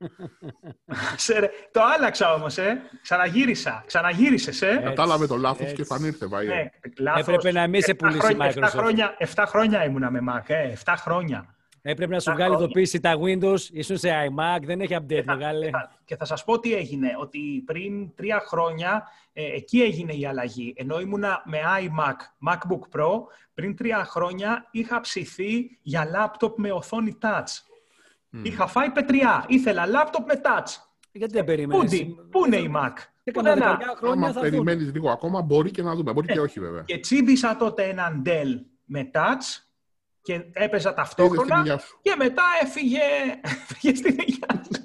Ξέρε, 1.16 1.50
το 1.72 1.80
άλλαξα 1.96 2.34
όμως, 2.34 2.58
ε. 2.58 2.80
Ξαναγύρισα. 3.02 3.82
Ξαναγύρισες, 3.86 4.62
ε. 4.62 4.80
Κατάλαβε 4.84 5.26
το 5.26 5.36
λάθος 5.36 5.60
έτσι. 5.60 5.74
και 5.74 5.82
επανήρθε, 5.82 6.26
Βάιε. 6.26 6.48
Ναι, 6.48 6.70
λάθος. 6.98 7.20
Έπρεπε 7.34 7.52
να 7.52 7.66
μην 7.66 7.82
σε 7.82 7.90
Εφτά 7.90 8.06
πουλήσει 8.06 8.26
η 8.32 8.34
χρόνια- 8.34 8.46
εφτά 8.46 8.66
Microsoft. 8.68 8.70
χρόνια, 8.80 9.14
7 9.18 9.44
χρόνια 9.46 9.84
ήμουνα 9.84 10.10
με 10.10 10.20
Mac, 10.32 10.42
ε. 10.46 10.72
7 10.84 10.94
χρόνια. 10.96 11.54
Έπρεπε 11.82 12.12
να 12.14 12.18
σου 12.20 12.24
Τα 12.28 12.32
βγάλει 12.34 12.48
χρόνια. 12.50 12.64
ειδοποίηση 12.66 13.00
τα 13.00 13.14
Windows, 13.14 13.60
ήσουν 13.72 13.96
σε 13.98 14.08
iMac, 14.08 14.62
δεν 14.62 14.80
έχει 14.80 14.96
update 15.00 15.24
μεγάλε. 15.24 15.64
Και 15.64 15.70
θα- 15.70 15.92
Και 16.04 16.16
θα 16.16 16.24
σας 16.24 16.44
πω 16.44 16.60
τι 16.60 16.74
έγινε, 16.74 17.08
ότι 17.18 17.62
πριν 17.66 18.14
τρία 18.14 18.42
χρόνια 18.46 19.08
ε, 19.32 19.44
εκεί 19.54 19.82
έγινε 19.82 20.12
η 20.12 20.26
αλλαγή. 20.26 20.74
Ενώ 20.76 21.00
ήμουνα 21.00 21.42
με 21.44 21.58
iMac, 21.80 22.48
MacBook 22.50 22.98
Pro, 22.98 23.10
πριν 23.54 23.76
τρία 23.76 24.04
χρόνια 24.04 24.68
είχα 24.70 25.00
ψηθεί 25.00 25.78
για 25.82 26.04
λάπτοπ 26.04 26.58
με 26.58 26.72
οθόνη 26.72 27.18
touch. 27.22 27.46
Είχα 28.42 28.66
φάει 28.66 28.90
πετριά. 28.90 29.44
Ήθελα 29.48 29.86
λάπτοπ 29.86 30.26
με 30.26 30.40
touch. 30.44 30.74
Γιατί 31.12 31.32
δεν 31.32 31.44
περιμένεις; 31.44 32.04
Πού, 32.06 32.28
πού 32.30 32.46
είναι 32.46 32.56
η 32.56 32.72
Mac; 32.76 32.92
Σε 33.24 33.30
κανένα 33.30 33.54
Πουθενά. 33.54 33.54
δεκαετία 33.76 33.94
χρόνια 33.96 34.24
Άμα 34.24 34.26
θα 34.26 34.40
δουν. 34.40 34.50
περιμένεις 34.50 34.92
λίγο 34.92 35.10
ακόμα, 35.10 35.40
μπορεί 35.42 35.70
και 35.70 35.82
να 35.82 35.94
δούμε. 35.94 36.12
Μπορεί 36.12 36.26
και 36.32 36.40
όχι, 36.40 36.60
βέβαια. 36.60 36.82
Και 36.82 36.98
τσίμπησα 36.98 37.56
τότε 37.56 37.84
έναν 37.88 38.22
Dell 38.26 38.60
με 38.84 39.10
touch 39.14 39.62
και 40.22 40.32
έπαιζα 40.52 40.66
Είδες 40.66 40.82
την 40.84 40.94
ταυτόχρονα 40.94 41.58
υγεία 41.58 41.78
σου. 41.78 41.98
και 42.02 42.14
μετά 42.18 42.42
έφυγε, 42.62 42.98
έφυγε 43.70 43.94
στην 43.94 44.16
υγεία 44.26 44.46
του. 44.62 44.80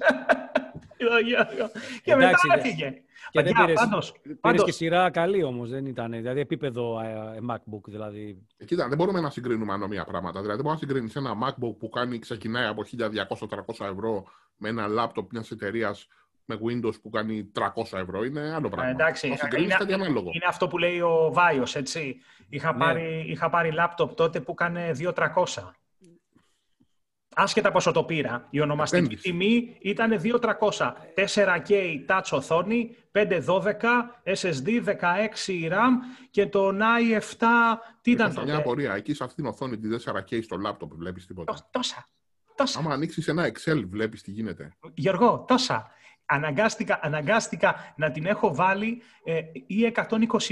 Και 2.02 2.14
μετά 2.14 2.28
Εντάξει, 2.28 2.48
δε- 2.48 2.54
έφυγε. 2.54 2.90
Και 3.30 3.42
δεν 3.42 3.44
Παιδιά, 3.52 3.64
πήρες, 3.64 3.80
πάντως, 3.80 4.12
πήρες 4.22 4.38
πάντως, 4.40 4.64
και 4.64 4.72
σειρά 4.72 5.10
καλή 5.10 5.42
όμως, 5.42 5.70
δεν 5.70 5.86
ήταν. 5.86 6.10
Δηλαδή 6.10 6.40
επίπεδο 6.40 7.00
ε, 7.00 7.38
MacBook, 7.50 7.80
δηλαδή. 7.86 8.46
Ε, 8.56 8.64
Κοίτα, 8.64 8.88
δεν 8.88 8.96
μπορούμε 8.96 9.20
να 9.20 9.30
συγκρίνουμε 9.30 9.72
ανομία 9.72 10.04
πράγματα. 10.04 10.40
Δηλαδή, 10.40 10.62
δεν 10.62 10.64
μπορεί 10.64 10.78
να 10.80 10.86
συγκρίνεις 10.88 11.16
ένα 11.16 11.32
MacBook 11.44 11.76
που 11.78 11.88
κάνει, 11.88 12.18
ξεκινάει 12.18 12.66
από 12.66 12.82
1200-300 12.82 13.86
ευρώ 13.92 14.24
με 14.56 14.68
ένα 14.68 14.86
laptop 14.98 15.26
μιας 15.30 15.50
εταιρείας 15.50 16.08
με 16.44 16.58
Windows 16.66 17.00
που 17.02 17.10
κάνει 17.10 17.50
300 17.54 17.98
ευρώ. 17.98 18.24
Είναι 18.24 18.52
άλλο 18.54 18.68
πράγμα. 18.68 18.90
εντάξει, 18.90 19.28
θα 19.28 19.36
συγκρίνεις 19.36 19.66
είναι- 19.66 19.76
κάτι 19.78 19.92
ανάλογο. 19.92 20.30
είναι 20.32 20.44
αυτό 20.48 20.66
που 20.68 20.78
λέει 20.78 21.00
ο 21.00 21.30
Βάιος, 21.32 21.76
έτσι. 21.76 22.16
Είχα, 22.48 22.72
Ναι. 22.72 22.78
πάρει, 22.78 23.24
είχα 23.28 23.50
πάρει 23.50 23.72
λάπτοπ 23.72 24.14
τότε 24.14 24.40
που 24.40 24.52
έκανε 24.52 24.90
2.300. 24.94 25.74
Άσχετα 27.38 27.70
πόσο 27.72 27.92
το 27.92 28.04
πήρα. 28.04 28.46
Η 28.50 28.60
ονομαστική 28.60 29.04
Επένδυση. 29.04 29.30
τιμή 29.30 29.76
ήταν 29.80 30.20
2.300. 30.20 30.92
4K 31.14 31.70
touch 32.08 32.28
οθόνη, 32.30 32.96
512, 33.12 33.22
SSD, 34.24 34.82
16 34.84 35.68
RAM 35.70 35.90
και 36.30 36.46
το 36.46 36.68
i7, 36.68 37.46
τι 38.00 38.10
ήταν 38.10 38.26
Έχω 38.30 38.40
μια 38.40 38.50
τότε. 38.50 38.56
απορία. 38.56 38.94
Εκεί 38.94 39.14
σε 39.14 39.24
αυτήν 39.24 39.44
την 39.44 39.52
οθόνη 39.52 39.78
τη 39.78 39.88
4K 39.88 40.42
στο 40.42 40.56
laptop 40.66 40.88
βλέπεις 40.88 41.26
τίποτα; 41.26 41.52
Τό- 41.52 41.68
Τόσα. 41.70 42.06
Τόσα. 42.56 42.78
Άμα 42.78 42.92
ανοίξεις 42.92 43.28
ένα 43.28 43.48
Excel, 43.52 43.84
βλέπεις 43.88 44.22
τι 44.22 44.30
γίνεται. 44.30 44.72
Γιώργο, 44.94 45.44
τόσα. 45.48 45.90
Αναγκάστηκα, 46.26 46.98
αναγκάστηκα 47.02 47.94
να 47.96 48.10
την 48.10 48.26
έχω 48.26 48.54
βάλει 48.54 49.02
ε, 49.24 49.40
ή 49.66 49.92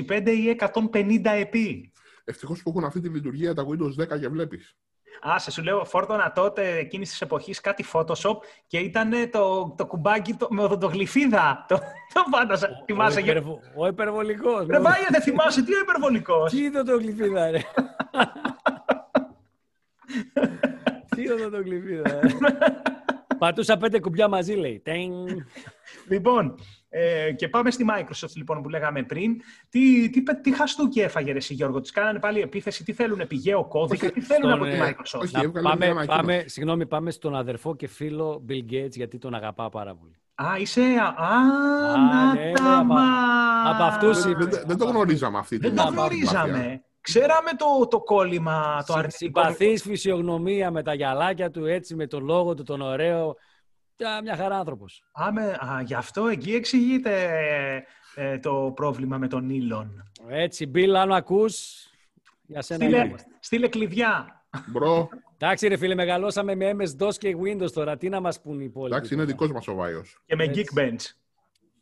125 0.06 0.26
ή 0.26 0.56
150 0.92 1.20
επί. 1.24 1.92
Ευτυχώς 2.24 2.62
που 2.62 2.68
έχουν 2.70 2.84
αυτή 2.84 3.00
τη 3.00 3.08
λειτουργία 3.08 3.54
τα 3.54 3.66
Windows 3.66 4.14
10 4.14 4.18
και 4.20 4.28
βλέπεις. 4.28 4.76
Άσε, 5.22 5.50
σου 5.50 5.62
λέω, 5.62 5.84
φόρτωνα 5.84 6.32
τότε 6.32 6.76
εκείνη 6.76 7.04
τη 7.06 7.18
εποχής 7.20 7.60
κάτι 7.60 7.84
Photoshop 7.92 8.36
και 8.66 8.78
ήταν 8.78 9.30
το, 9.30 9.74
το 9.76 9.86
κουμπάκι 9.86 10.34
το, 10.34 10.46
με 10.50 10.62
οδοντογλυφίδα. 10.62 11.64
Το, 11.68 11.78
το 12.12 12.24
φάντασα. 12.30 12.68
Θυμάσαι. 12.84 13.20
ο, 13.20 13.22
Γε... 13.22 13.30
υπερβο, 13.30 13.60
ο 13.76 13.86
υπερβολικός. 13.86 14.66
Ρε 14.66 14.78
Βάγια, 14.78 15.08
δεν 15.10 15.22
θυμάσαι, 15.22 15.62
τι 15.62 15.74
ο 15.74 15.78
υπερβολικός; 15.78 16.50
Τι 16.50 16.58
είδε 16.58 16.82
το 16.82 16.96
γλυφίδα, 16.96 17.50
ρε. 17.50 17.60
Τι 21.16 21.22
είδε 21.22 21.50
το 21.50 21.62
γλυφίδα, 21.62 22.20
ρε. 22.20 22.28
Πατούσα 23.44 23.76
πέντε 23.76 24.00
κουμπιά 24.00 24.28
μαζί, 24.28 24.52
λέει. 24.54 24.80
Τέν. 24.84 25.10
λοιπόν, 26.08 26.54
ε, 26.88 27.32
και 27.32 27.48
πάμε 27.48 27.70
στη 27.70 27.84
Microsoft 27.90 28.32
λοιπόν 28.34 28.62
που 28.62 28.68
λέγαμε 28.68 29.02
πριν. 29.02 29.36
Τι, 29.68 30.10
τι, 30.10 30.22
τι, 30.22 30.40
τι 30.40 30.54
χαστούκι 30.54 31.00
έφαγε 31.00 31.30
ρε 31.32 31.36
εσύ 31.38 31.54
Γιώργο, 31.54 31.80
τις 31.80 31.90
κάνανε 31.90 32.18
πάλι 32.18 32.40
επίθεση, 32.40 32.84
τι 32.84 32.92
θέλουν, 32.92 33.26
πηγαίο 33.26 33.64
κώδικα, 33.64 34.06
Όχι, 34.06 34.14
τι 34.14 34.20
θέλουν 34.20 34.50
στον, 34.50 34.52
από 34.52 34.64
τη 34.64 34.70
ε, 34.70 34.80
Microsoft; 34.90 35.20
όχι. 35.22 35.36
Να 35.36 35.42
έβγαλε 35.42 35.60
μια 35.68 35.70
πάμε, 35.76 35.84
ανακοίνωση. 35.86 36.18
πάμε, 36.20 36.44
συγγνώμη, 36.46 36.86
πάμε 36.86 37.10
στον 37.10 37.34
αδερφό 37.36 37.76
και 37.76 37.86
φίλο 37.88 38.44
Bill 38.48 38.72
Gates, 38.72 38.90
γιατί 38.90 39.18
τον 39.18 39.34
αγαπάω 39.34 39.68
πάρα 39.68 39.94
πολύ. 39.94 40.16
Α, 40.34 40.58
είσαι, 40.58 40.80
α, 40.80 41.26
Α, 41.26 41.96
να 41.96 42.34
ναι, 42.34 42.52
τα 42.52 42.78
απ' 42.78 42.86
μας. 42.86 43.74
απ' 43.74 43.80
αυτούς 43.82 44.22
Δεν, 44.22 44.32
είπε. 44.32 44.44
δεν- 44.44 44.62
δεν 44.66 44.76
το 44.76 44.84
γνωρίζαμε 44.84 45.38
αυτή 45.38 45.56
Δεν 45.56 45.68
την 45.74 45.78
το 45.78 45.82
προσπάθεια. 45.92 46.16
γνωρίζαμε. 46.16 46.83
Ξέραμε 47.08 47.50
το, 47.56 47.86
το 47.88 48.00
κόλλημα, 48.00 48.76
το 48.86 48.92
Συ- 48.92 48.98
αρνητικό. 48.98 49.40
Συμπαθής 49.42 49.82
φυσιογνωμία 49.82 50.70
με 50.70 50.82
τα 50.82 50.94
γυαλάκια 50.94 51.50
του, 51.50 51.64
έτσι 51.64 51.94
με 51.94 52.06
τον 52.06 52.24
λόγο 52.24 52.54
του, 52.54 52.62
τον 52.62 52.80
ωραίο. 52.80 53.34
Μια, 53.98 54.22
μια 54.22 54.36
χαρά 54.36 54.56
άνθρωπος. 54.58 55.02
Α, 55.12 55.32
με- 55.32 55.50
α, 55.60 55.82
γι' 55.84 55.94
αυτό 55.94 56.26
εκεί 56.26 56.54
εξηγείται 56.54 57.32
ε, 58.14 58.38
το 58.38 58.72
πρόβλημα 58.74 59.18
με 59.18 59.28
τον 59.28 59.50
Ήλον. 59.50 60.10
Έτσι, 60.28 60.70
Bill, 60.74 60.88
αν 60.96 61.12
ακούς, 61.12 61.86
για 62.46 62.62
σένα 62.62 62.84
Στείλε, 62.84 63.04
είμαστε. 63.04 63.28
στείλε 63.40 63.68
κλειδιά. 63.68 64.44
Μπρο, 64.66 65.08
Εντάξει 65.38 65.68
ρε 65.68 65.76
φίλε, 65.76 65.94
μεγαλώσαμε 65.94 66.54
με 66.54 66.70
MS-DOS 66.78 67.14
και 67.18 67.36
Windows 67.44 67.72
τώρα. 67.72 67.96
Τι 67.96 68.08
να 68.08 68.20
μας 68.20 68.40
πούν 68.40 68.60
οι 68.60 68.64
υπόλοιποι. 68.64 68.94
εντάξει, 68.96 69.14
είναι 69.14 69.22
τώρα. 69.22 69.34
δικός 69.36 69.52
μας 69.52 69.68
ο 69.68 69.74
Βάιος. 69.74 70.22
Και 70.26 70.36
με 70.36 70.44
Έτσι. 70.44 70.64
Geekbench. 70.74 71.00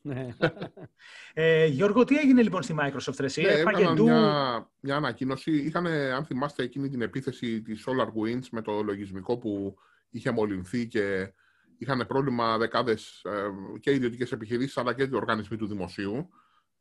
Ναι. 0.02 0.28
Ε, 1.34 1.66
Γιώργο, 1.66 2.04
τι 2.04 2.16
έγινε 2.16 2.42
λοιπόν 2.42 2.62
στη 2.62 2.74
Microsoft, 2.78 3.16
ρε, 3.18 3.26
εσύ, 3.26 3.42
Ναι, 3.42 3.48
έφαγε 3.48 3.60
έβγαλαν 3.68 3.94
ντου. 3.94 4.04
μια, 4.04 4.70
μια 4.80 4.96
ανακοίνωση. 4.96 5.50
Είχαν, 5.52 5.86
αν 5.86 6.24
θυμάστε, 6.24 6.62
εκείνη 6.62 6.88
την 6.88 7.02
επίθεση 7.02 7.62
της 7.62 7.86
SolarWinds 7.86 8.46
με 8.50 8.62
το 8.62 8.82
λογισμικό 8.82 9.38
που 9.38 9.76
είχε 10.10 10.30
μολυνθεί 10.30 10.86
και 10.86 11.32
είχαν 11.78 12.04
πρόβλημα 12.06 12.58
δεκάδες 12.58 13.22
ε, 13.24 13.48
και 13.80 13.92
ιδιωτικές 13.92 14.32
επιχειρήσεις 14.32 14.76
αλλά 14.76 14.94
και 14.94 15.02
οι 15.02 15.14
οργανισμοί 15.14 15.56
του 15.56 15.66
δημοσίου 15.66 16.28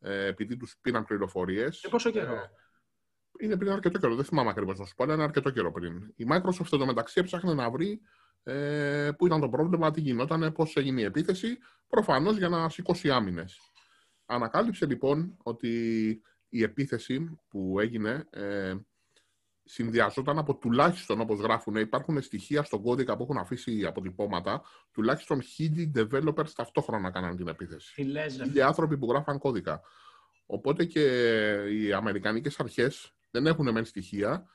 ε, 0.00 0.26
επειδή 0.26 0.56
τους 0.56 0.76
πήραν 0.80 1.04
πληροφορίες. 1.04 1.80
Και 1.80 1.88
πόσο 1.88 2.10
καιρό; 2.10 2.32
Ε, 2.34 2.50
Είναι 3.40 3.56
πριν 3.56 3.70
αρκετό 3.70 3.98
καιρό, 3.98 4.14
δεν 4.14 4.24
θυμάμαι 4.24 4.50
ακριβώς 4.50 4.78
να 4.78 4.84
σου 4.84 4.94
πω, 4.94 5.04
αλλά 5.04 5.14
είναι 5.14 5.22
αρκετό 5.22 5.50
καιρό 5.50 5.72
πριν. 5.72 6.12
Η 6.16 6.26
Microsoft 6.30 6.72
εντωμεταξύ 6.72 7.20
έψαχνε 7.20 7.54
να 7.54 7.70
βρει 7.70 8.00
ε, 8.42 9.10
πού 9.18 9.26
ήταν 9.26 9.40
το 9.40 9.48
πρόβλημα, 9.48 9.90
τι 9.90 10.00
γινόταν, 10.00 10.52
πώς 10.52 10.76
έγινε 10.76 11.00
η 11.00 11.04
επίθεση, 11.04 11.58
προφανώς 11.88 12.36
για 12.36 12.48
να 12.48 12.68
σηκώσει 12.68 13.10
άμυνες. 13.10 13.60
Ανακάλυψε 14.26 14.86
λοιπόν 14.86 15.36
ότι 15.42 15.70
η 16.48 16.62
επίθεση 16.62 17.38
που 17.48 17.80
έγινε 17.80 18.26
ε, 18.30 18.74
συνδυαζόταν 19.64 20.38
από 20.38 20.54
τουλάχιστον, 20.54 21.20
όπως 21.20 21.40
γράφουν, 21.40 21.76
υπάρχουν 21.76 22.22
στοιχεία 22.22 22.62
στον 22.62 22.82
κώδικα 22.82 23.16
που 23.16 23.22
έχουν 23.22 23.36
αφήσει 23.36 23.84
αποτυπώματα, 23.86 24.62
τουλάχιστον 24.92 25.42
χίλιοι 25.42 25.92
developers 25.96 26.50
ταυτόχρονα 26.54 27.10
κάναν 27.10 27.36
την 27.36 27.48
επίθεση. 27.48 27.94
Τι 27.94 28.04
λες, 28.04 28.36
ρε. 28.36 28.44
Χίλιοι 28.44 28.62
άνθρωποι 28.62 28.98
που 28.98 29.10
γράφαν 29.10 29.38
κώδικα. 29.38 29.80
Οπότε 30.46 30.84
και 30.84 31.04
οι 31.70 31.92
Αμερικανικές 31.92 32.60
αρχές 32.60 33.14
δεν 33.30 33.46
έχουν 33.46 33.72
μεν 33.72 33.84
στοιχεία, 33.84 34.46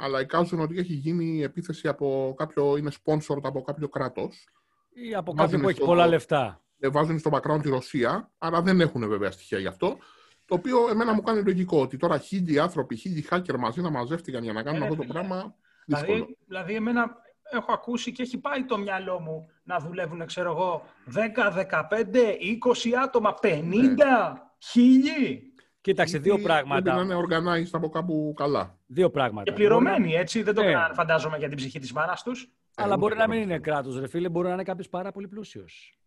αλλά 0.00 0.20
εικάζουν 0.20 0.60
ότι 0.60 0.78
έχει 0.78 0.92
γίνει 0.92 1.24
η 1.24 1.42
επίθεση 1.42 1.88
από 1.88 2.34
κάποιο, 2.36 2.76
είναι 2.76 2.90
sponsored 3.04 3.42
από 3.42 3.62
κάποιο 3.62 3.88
κράτος. 3.88 4.48
Ή 4.92 5.14
από 5.14 5.32
Βάζουν 5.34 5.36
κάποιον 5.44 5.60
που 5.60 5.68
έχει 5.68 5.76
στο- 5.76 5.86
πολλά 5.86 6.06
λεφτά. 6.06 6.62
Ε, 6.78 6.88
Βάζουν 6.88 7.18
στο 7.18 7.30
background 7.32 7.62
τη 7.62 7.68
Ρωσία, 7.68 8.30
αλλά 8.38 8.62
δεν 8.62 8.80
έχουν 8.80 9.08
βέβαια 9.08 9.30
στοιχεία 9.30 9.58
γι' 9.58 9.66
αυτό. 9.66 9.96
Το 10.44 10.54
οποίο 10.54 10.88
εμένα 10.90 11.12
μου 11.14 11.22
κάνει 11.22 11.42
λογικό 11.42 11.80
ότι 11.80 11.96
τώρα 11.96 12.18
χίλιοι 12.18 12.58
άνθρωποι, 12.58 12.96
χίλιοι 12.96 13.26
hacker 13.30 13.56
μαζί 13.58 13.80
να 13.80 13.90
μαζεύτηκαν 13.90 14.42
για 14.42 14.52
να 14.52 14.62
κάνουν 14.62 14.80
Ε, 14.82 14.84
αυτό 14.84 14.96
το 14.96 15.02
φίλε. 15.02 15.12
πράγμα. 15.12 15.54
Δύσκολο. 15.86 16.14
Δηλαδή, 16.14 16.36
δηλαδή, 16.46 16.74
εμένα 16.74 17.16
έχω 17.52 17.72
ακούσει 17.72 18.12
και 18.12 18.22
έχει 18.22 18.38
πάει 18.38 18.64
το 18.64 18.78
μυαλό 18.78 19.20
μου 19.20 19.48
να 19.64 19.78
δουλεύουν, 19.78 20.26
ξέρω 20.26 20.50
εγώ, 20.50 20.82
10, 21.04 21.50
15, 21.50 22.36
20 22.40 22.94
άτομα, 23.02 23.34
50, 23.42 24.52
χίλιοι. 24.58 25.47
Κοίταξε, 25.80 26.18
δύο 26.18 26.34
Ή 26.38 26.42
Πρέπει 26.42 26.68
να 26.68 26.80
πράγματα. 26.82 27.02
είναι 27.02 27.14
organized 27.28 27.68
από 27.72 27.88
κάπου 27.88 28.32
καλά. 28.36 28.78
Δύο 28.86 29.10
πράγματα. 29.10 29.50
Και 29.50 29.52
πληρωμένοι, 29.52 30.12
έτσι. 30.14 30.42
Δεν 30.42 30.54
το 30.54 30.62
Ναι. 30.62 30.72
κάνανε, 30.72 30.94
φαντάζομαι, 30.94 31.38
για 31.38 31.48
την 31.48 31.56
ψυχή 31.56 31.78
της 31.78 31.92
μάνας 31.92 32.22
τους. 32.22 32.52
Αλλά 32.74 32.94
Ε, 32.94 32.96
μπορεί 32.96 33.12
ούτε 33.14 33.22
να 33.22 33.28
μην 33.28 33.38
καν. 33.40 33.48
είναι 33.50 33.58
κράτος, 33.58 33.98
ρε 34.00 34.08
φίλε, 34.08 34.28
μπορεί 34.28 34.46
να 34.48 34.52
είναι 34.52 34.62
κάποιος 34.62 34.88
πάρα 34.88 35.12
πολύ 35.12 35.28
πλούσιος. 35.28 35.98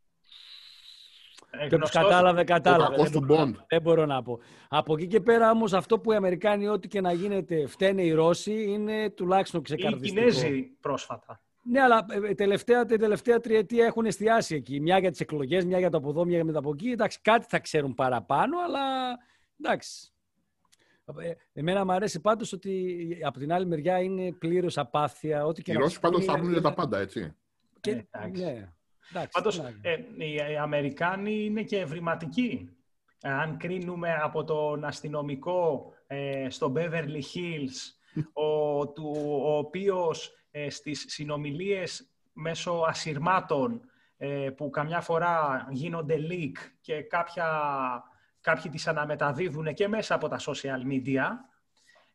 Ε, 1.54 1.58
Και 1.58 1.64
όποιος 1.76 1.80
γνωστός. 1.80 2.04
κατάλαβε, 2.04 2.44
κατάλαβε. 2.44 2.84
κακός 2.96 3.10
Δεν 3.10 3.20
του 3.20 3.26
μπορώ, 3.26 3.42
Bond. 3.44 3.52
να, 3.52 3.66
δεν 3.68 3.82
μπορώ 3.82 4.06
να 4.06 4.24
πω. 4.24 4.40
Από 4.70 4.94
εκεί 4.94 5.08
και 5.08 5.20
πέρα 5.20 5.52
όμως, 5.52 5.74
αυτό 5.74 6.00
που 6.00 6.12
οι 6.12 6.16
Αμερικάνοι, 6.16 6.68
ό,τι 6.68 6.88
και 6.88 7.02
να 7.02 7.12
γίνεται, 7.12 7.68
φταίνε 7.68 8.02
οι 8.02 8.12
Ρώσοι, 8.12 8.64
είναι 8.64 9.10
τουλάχιστον 9.10 9.60
Οι 9.60 9.64
ξεκαρδιστικό. 9.64 10.20
Κινέζοι 10.20 10.62
πρόσφατα. 10.82 11.42
Ναι, 11.64 11.82
αλλά 11.82 12.06
ε, 12.28 12.34
τελευταία, 12.34 12.86
την 12.86 13.00
τελευταία 13.00 13.40
τριετία 13.40 13.86
έχουν 13.86 14.06
εστιάσει 14.06 14.56
εκεί. 14.56 14.80
Μια 14.80 14.98
για 15.00 15.12
τις 15.12 15.20
εκλογές, 15.20 15.66
μια 15.66 15.80
για 15.80 15.90
το 15.90 15.98
από 15.98 16.10
εδώ, 16.10 16.26
μια 16.26 16.42
για 16.42 16.54
το 16.54 16.60
από 16.60 16.70
εκεί. 16.74 16.90
Εντάξει, 16.90 17.20
κάτι 17.22 17.46
θα 17.50 17.60
ξέρουν 17.60 17.94
παραπάνω, 17.96 18.58
αλλά 18.66 18.82
εντάξει. 19.66 20.12
Ε, 21.20 21.34
Εμένα 21.54 21.86
μου 21.86 21.92
αρέσει 21.92 22.20
πάντως 22.22 22.54
ότι 22.54 23.18
από 23.24 23.40
την 23.40 23.54
άλλη 23.54 23.66
μεριά 23.66 24.00
είναι 24.02 24.32
πλήρως 24.32 24.78
απάθεια. 24.78 25.46
Ό,τι 25.46 25.62
και 25.62 25.72
Οι 25.72 25.74
να 25.74 25.80
Ρώσοι 25.80 25.92
τους 25.94 26.02
πάντως 26.02 26.20
πούνε, 26.20 26.32
θα 26.32 26.38
βρουν 26.38 26.50
είναι- 26.52 26.60
για 26.60 26.70
τα 26.70 26.76
πάντα, 26.76 27.00
έτσι. 27.00 27.36
Και, 27.80 27.92
Ε, 27.92 28.06
εντάξει. 28.12 28.44
ναι. 28.44 28.74
Εντάξει, 29.12 29.30
Πάντως, 29.32 29.56
τι 29.56 29.62
να- 29.62 29.90
ε, 29.90 30.06
οι, 30.18 30.34
οι 30.34 30.58
Αμερικάνοι 30.58 31.46
είναι 31.46 31.64
και 31.64 31.80
ευρηματικοί. 31.80 32.70
Αν 33.22 33.58
κρίνουμε 33.58 34.14
από 34.14 34.44
τον 34.44 34.84
αστυνομικό 34.86 35.94
ε, 36.08 36.48
στο 36.50 36.74
Beverly 36.76 37.22
Hills 37.34 37.96
ο, 38.34 38.88
του, 38.88 39.14
ο 39.44 39.58
οποίος 39.58 40.34
ε, 40.52 40.70
στις 40.70 41.06
συνομιλίες 41.08 42.10
μέσω 42.34 42.72
ασυρμάτων 42.88 43.82
ε, 44.18 44.50
που 44.58 44.70
καμιά 44.70 45.02
φορά 45.02 45.68
γίνονται 45.72 46.16
leak 46.30 46.52
και 46.82 47.02
κάποια, 47.02 47.48
κάποιοι 48.42 48.72
τις 48.72 48.88
αναμεταδίδουν 48.88 49.74
και 49.74 49.88
μέσα 49.88 50.16
από 50.16 50.28
τα 50.28 50.40
social 50.40 50.92
media, 50.92 51.26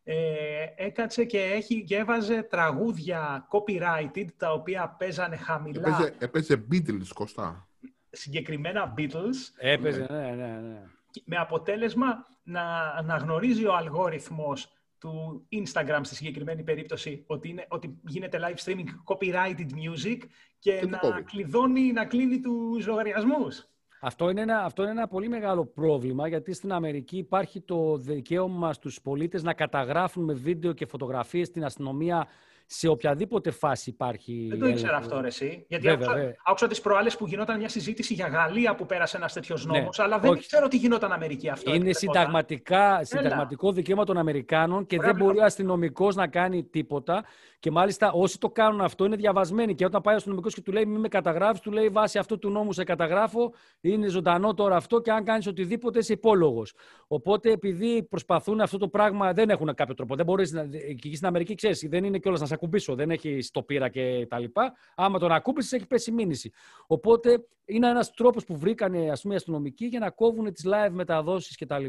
ε, 0.03 0.65
έκατσε 0.75 1.25
και, 1.25 1.41
έχει, 1.41 1.83
και 1.83 1.95
έβαζε 1.95 2.41
τραγούδια 2.41 3.47
copyrighted, 3.51 4.25
τα 4.37 4.51
οποία 4.51 4.95
παίζανε 4.99 5.35
χαμηλά. 5.35 5.87
Έπαιζε, 5.87 6.15
έπαιζε 6.19 6.65
Beatles, 6.71 7.07
Κωστά. 7.13 7.67
Συγκεκριμένα 8.09 8.93
Beatles. 8.97 9.35
Έπαιζε, 9.57 10.05
ναι, 10.09 10.31
ναι, 10.35 10.59
ναι. 10.59 10.81
Με 11.25 11.37
αποτέλεσμα 11.37 12.25
να, 12.43 13.01
να 13.01 13.17
γνωρίζει 13.17 13.65
ο 13.65 13.75
αλγόριθμος 13.75 14.71
του 14.99 15.47
Instagram 15.51 15.99
στη 16.01 16.15
συγκεκριμένη 16.15 16.63
περίπτωση 16.63 17.23
ότι, 17.27 17.49
είναι, 17.49 17.65
ότι 17.69 17.99
γίνεται 18.07 18.39
live 18.41 18.63
streaming 18.65 18.87
copyrighted 19.05 19.69
music 19.69 20.17
και, 20.59 20.85
να 20.87 21.21
κλειδώνει, 21.25 21.91
να 21.91 22.05
κλείνει 22.05 22.39
τους 22.39 22.87
λογαριασμούς. 22.87 23.67
Αυτό 23.99 24.29
είναι, 24.29 24.41
ένα, 24.41 24.63
αυτό 24.63 24.81
είναι 24.81 24.91
ένα 24.91 25.07
πολύ 25.07 25.29
μεγάλο 25.29 25.65
πρόβλημα, 25.65 26.27
γιατί 26.27 26.53
στην 26.53 26.71
Αμερική 26.71 27.17
υπάρχει 27.17 27.61
το 27.61 27.97
δικαίωμα 27.97 28.73
στους 28.73 29.01
πολίτες 29.01 29.43
να 29.43 29.53
καταγράφουν 29.53 30.23
με 30.23 30.33
βίντεο 30.33 30.73
και 30.73 30.85
φωτογραφίες 30.85 31.51
την 31.51 31.65
αστυνομία 31.65 32.27
σε 32.69 32.87
οποιαδήποτε 32.87 33.51
φάση 33.51 33.89
υπάρχει. 33.89 34.47
Δεν 34.49 34.59
το 34.59 34.67
ήξερα 34.67 34.97
αυτό, 34.97 35.21
ρε, 35.21 35.27
εσύ. 35.27 35.65
Γιατί 35.67 35.87
βέβαια, 35.87 36.07
άκουσα, 36.07 36.35
άκουσα 36.45 36.67
τις 36.67 36.81
προάλλες 36.81 37.17
που 37.17 37.27
γινόταν 37.27 37.57
μια 37.57 37.69
συζήτηση 37.69 38.13
για 38.13 38.27
Γαλλία 38.27 38.75
που 38.75 38.85
πέρασε 38.85 39.17
ένας 39.17 39.33
τέτοιος 39.33 39.65
νόμος, 39.65 39.97
ναι, 39.97 40.03
αλλά 40.03 40.19
δεν 40.19 40.31
όχι. 40.31 40.47
ξέρω 40.47 40.67
τι 40.67 40.77
γινόταν 40.77 41.11
Αμερική 41.11 41.49
αυτό. 41.49 41.73
Είναι 41.73 41.93
συνταγματικά, 41.93 43.03
συνταγματικό 43.03 43.71
δικαίωμα 43.71 44.03
των 44.03 44.17
Αμερικάνων 44.17 44.85
και 44.85 44.97
δεν 44.99 45.15
μπορεί 45.15 45.39
ο 45.39 45.43
αστυνομικός 45.43 46.15
να 46.15 46.27
κάνει 46.27 46.63
τίποτα. 46.63 47.23
Και 47.59 47.71
μάλιστα 47.71 48.11
όσοι 48.11 48.39
το 48.39 48.49
κάνουν 48.49 48.81
αυτό 48.81 49.05
είναι 49.05 49.15
διαβασμένοι. 49.15 49.75
Και 49.75 49.85
όταν 49.85 50.01
πάει 50.01 50.13
ο 50.13 50.17
αστυνομικός 50.17 50.53
και 50.53 50.61
του 50.61 50.71
λέει 50.71 50.85
Μην 50.85 50.99
με 50.99 51.07
καταγράφεις, 51.07 51.59
του 51.59 51.71
λέει 51.71 51.89
Βάσει 51.89 52.17
αυτού 52.17 52.39
του 52.39 52.49
νόμου 52.49 52.71
σε 52.71 52.83
καταγράφω, 52.83 53.53
είναι 53.81 54.07
ζωντανό 54.07 54.53
τώρα 54.53 54.75
αυτό 54.75 55.01
και 55.01 55.11
αν 55.11 55.23
κάνεις 55.23 55.47
οτιδήποτε 55.47 55.99
είσαι 55.99 56.13
υπόλογος. 56.13 56.73
Οπότε 57.07 57.51
επειδή 57.51 58.03
προσπαθούν 58.03 58.61
αυτό 58.61 58.77
το 58.77 58.87
πράγμα, 58.87 59.33
δεν 59.33 59.49
έχουν 59.49 59.73
κάποιο 59.73 59.93
τρόπο. 59.93 60.15
Δεν 60.15 60.25
μπορείς 60.25 60.51
να. 60.51 60.61
Εκεί 60.89 61.15
στην 61.15 61.27
Αμερική 61.27 61.55
ξέρεις, 61.55 61.87
δεν 61.89 62.03
είναι 62.03 62.17
κιόλας 62.17 62.39
να 62.39 62.45
σε 62.45 62.56
ακουμπήσω, 62.57 62.95
δεν 62.95 63.11
έχει 63.11 63.39
το 63.51 63.63
πείρα 63.63 63.89
και 63.89 64.25
τα 64.29 64.39
λοιπά. 64.39 64.73
Άμα 64.95 65.19
τον 65.19 65.31
ακούμπησες, 65.31 65.71
έχει 65.71 65.87
πέσει 65.87 66.11
μήνυση. 66.11 66.51
Οπότε 66.87 67.47
είναι 67.65 67.89
ένας 67.89 68.11
τρόπος 68.11 68.45
που 68.45 68.57
βρήκαν 68.57 69.09
ας 69.09 69.21
πούμε, 69.21 69.33
οι 69.33 69.37
αστυνομικοί 69.37 69.85
για 69.85 69.99
να 69.99 70.09
κόβουν 70.09 70.53
τις 70.53 70.65
live 70.67 70.91
μεταδόσεις 70.91 71.57
κτλ. 71.57 71.85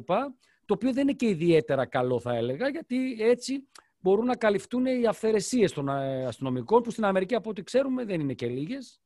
Το 0.65 0.75
οποίο 0.75 0.93
δεν 0.93 1.03
είναι 1.03 1.13
και 1.13 1.29
ιδιαίτερα 1.29 1.87
καλό, 1.87 2.21
θα 2.21 2.35
έλεγα, 2.35 2.69
γιατί 2.69 3.17
έτσι 3.21 3.69
μπορούν 3.99 4.25
να 4.25 4.37
καλυφθούν 4.37 4.87
οι 4.87 5.07
αυθαιρεσίες 5.07 5.73
των 5.73 5.89
ε, 5.89 6.27
αστυνομικών, 6.27 6.83
που 6.83 6.91
στην 6.91 7.05
Αμερική, 7.05 7.35
από 7.35 7.51
ό,τι 7.51 7.63
ξέρουμε, 7.63 8.05
δεν 8.05 8.21
είναι 8.21 8.35
και 8.35 8.47
λίγες. 8.47 9.01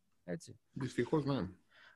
Δυστυχώς, 0.72 1.24
ναι. 1.24 1.48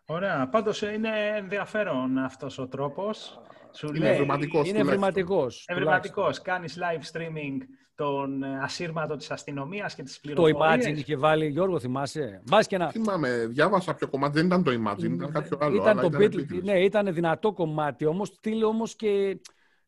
Ωραία. 0.07 0.49
Πάντως 0.49 0.83
ε, 0.83 0.93
είναι 0.93 1.37
ενδιαφέρον 1.37 2.19
αυτός 2.19 2.59
ο 2.59 2.69
τρόπος. 2.69 3.41
Είναι 3.83 4.09
ευρηματικός. 4.09 4.69
Είναι 4.69 4.79
ευρηματικός. 4.79 5.65
Ευρηματικός. 5.67 6.43
Κάνεις 6.43 6.79
live 6.79 7.17
streaming 7.17 7.59
τον 7.95 8.43
ε, 8.43 8.59
ασύρματο 8.63 9.17
της 9.17 9.31
αστυνομίας 9.31 9.95
και 9.95 10.03
της 10.03 10.21
πληροφορίας. 10.21 10.59
Το 10.59 10.91
Imagine 10.91 10.97
είχε 10.97 11.17
βάλει, 11.17 11.47
Γιώργο, 11.47 11.79
θυμάσαι; 11.79 12.43
Μπας 12.49 12.67
και 12.67 12.79
να... 12.79 12.91
Θυμάμαι, 12.91 13.47
διάβασα 13.47 13.95
ποιο 13.95 14.09
κομμάτι. 14.09 14.35
Δεν 14.37 14.47
ήταν 14.47 14.63
το 14.63 14.71
Imagine, 14.71 15.13
ήταν 15.13 15.33
κάποιο 15.33 15.59
άλλο. 15.61 15.77
Ήταν 15.77 16.01
το 16.01 16.11
Beatles. 16.19 16.63
Ναι, 16.63 16.81
ήταν 16.81 17.15
δυνατό 17.15 17.53
κομμάτι. 17.53 18.05
Όμως 18.05 18.29
στείλε 18.29 18.65
όμως 18.65 18.97
και 18.97 19.41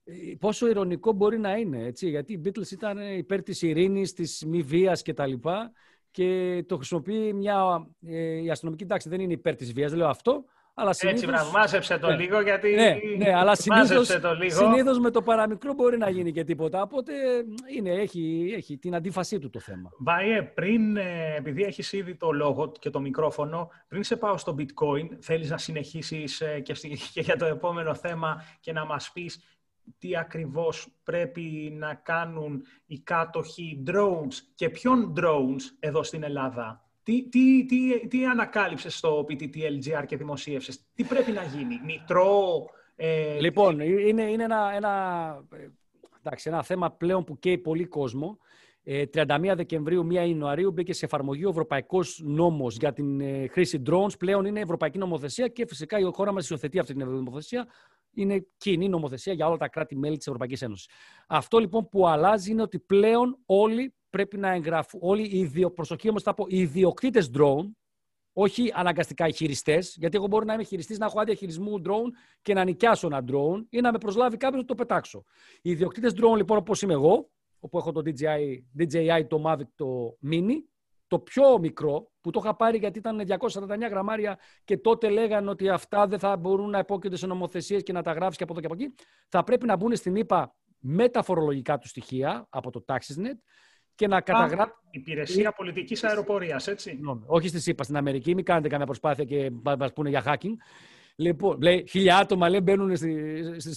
ε, 0.04 0.12
πόσο 0.38 0.68
ηρωνικό 0.68 1.12
μπορεί 1.12 1.38
να 1.38 1.56
είναι, 1.56 1.84
έτσι, 1.84 2.08
γιατί 2.08 2.32
οι 2.32 2.40
Beatles 2.44 2.70
ήταν 2.70 2.98
υπέρ 3.16 3.42
της 3.42 3.62
ειρήνης, 3.62 4.12
της 4.12 4.44
μη 4.46 4.62
βίας 4.62 5.02
και 5.02 5.14
τα 5.14 5.26
λοιπά 5.26 5.72
και 6.10 6.64
το 6.68 6.76
χρησιμοποιεί 6.76 7.32
μια, 7.32 7.86
ε, 8.06 8.42
η 8.42 8.50
αστυνομική 8.50 8.86
τάξη 8.86 9.08
δεν 9.08 9.20
είναι 9.20 9.32
υπέρ 9.32 9.54
της 9.54 9.72
βίας, 9.72 9.90
δεν 9.90 9.98
λέω 9.98 10.08
αυτό, 10.08 10.44
αλλά 10.80 10.92
συνήθως... 10.92 11.22
Έτσι, 11.22 11.34
μπράβο, 11.34 11.50
μάζεψε 11.50 11.98
το 11.98 12.08
ναι. 12.08 12.16
λίγο, 12.16 12.40
γιατί... 12.40 12.74
Ναι, 12.74 12.96
ναι 13.16 13.34
αλλά 13.34 13.54
συνήθως, 13.54 14.20
το 14.20 14.34
λίγο. 14.34 14.56
συνήθως 14.56 14.98
με 14.98 15.10
το 15.10 15.22
παραμικρό 15.22 15.74
μπορεί 15.74 15.98
να 15.98 16.10
γίνει 16.10 16.32
και 16.32 16.44
τίποτα, 16.44 16.82
οπότε 16.82 17.12
είναι, 17.76 17.90
έχει, 17.90 18.54
έχει 18.56 18.78
την 18.78 18.94
αντίφασή 18.94 19.38
του 19.38 19.50
το 19.50 19.60
θέμα. 19.60 19.90
Βάιε, 19.98 20.42
πριν, 20.42 20.96
ε, 20.96 21.34
επειδή 21.36 21.62
έχεις 21.62 21.92
ήδη 21.92 22.14
το 22.14 22.32
λόγο 22.32 22.72
και 22.78 22.90
το 22.90 23.00
μικρόφωνο, 23.00 23.70
πριν 23.88 24.02
σε 24.02 24.16
πάω 24.16 24.36
στο 24.36 24.54
bitcoin, 24.58 25.08
θέλεις 25.20 25.50
να 25.50 25.58
συνεχίσεις 25.58 26.42
και, 26.62 26.72
και 27.14 27.20
για 27.20 27.36
το 27.36 27.44
επόμενο 27.44 27.94
θέμα 27.94 28.44
και 28.60 28.72
να 28.72 28.84
μας 28.84 29.10
πεις 29.12 29.42
τι 29.98 30.16
ακριβώς 30.16 30.88
πρέπει 31.02 31.76
να 31.78 31.94
κάνουν 31.94 32.62
οι 32.86 32.98
κάτοχοι 32.98 33.82
drones 33.86 34.34
και 34.54 34.70
ποιον 34.70 35.14
drones 35.16 35.62
εδώ 35.78 36.02
στην 36.02 36.22
Ελλάδα; 36.22 36.87
Τι, 37.08 37.28
τι, 37.28 37.64
τι, 37.64 38.06
τι 38.08 38.24
ανακάλυψες 38.26 38.96
στο 38.96 39.26
PTTLGR 39.28 40.04
και 40.06 40.16
δημοσίευσες; 40.16 40.80
Τι 40.94 41.04
πρέπει 41.04 41.32
να 41.32 41.42
γίνει. 41.42 41.80
Μητρό... 41.84 42.64
Ε, 42.96 43.40
λοιπόν, 43.40 43.80
είναι, 43.80 44.22
είναι 44.22 44.42
ένα, 44.42 44.72
ένα, 44.74 45.44
εντάξει, 46.18 46.48
ένα 46.48 46.62
θέμα 46.62 46.90
πλέον 46.90 47.24
που 47.24 47.38
καίει 47.38 47.58
πολύ 47.58 47.84
κόσμο. 47.84 48.38
31 48.84 49.44
ε, 49.44 49.54
Δεκεμβρίου, 49.54 50.06
1 50.10 50.12
Ιανουαρίου 50.12 50.70
μπήκε 50.70 50.92
σε 50.92 51.04
εφαρμογή 51.04 51.44
ο 51.44 51.48
Ευρωπαϊκός 51.48 52.20
Νόμος 52.24 52.76
για 52.76 52.92
την 52.92 53.20
ε, 53.20 53.46
χρήση 53.46 53.82
drones. 53.90 54.18
Πλέον 54.18 54.44
είναι 54.44 54.60
ευρωπαϊκή 54.60 54.98
νομοθεσία 54.98 55.48
και 55.48 55.66
φυσικά 55.66 55.98
η 55.98 56.02
χώρα 56.02 56.32
μας 56.32 56.50
υιοθετεί 56.50 56.78
αυτή 56.78 56.94
την 56.94 57.08
νομοθεσία 57.08 57.66
είναι 58.12 58.46
κοινή 58.56 58.88
νομοθεσία 58.88 59.32
για 59.32 59.46
όλα 59.46 59.56
τα 59.56 59.68
κράτη-μέλη 59.68 60.16
της 60.16 60.26
Ευρωπαϊκής 60.26 60.62
Ένωσης. 60.62 60.88
Αυτό 61.26 61.58
λοιπόν 61.58 61.88
που 61.88 62.08
αλλάζει 62.08 62.50
είναι 62.50 62.62
ότι 62.62 62.78
πλέον 62.78 63.38
όλοι 63.46 63.94
πρέπει 64.18 64.38
να 64.38 64.52
εγγραφούν, 64.52 65.00
όλοι 65.02 65.22
οι 65.22 65.38
ιδιο, 65.38 65.70
προσοχή 65.70 66.08
όμως 66.08 66.22
θα 66.22 66.34
πω, 66.34 66.44
οι 66.48 66.58
ιδιοκτήτες 66.58 67.30
drone, 67.38 67.70
όχι 68.32 68.72
αναγκαστικά 68.74 69.26
οι 69.26 69.32
χειριστές, 69.32 69.96
γιατί 69.98 70.16
εγώ 70.16 70.26
μπορεί 70.26 70.46
να 70.46 70.52
είμαι 70.54 70.62
χειριστής, 70.62 70.98
να 70.98 71.06
έχω 71.06 71.20
άδεια 71.20 71.34
χειρισμού 71.34 71.82
drone 71.84 72.10
και 72.42 72.54
να 72.54 72.64
νοικιάσω 72.64 73.06
ένα 73.06 73.24
drone 73.28 73.64
ή 73.70 73.80
να 73.80 73.92
με 73.92 73.98
προσλάβει 73.98 74.36
κάποιος 74.36 74.60
να 74.60 74.66
το 74.66 74.74
πετάξω. 74.74 75.24
Οι 75.62 75.70
ιδιοκτήτες 75.70 76.12
drone 76.16 76.36
λοιπόν 76.36 76.56
όπως 76.56 76.82
είμαι 76.82 76.92
εγώ, 76.92 77.30
όπου 77.60 77.78
έχω 77.78 77.92
το 77.92 78.02
DJI, 78.04 78.58
DJI 78.78 79.26
το 79.28 79.42
Mavic 79.46 79.68
το 79.74 80.18
Mini, 80.30 80.56
το 81.06 81.18
πιο 81.18 81.58
μικρό, 81.58 82.10
που 82.20 82.30
το 82.30 82.40
είχα 82.42 82.56
πάρει 82.56 82.78
γιατί 82.78 82.98
ήταν 82.98 83.22
249 83.26 83.90
γραμμάρια 83.90 84.38
και 84.64 84.78
τότε 84.78 85.08
λέγανε 85.08 85.50
ότι 85.50 85.68
αυτά 85.68 86.06
δεν 86.06 86.18
θα 86.18 86.36
μπορούν 86.36 86.70
να 86.70 86.78
υπόκειται 86.78 87.16
σε 87.16 87.26
νομοθεσίες 87.26 87.82
και 87.82 87.92
να 87.92 88.02
τα 88.02 88.12
γράφει 88.12 88.36
και 88.36 88.42
από 88.42 88.52
εδώ 88.52 88.60
και 88.60 88.66
από 88.66 88.74
εκεί, 88.74 88.94
θα 89.28 89.44
πρέπει 89.44 89.66
να 89.66 89.76
μπουν 89.76 89.96
στην 89.96 90.16
ΕΠΑ 90.16 90.54
με 90.78 91.08
τα 91.08 91.22
φορολογικά 91.22 91.78
του 91.78 91.88
στοιχεία 91.88 92.46
από 92.50 92.70
το 92.70 92.84
TaxisNet 92.86 93.38
και 93.98 94.06
να 94.06 94.20
καταγράψουν. 94.20 94.78
Υπηρεσία 94.90 95.52
πολιτικής 95.52 96.04
αεροπορίας, 96.04 96.66
έτσι. 96.66 96.98
όχι 97.26 97.48
στη 97.48 97.60
ΣΥΠΑ, 97.60 97.82
στην 97.82 97.96
Αμερική. 97.96 98.34
Μην 98.34 98.44
κάνετε 98.44 98.68
καμία 98.68 98.86
προσπάθεια 98.86 99.24
και 99.24 99.50
μας 99.78 99.92
πούνε 99.92 100.08
για 100.08 100.22
hacking. 100.26 100.54
Λοιπόν, 101.16 101.60
λέει, 101.60 101.86
χιλιά 101.88 102.16
άτομα 102.16 102.48
λέει, 102.48 102.60
μπαίνουν 102.62 102.96
στη, 102.96 103.42
στη, 103.60 103.74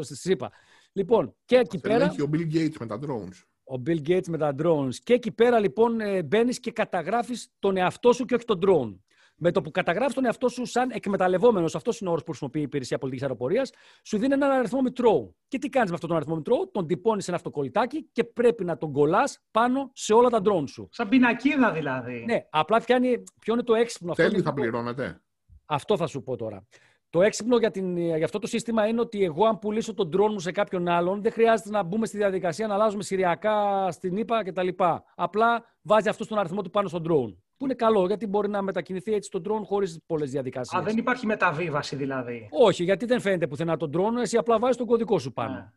στη 0.00 0.16
ΣΥΠΑ. 0.16 0.50
Λοιπόν, 0.92 1.34
και 1.44 1.56
εκεί 1.56 1.80
πέρα. 1.80 2.04
Έχει 2.04 2.22
ο 2.22 2.30
Bill 2.32 2.54
Gates 2.54 2.76
με 2.78 2.86
τα 2.86 2.98
drones 3.06 3.42
ο 3.64 3.82
Bill 3.86 4.08
Gates 4.08 4.26
με 4.26 4.38
τα 4.38 4.54
drones. 4.62 4.94
Και 5.02 5.12
εκεί 5.12 5.32
πέρα 5.32 5.58
λοιπόν 5.58 6.00
ε, 6.00 6.22
μπαίνεις 6.22 6.60
και 6.60 6.70
καταγράφεις 6.70 7.48
τον 7.58 7.76
εαυτό 7.76 8.12
σου 8.12 8.24
και 8.24 8.34
όχι 8.34 8.44
τον 8.44 8.58
drone. 8.66 8.98
Με 9.46 9.50
το 9.50 9.62
που 9.62 9.70
καταγράφει 9.70 10.14
τον 10.14 10.24
εαυτό 10.24 10.48
σου 10.48 10.64
σαν 10.64 10.90
εκμεταλλευόμενος, 10.90 11.74
αυτός 11.74 12.00
είναι 12.00 12.08
ο 12.08 12.12
όρος 12.12 12.24
που 12.24 12.30
χρησιμοποιεί 12.30 12.58
η 12.58 12.62
υπηρεσία 12.62 12.98
πολιτικής 12.98 13.26
αεροπορίας, 13.28 13.72
σου 14.02 14.18
δίνει 14.18 14.32
έναν 14.32 14.50
αριθμό 14.50 14.80
μητρώου. 14.80 15.36
Και 15.48 15.58
τι 15.58 15.68
κάνεις 15.68 15.88
με 15.88 15.94
αυτόν 15.94 16.08
τον 16.08 16.18
αριθμό 16.18 16.36
μητρώου, 16.36 16.70
τον 16.72 16.86
τυπώνεις 16.86 17.24
σε 17.24 17.30
ένα 17.30 17.38
αυτοκολλητάκι 17.38 18.08
και 18.12 18.24
πρέπει 18.24 18.64
να 18.64 18.78
τον 18.78 18.92
κολλάς 18.92 19.38
πάνω 19.50 19.90
σε 19.94 20.14
όλα 20.14 20.28
τα 20.28 20.40
drone 20.44 20.68
σου. 20.68 20.88
Σαν 20.90 21.08
πινακίδα 21.08 21.72
δηλαδή. 21.72 22.24
Ναι, 22.26 22.46
απλά 22.50 22.80
φτιάνει. 22.80 23.22
Ποιο 23.40 23.52
είναι 23.52 23.62
το 23.62 23.74
έξυπνο 23.74 24.10
αυτό. 24.10 24.22
Τέλει 24.22 24.42
θα 24.42 24.52
πληρώνετε. 24.52 25.22
Αυτό 25.64 25.96
θα 25.96 26.06
σου 26.06 26.22
πω 26.22 26.36
τώρα. 26.36 26.66
Το 27.10 27.22
έξυπνο 27.22 27.58
για, 27.58 27.70
την, 27.70 27.96
για 27.96 28.24
αυτό 28.24 28.38
το 28.38 28.46
σύστημα 28.46 28.86
είναι 28.86 29.00
ότι 29.00 29.24
εγώ, 29.24 29.46
αν 29.46 29.58
πουλήσω 29.58 29.94
τον 29.94 30.10
drone 30.16 30.30
μου 30.30 30.40
σε 30.40 30.52
κάποιον 30.52 30.88
άλλον, 30.88 31.22
δεν 31.22 31.32
χρειάζεται 31.32 31.70
να 31.70 31.82
μπούμε 31.82 32.06
στη 32.06 32.16
διαδικασία 32.16 32.66
να 32.66 32.74
αλλάζουμε 32.74 33.02
σηριακά 33.02 33.88
στην 33.90 34.16
ΙΠΑ 34.16 34.42
κτλ. 34.42 34.68
Απλά 35.14 35.64
βάζει 35.82 36.08
αυτό 36.08 36.26
τον 36.26 36.38
αριθμό 36.38 36.62
του 36.62 36.70
πάνω 36.70 36.88
στον 36.88 37.02
drone. 37.08 37.43
Που 37.56 37.64
είναι 37.64 37.74
καλό, 37.74 38.06
γιατί 38.06 38.26
μπορεί 38.26 38.48
να 38.48 38.62
μετακινηθεί 38.62 39.12
έτσι 39.14 39.30
τον 39.30 39.42
drone 39.48 39.64
χωρίς 39.64 40.00
πολλές 40.06 40.30
διαδικασίες. 40.30 40.82
Α, 40.82 40.84
δεν 40.84 40.96
υπάρχει 40.96 41.26
μεταβίβαση 41.26 41.96
δηλαδή. 41.96 42.48
Όχι, 42.50 42.84
γιατί 42.84 43.06
δεν 43.06 43.20
φαίνεται 43.20 43.46
πουθενά 43.46 43.76
τον 43.76 43.90
drone, 43.94 44.20
εσύ 44.22 44.36
απλά 44.36 44.58
βάζεις 44.58 44.76
τον 44.76 44.86
κωδικό 44.86 45.18
σου 45.18 45.32
πάνω. 45.32 45.52
Ναι. 45.52 45.70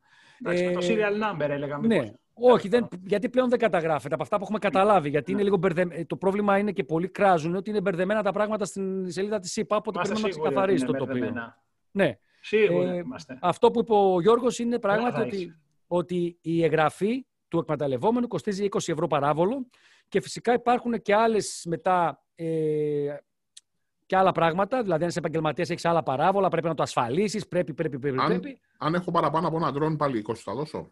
Εντάξει, 0.51 0.63
ε, 0.63 0.71
το 0.71 0.79
serial 0.81 1.23
number 1.23 1.49
έλεγαμε. 1.49 1.87
Ναι, 1.87 2.11
όχι, 2.33 2.67
δεν, 2.67 2.87
γιατί 3.05 3.29
πλέον 3.29 3.49
δεν 3.49 3.59
καταγράφεται 3.59 4.13
από 4.13 4.23
αυτά 4.23 4.37
που 4.37 4.43
έχουμε 4.43 4.59
καταλάβει. 4.59 5.09
Γιατί 5.09 5.31
είναι 5.31 5.43
λίγο 5.43 5.57
μπερδε... 5.57 6.05
το 6.07 6.15
πρόβλημα 6.15 6.57
είναι 6.57 6.71
και 6.71 6.83
πολλοί 6.83 7.07
κράζουν 7.07 7.55
ότι 7.55 7.69
είναι 7.69 7.81
μπερδεμένα 7.81 8.23
τα 8.23 8.31
πράγματα 8.31 8.65
στην 8.65 9.11
σελίδα 9.11 9.39
της 9.39 9.51
ΣΥΠΑ. 9.51 9.75
Οπότε 9.75 9.99
πρέπει 10.03 10.21
να 10.21 10.29
ξεκαθαρίσει 10.29 10.85
το 10.85 10.93
τοπίο. 10.93 11.33
Ναι. 11.91 12.17
Σίγουρα 12.41 12.93
ε, 12.93 13.03
Αυτό 13.39 13.71
που 13.71 13.79
είπε 13.79 13.93
ο 13.93 14.21
Γιώργος 14.21 14.59
είναι 14.59 14.79
πράγματι 14.79 15.21
ότι, 15.21 15.55
ότι 15.87 16.37
η 16.41 16.63
εγγραφή 16.63 17.25
του 17.47 17.57
εκμεταλλευόμενου 17.57 18.27
κοστίζει 18.27 18.67
20 18.71 18.77
ευρώ 18.87 19.07
παράβολο 19.07 19.67
και 20.07 20.21
φυσικά 20.21 20.53
υπάρχουν 20.53 21.01
και 21.01 21.15
άλλες 21.15 21.63
μετά 21.65 22.23
ε, 22.35 23.15
και 24.05 24.17
άλλα 24.17 24.31
πράγματα. 24.31 24.81
Δηλαδή, 24.81 25.03
αν 25.03 25.09
είσαι 25.09 25.19
επαγγελματίας, 25.19 25.69
έχεις 25.69 25.85
άλλα 25.85 26.03
παράβολα, 26.03 26.49
πρέπει 26.49 26.67
να 26.67 26.73
το 26.73 26.83
ασφαλίσεις. 26.83 27.47
Πρέπει, 27.47 27.73
πρέπει, 27.73 27.99
πρέπει. 27.99 28.19
Αν, 28.19 28.41
αν 28.77 28.93
έχω 28.93 29.11
παραπάνω 29.11 29.47
από 29.47 29.57
ένα 29.57 29.73
drone, 29.75 29.97
πάλι 29.97 30.25
20 30.27 30.33
θα 30.35 30.53
δώσω. 30.53 30.91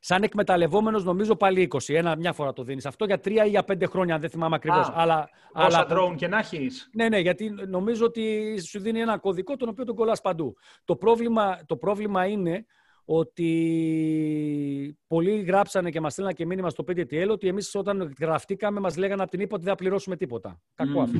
Σαν 0.00 0.22
εκμεταλλευόμενος, 0.22 1.04
νομίζω 1.04 1.36
πάλι 1.36 1.68
20. 1.72 1.94
Ένα, 1.94 2.16
μια 2.16 2.32
φορά 2.32 2.52
το 2.52 2.62
δίνεις. 2.62 2.86
Αυτό 2.86 3.04
για 3.04 3.20
τρία 3.20 3.44
ή 3.44 3.48
για 3.48 3.64
πέντε 3.64 3.86
χρόνια, 3.86 4.14
αν 4.14 4.20
δεν 4.20 4.30
θυμάμαι 4.30 4.54
ακριβώς. 4.54 4.90
Αλλά, 4.94 5.28
όσα 5.52 5.66
αλλά... 5.66 5.86
drone 5.90 6.14
και 6.16 6.28
να 6.28 6.38
έχεις. 6.38 6.90
Ναι, 6.92 7.08
ναι, 7.08 7.18
γιατί 7.18 7.54
νομίζω 7.68 8.04
ότι 8.04 8.56
σου 8.60 8.80
δίνει 8.80 9.00
ένα 9.00 9.18
κωδικό 9.18 9.56
τον 9.56 9.68
οποίο 9.68 9.84
τον 9.84 9.94
κολλάς 9.94 10.20
παντού. 10.20 10.56
Το 10.84 10.96
πρόβλημα, 10.96 11.60
το 11.66 11.76
πρόβλημα 11.76 12.26
είναι 12.26 12.66
ότι 13.04 14.98
πολλοί 15.06 15.40
γράψανε 15.40 15.90
και 15.90 16.00
μας 16.00 16.12
στείλανε 16.12 16.32
και 16.32 16.46
μήνυμα 16.46 16.70
στο 16.70 16.84
PDTL 16.88 17.28
ότι 17.30 17.48
εμείς 17.48 17.74
όταν 17.74 18.14
γραφτήκαμε 18.20 18.80
μας 18.80 18.96
λέγανε 18.96 19.22
από 19.22 19.30
την 19.30 19.40
ύπο 19.40 19.54
ότι 19.54 19.64
δεν 19.64 19.72
θα 19.72 19.78
πληρώσουμε 19.78 20.16
τίποτα. 20.16 20.60
Κακό 20.74 21.00
αυτό. 21.00 21.18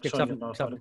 Και 0.00 0.10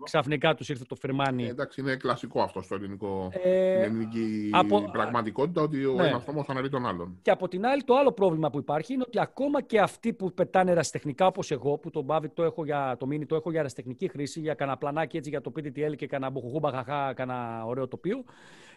ξαφνικά 0.03 0.55
τους 0.55 0.69
ήρθε 0.69 0.83
το 0.87 0.95
φερμάνι. 0.95 1.43
Ε, 1.43 1.49
εντάξει, 1.49 1.81
είναι 1.81 1.95
κλασικό 1.95 2.41
αυτό 2.41 2.61
στο 2.61 2.75
ελληνικό. 2.75 3.29
Ε, 3.43 3.83
ελληνική 3.83 4.49
από... 4.53 4.89
πραγματικότητα 4.91 5.61
ότι 5.61 5.85
ο 5.85 5.93
ναι. 5.93 6.07
ένας 6.07 6.25
νόμος 6.25 6.49
αναιρεί 6.49 6.69
τον 6.69 6.85
άλλον. 6.85 7.19
Και 7.21 7.31
από 7.31 7.47
την 7.47 7.65
άλλη, 7.65 7.83
το 7.83 7.95
άλλο 7.95 8.11
πρόβλημα 8.11 8.49
που 8.49 8.57
υπάρχει 8.57 8.93
είναι 8.93 9.03
ότι 9.07 9.19
ακόμα 9.19 9.61
και 9.61 9.79
αυτοί 9.79 10.13
που 10.13 10.33
πετάνε 10.33 10.71
ερασιτεχνικά 10.71 11.25
όπως 11.25 11.51
εγώ, 11.51 11.77
που 11.77 11.89
το 11.89 12.01
Μπάβι 12.01 12.29
το 12.29 12.43
έχω 12.43 12.65
για 12.65 12.95
το 12.99 13.05
μήνυ, 13.05 13.25
το 13.25 13.35
έχω 13.35 13.51
για 13.51 13.59
ερασιτεχνική 13.59 14.07
χρήση, 14.07 14.39
για 14.39 14.53
κανένα 14.53 14.77
πλανάκι 14.77 15.17
έτσι 15.17 15.29
για 15.29 15.41
το 15.41 15.51
PDTL 15.55 15.95
και 15.95 16.07
κανένα 16.07 16.31
μπουχουγούμπα 16.31 16.71
χαχά, 16.71 17.13
κανένα 17.13 17.65
ωραίο 17.65 17.87
τοπίο, 17.87 18.23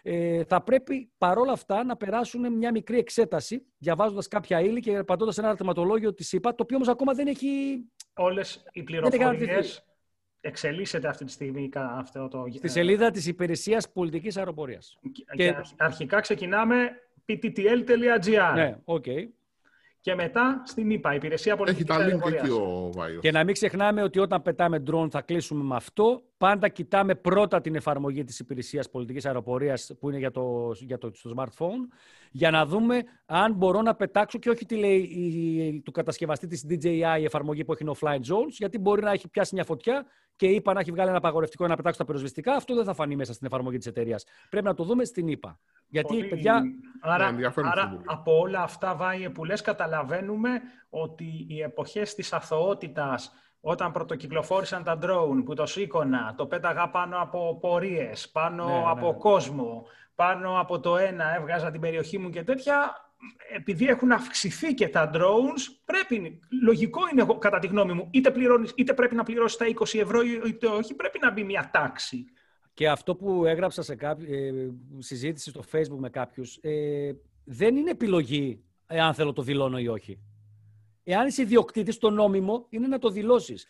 ε, 0.07 0.43
θα 0.43 0.61
πρέπει 0.61 1.09
παρόλα 1.17 1.51
αυτά 1.51 1.83
να 1.83 1.95
περάσουν 1.97 2.53
μια 2.53 2.71
μικρή 2.71 2.97
εξέταση, 2.97 3.65
διαβάζοντας 3.77 4.27
κάποια 4.27 4.61
ύλη 4.61 4.79
και 4.79 4.97
απαντώντας 4.97 5.33
ένα 5.37 5.47
ερωτηματολόγιο 5.47 6.13
της 6.13 6.33
ΥΠΑ, 6.33 6.49
το 6.49 6.63
οποίο 6.63 6.75
όμως 6.75 6.87
ακόμα 6.87 7.13
δεν 7.13 7.27
έχει. 7.27 7.47
Όλες 8.15 8.63
οι 8.71 8.83
πληροφορίες 8.83 9.85
εξελίσσεται 10.47 11.07
αυτή 11.07 11.25
τη 11.25 11.31
στιγμή 11.31 11.69
αυτό 11.75 12.27
το... 12.27 12.45
Στη 12.53 12.67
σελίδα 12.67 13.11
της 13.11 13.27
Υπηρεσίας 13.27 13.91
Πολιτικής 13.91 14.37
Αεροπορίας. 14.37 14.99
Και, 15.11 15.25
και... 15.35 15.55
αρχικά 15.77 16.19
ξεκινάμε 16.19 16.75
pttl.gr. 17.29 18.53
Ναι, 18.53 18.77
OK. 18.83 19.03
Okay. 19.07 19.27
Και 19.99 20.15
μετά 20.15 20.61
στην 20.65 20.89
ΥΠΑ, 20.89 21.15
Υπηρεσία 21.15 21.55
Πολιτικής 21.55 21.95
Έχει 21.95 22.19
τα 22.19 22.27
link 22.27 22.33
εκεί 22.33 22.49
ο 22.49 22.89
Βάιος. 22.93 23.21
Και 23.21 23.31
να 23.31 23.43
μην 23.43 23.53
ξεχνάμε 23.53 24.03
ότι 24.03 24.19
όταν 24.19 24.41
πετάμε 24.41 24.83
drone 24.91 25.07
θα 25.09 25.21
κλείσουμε 25.21 25.63
με 25.63 25.75
αυτό. 25.75 26.23
Πάντα 26.37 26.67
κοιτάμε 26.67 27.15
πρώτα 27.15 27.61
την 27.61 27.75
εφαρμογή 27.75 28.23
της 28.23 28.39
Υπηρεσίας 28.39 28.89
Πολιτικής 28.89 29.25
Αεροπορίας 29.25 29.91
που 29.99 30.09
είναι 30.09 30.17
για 30.17 30.31
το, 30.31 30.71
για 30.79 30.97
το 30.97 31.11
στο 31.13 31.33
smartphone 31.35 31.93
για 32.35 32.51
να 32.51 32.65
δούμε 32.65 33.03
αν 33.25 33.53
μπορώ 33.53 33.81
να 33.81 33.95
πετάξω 33.95 34.39
και 34.39 34.49
όχι 34.49 34.65
τι 34.65 34.75
λέει 34.75 34.97
η, 34.97 35.81
του 35.81 35.91
κατασκευαστή 35.91 36.47
της 36.47 36.65
DJI 36.69 37.19
η 37.19 37.23
εφαρμογή 37.23 37.65
που 37.65 37.73
έχει 37.73 37.83
offline 37.87 38.15
zones 38.15 38.49
γιατί 38.49 38.77
μπορεί 38.79 39.01
να 39.01 39.11
έχει 39.11 39.29
πιάσει 39.29 39.55
μια 39.55 39.63
φωτιά 39.63 40.05
και 40.35 40.47
είπα 40.47 40.73
να 40.73 40.79
έχει 40.79 40.91
βγάλει 40.91 41.09
ένα 41.09 41.17
απαγορευτικό 41.17 41.67
να 41.67 41.75
πετάξω 41.75 41.99
τα 41.99 42.05
πυροσβεστικά. 42.05 42.53
Αυτό 42.53 42.75
δεν 42.75 42.83
θα 42.83 42.93
φανεί 42.93 43.15
μέσα 43.15 43.33
στην 43.33 43.47
εφαρμογή 43.47 43.77
της 43.77 43.87
εταιρείας. 43.87 44.23
Πρέπει 44.49 44.65
να 44.65 44.73
το 44.73 44.83
δούμε 44.83 45.05
στην 45.05 45.27
ΙΠΑ. 45.27 45.59
Γιατί, 45.87 46.07
Πολύ... 46.07 46.27
παιδιά... 46.27 46.63
Άρα, 47.01 47.31
ναι, 47.31 47.47
άρα 47.55 48.01
από 48.05 48.39
όλα 48.39 48.61
αυτά, 48.61 48.95
Βάιε, 48.95 49.29
που 49.29 49.45
λες, 49.45 49.61
καταλαβαίνουμε 49.61 50.49
ότι 50.89 51.45
οι 51.49 51.61
εποχές 51.61 52.15
της 52.15 52.33
αθωότητας, 52.33 53.31
όταν 53.61 53.91
πρωτοκυκλοφόρησαν 53.91 54.83
τα 54.83 54.99
drone, 55.01 55.41
που 55.45 55.53
το 55.53 55.65
σήκωνα, 55.65 56.33
το 56.37 56.45
πέταγα 56.45 56.89
πάνω 56.89 57.21
από 57.21 57.57
πορείες, 57.61 58.29
πάνω 58.29 58.65
ναι, 58.65 58.83
από 58.85 59.11
ναι. 59.11 59.17
κόσμο, 59.17 59.85
πάνω 60.15 60.59
από 60.59 60.79
το 60.79 60.97
ένα, 60.97 61.35
έβγαζα 61.35 61.71
την 61.71 61.81
περιοχή 61.81 62.17
μου 62.17 62.29
και 62.29 62.43
τέτοια, 62.43 62.95
επειδή 63.55 63.87
έχουν 63.87 64.11
αυξηθεί 64.11 64.73
και 64.73 64.87
τα 64.87 65.11
drones, 65.13 65.61
πρέπει, 65.85 66.39
λογικό 66.63 67.01
είναι 67.11 67.25
κατά 67.39 67.59
τη 67.59 67.67
γνώμη 67.67 67.93
μου, 67.93 68.07
είτε, 68.11 68.31
πληρώνεις, 68.31 68.71
είτε 68.75 68.93
πρέπει 68.93 69.15
να 69.15 69.23
πληρώσεις 69.23 69.57
τα 69.57 69.65
20 69.65 69.99
ευρώ 69.99 70.21
είτε 70.21 70.67
όχι, 70.67 70.93
πρέπει 70.93 71.19
να 71.21 71.31
μπει 71.31 71.43
μια 71.43 71.69
τάξη. 71.73 72.25
Και 72.73 72.89
αυτό 72.89 73.15
που 73.15 73.45
έγραψα 73.45 73.81
σε 73.81 73.95
κάποιο, 73.95 74.35
ε, 74.35 74.73
συζήτηση 74.97 75.49
στο 75.49 75.63
facebook 75.71 75.97
με 75.97 76.09
κάποιους, 76.09 76.57
ε, 76.61 77.11
δεν 77.43 77.75
είναι 77.75 77.89
επιλογή 77.89 78.63
αν 78.87 79.13
θέλω 79.13 79.33
το 79.33 79.41
δηλώνω 79.41 79.77
ή 79.77 79.87
όχι. 79.87 80.19
Εάν 81.03 81.27
είσαι 81.27 81.41
ιδιοκτήτης, 81.41 81.97
το 81.97 82.09
νόμιμο 82.09 82.65
είναι 82.69 82.87
να 82.87 82.99
το 82.99 83.09
δηλώσεις. 83.09 83.67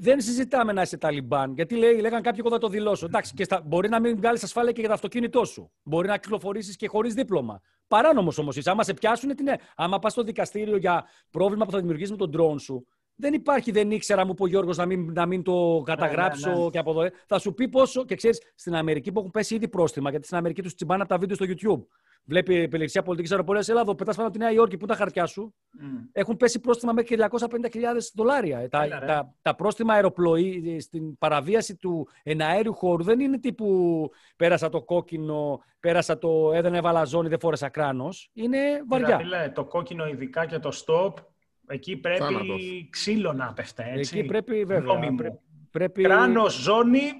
Δεν 0.00 0.20
συζητάμε 0.20 0.72
να 0.72 0.82
είσαι 0.82 0.96
Ταλιμπάν, 0.96 1.52
γιατί 1.54 1.74
λέει, 1.74 2.00
λέγαν 2.00 2.22
κάποιοι 2.22 2.40
εγώ 2.44 2.54
θα 2.54 2.58
το 2.58 2.68
δηλώσω. 2.68 3.06
Εντάξει, 3.06 3.34
και 3.34 3.44
στα, 3.44 3.62
μπορεί 3.64 3.88
να 3.88 4.00
μην 4.00 4.16
βγάλεις 4.16 4.42
ασφάλεια 4.42 4.72
και 4.72 4.80
για 4.80 4.88
το 4.88 4.94
αυτοκίνητό 4.94 5.44
σου. 5.44 5.70
Μπορεί 5.82 6.08
να 6.08 6.16
κυκλοφορήσεις 6.18 6.76
και 6.76 6.88
χωρίς 6.88 7.14
δίπλωμα. 7.14 7.60
Παράνομος 7.88 8.38
όμως 8.38 8.56
είσαι. 8.56 8.70
Άμα 8.70 8.82
σε 8.82 8.94
πιάσουν, 8.94 9.34
τι 9.34 9.42
ναι. 9.42 9.54
Άμα 9.76 9.98
πας 9.98 10.12
στο 10.12 10.22
δικαστήριο 10.22 10.76
για 10.76 11.04
πρόβλημα 11.30 11.64
που 11.64 11.70
θα 11.70 11.78
δημιουργήσεις 11.78 12.10
με 12.10 12.16
τον 12.16 12.30
drone 12.36 12.60
σου, 12.60 12.86
δεν 13.14 13.34
υπάρχει, 13.34 13.70
δεν 13.70 13.90
ήξερα, 13.90 14.24
μου 14.24 14.30
είπε 14.30 14.42
ο 14.42 14.46
Γιώργος, 14.46 14.76
να 14.76 14.86
μην, 14.86 15.12
να 15.12 15.26
μην 15.26 15.42
το 15.42 15.82
καταγράψω 15.84 16.48
ναι, 16.48 16.56
ναι, 16.56 16.62
ναι. 16.62 16.70
και 16.70 16.78
από 16.78 16.90
εδώ. 16.90 17.10
Θα 17.26 17.38
σου 17.38 17.54
πει 17.54 17.68
πόσο. 17.68 18.04
Και 18.04 18.14
ξέρεις, 18.14 18.42
στην 18.54 18.74
Αμερική 18.74 19.12
που 19.12 19.18
έχουν 19.18 19.30
πέσει 19.30 19.54
ήδη 19.54 19.68
πρόστιμα, 19.68 20.10
γιατί 20.10 20.24
στην 20.24 20.36
Αμερική 20.36 20.62
τους 20.62 20.74
τσιμπάνε 20.74 21.02
από 21.02 21.10
τα 21.10 21.18
βίντεο 21.18 21.36
στο 21.36 21.46
YouTube. 21.48 21.86
Βλέπει 22.24 22.54
η 22.54 22.62
επιλεξία 22.62 23.02
πολιτική 23.02 23.32
αεροπορία. 23.32 23.62
Έλα 23.66 23.80
εδώ, 23.80 23.94
πετάς 23.94 24.16
πάνω 24.16 24.28
από 24.28 24.38
τη 24.38 24.44
Νέα 24.44 24.52
Υόρκη, 24.52 24.76
πού 24.76 24.86
τα 24.86 24.94
χαρτιά 24.94 25.26
σου; 25.26 25.54
Mm. 25.80 26.08
Έχουν 26.12 26.36
πέσει 26.36 26.60
πρόστιμα 26.60 26.92
μέχρι 26.92 27.16
και 27.16 27.28
250.000 27.30 27.78
δολάρια. 28.14 28.58
Ε, 28.58 28.68
τα, 28.68 28.88
τα, 28.88 29.34
τα, 29.42 29.54
πρόστιμα 29.54 29.94
αεροπλοή 29.94 30.74
ε, 30.76 30.80
στην 30.80 31.18
παραβίαση 31.18 31.76
του 31.76 32.08
εναέριου 32.22 32.74
χώρου 32.74 33.02
δεν 33.02 33.20
είναι 33.20 33.38
τύπου 33.38 34.10
πέρασα 34.36 34.68
το 34.68 34.82
κόκκινο, 34.82 35.62
πέρασα 35.80 36.18
το 36.18 36.52
έδωνα 36.54 36.76
ευαλαζόνι, 36.76 37.28
δεν 37.28 37.38
φόρεσα 37.38 37.68
κράνος. 37.68 38.30
Είναι 38.32 38.58
βαριά. 38.88 39.16
Δηλαδή, 39.16 39.50
το 39.50 39.64
κόκκινο 39.64 40.06
ειδικά 40.06 40.46
και 40.46 40.58
το 40.58 40.70
stop 40.84 41.12
Εκεί 41.70 41.96
πρέπει 41.96 42.18
Θάνατος. 42.18 42.88
ξύλο 42.90 43.32
να 43.32 43.52
πέφτει, 43.52 43.82
έτσι. 43.86 44.18
Εκεί 44.18 44.26
πρέπει, 44.26 44.64
βέβαια. 44.64 45.14
Πρέπει... 45.70 46.02
Κράνος, 46.02 46.54
ζώνη, 46.54 47.12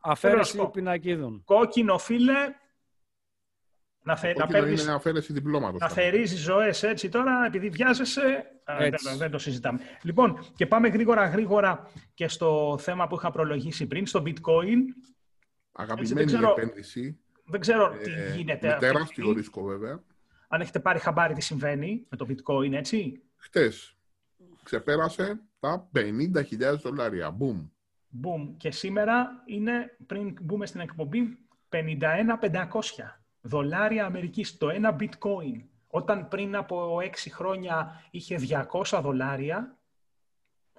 αφαίρεση 0.00 0.68
πινακίδων. 0.72 1.42
Κόκκινο, 1.44 1.98
φίλε, 1.98 2.34
να, 4.10 4.16
θε, 4.16 4.32
να, 4.36 4.46
παίρνεις, 4.46 4.82
είναι 4.82 4.92
αφαίρεση 4.92 5.32
διπλώματος. 5.32 5.80
Να 5.80 5.88
θερίζει 5.88 6.36
ζωές 6.36 6.82
έτσι 6.82 7.08
τώρα, 7.08 7.44
επειδή 7.46 7.68
βιάζεσαι, 7.68 8.44
δεν, 8.78 9.16
δεν, 9.16 9.30
το 9.30 9.38
συζητάμε. 9.38 9.78
Λοιπόν, 10.02 10.38
και 10.54 10.66
πάμε 10.66 10.88
γρήγορα 10.88 11.26
γρήγορα 11.26 11.90
και 12.14 12.28
στο 12.28 12.78
θέμα 12.80 13.06
που 13.06 13.14
είχα 13.14 13.30
προλογίσει 13.30 13.86
πριν, 13.86 14.06
στο 14.06 14.22
bitcoin. 14.26 14.78
Αγαπημένη 15.72 16.20
έτσι, 16.20 16.36
ξέρω, 16.36 16.54
επένδυση. 16.58 17.18
Δεν 17.44 17.60
ξέρω 17.60 17.88
τι 18.02 18.10
ε, 18.10 18.34
γίνεται. 18.36 18.68
Με 18.68 18.76
τεράστιο 18.78 19.32
ρίσκο 19.32 19.62
βέβαια. 19.62 20.02
Αν 20.48 20.60
έχετε 20.60 20.80
πάρει 20.80 20.98
χαμπάρι 20.98 21.34
τι 21.34 21.40
συμβαίνει 21.40 22.06
με 22.08 22.16
το 22.16 22.26
bitcoin, 22.28 22.72
έτσι; 22.72 23.22
Χτες 23.36 23.96
ξεπέρασε 24.62 25.40
τα 25.60 25.90
50.000 25.94 26.78
δολάρια. 26.82 27.36
Boom. 27.40 27.68
Boom. 28.22 28.54
Και 28.56 28.70
σήμερα 28.70 29.42
είναι, 29.46 29.96
πριν 30.06 30.36
μπούμε 30.40 30.66
στην 30.66 30.80
εκπομπή, 30.80 31.38
51.500 31.68 33.19
δολάρια 33.40 34.04
Αμερικής, 34.04 34.56
το 34.56 34.68
ένα 34.68 34.96
bitcoin. 35.00 35.64
Όταν 35.86 36.28
πριν 36.28 36.56
από 36.56 36.98
6 37.02 37.30
χρόνια 37.30 38.04
είχε 38.10 38.38
200 38.72 39.00
δολάρια, 39.02 39.78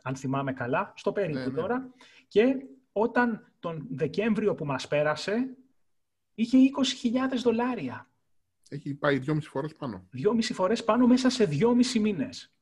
αν 0.01 0.15
θυμάμαι 0.15 0.53
καλά, 0.53 0.93
στο 0.95 1.11
περίπου 1.11 1.39
ναι, 1.39 1.45
ναι. 1.45 1.51
τώρα, 1.51 1.89
και 2.27 2.55
όταν 2.91 3.51
τον 3.59 3.87
Δεκέμβριο 3.89 4.55
που 4.55 4.65
μας 4.65 4.87
πέρασε, 4.87 5.55
είχε 6.33 6.57
20.000 7.33 7.37
δολάρια. 7.43 8.09
Έχει 8.69 8.93
πάει 8.93 9.19
δυόμιση 9.19 9.47
φορές 9.47 9.75
πάνω. 9.75 10.07
Δυόμιση 10.11 10.53
φορές 10.53 10.83
πάνω 10.83 11.07
μέσα 11.07 11.29
σε 11.29 11.45
δυόμιση 11.45 11.99
μήνες. 11.99 12.53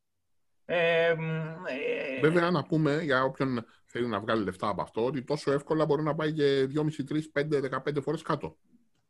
Ε, 0.66 1.08
ε, 1.08 2.20
Βέβαια, 2.22 2.52
να 2.52 2.64
πούμε 2.64 3.02
για 3.04 3.24
όποιον 3.24 3.66
θέλει 3.86 4.08
να 4.08 4.20
βγάλει 4.20 4.43
λεφτά 4.43 4.68
από 4.70 4.82
αυτό, 4.82 5.06
ότι 5.06 5.24
τόσο 5.24 5.52
εύκολα 5.52 5.86
μπορεί 5.86 6.04
να 6.04 6.16
πάει 6.16 6.34
και 6.34 6.68
2,5, 6.76 7.04
3, 7.04 7.22
5, 7.34 7.62
15 7.88 8.02
φορές 8.02 8.22
κάτω. 8.22 8.58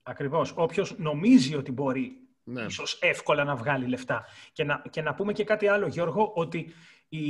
Ακριβώς. 0.04 0.54
Όποιος 0.56 0.98
νομίζει 0.98 1.56
ότι 1.56 1.72
μπορεί 1.72 2.12
ναι. 2.44 2.62
ίσως 2.62 3.00
εύκολα 3.02 3.44
να 3.44 3.56
βγάλει 3.56 3.88
λεφτά. 3.88 4.26
Και 4.52 4.64
να, 4.64 4.84
και 4.90 5.02
να 5.02 5.14
πούμε 5.14 5.34
και 5.34 5.44
κάτι 5.44 5.68
άλλο, 5.68 5.88
Γιώργο, 5.88 6.32
ότι 6.36 6.74
η, 7.10 7.28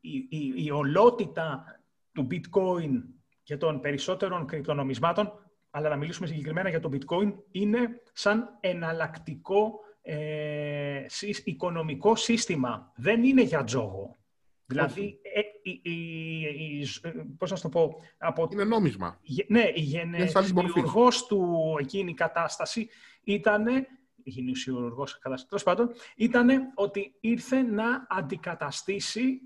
η, 0.00 0.26
η, 0.28 0.52
η 0.56 0.70
ολότητα 0.70 1.64
του 2.12 2.26
bitcoin 2.30 3.02
και 3.42 3.56
των 3.56 3.80
περισσότερων 3.80 4.46
κρυπτονομισμάτων 4.46 5.32
αλλά 5.74 5.88
να 5.88 5.96
μιλήσουμε 5.96 6.26
συγκεκριμένα 6.26 6.68
για 6.68 6.80
το 6.80 6.90
bitcoin, 6.92 7.32
είναι 7.50 8.00
σαν 8.12 8.56
εναλλακτικό 8.60 9.80
ε, 10.02 11.06
οικονομικό 11.44 12.16
σύστημα. 12.16 12.92
Δεν 12.96 13.24
είναι 13.24 13.42
για 13.42 13.64
τζόγο. 13.64 14.16
Δηλαδή, 14.72 15.18
ε, 15.22 15.40
η, 15.62 15.80
η, 15.82 16.86
πώς 17.38 17.50
να 17.50 17.58
το 17.58 17.68
πω... 17.68 17.94
Από, 18.18 18.48
είναι 18.52 18.64
νόμισμα. 18.64 19.20
Ναι, 19.48 19.70
η 19.74 19.80
γενεσιουργός 19.80 21.26
του 21.26 21.58
εκείνη 21.80 22.10
η 22.10 22.14
κατάσταση 22.14 22.88
ήταν 23.24 23.66
η 24.24 24.30
γενεσιουργός 24.30 25.18
κατάσταση, 25.18 25.64
πάντων, 25.64 25.90
ήταν 26.16 26.48
ότι 26.74 27.14
ήρθε 27.20 27.62
να 27.62 28.06
αντικαταστήσει, 28.08 29.40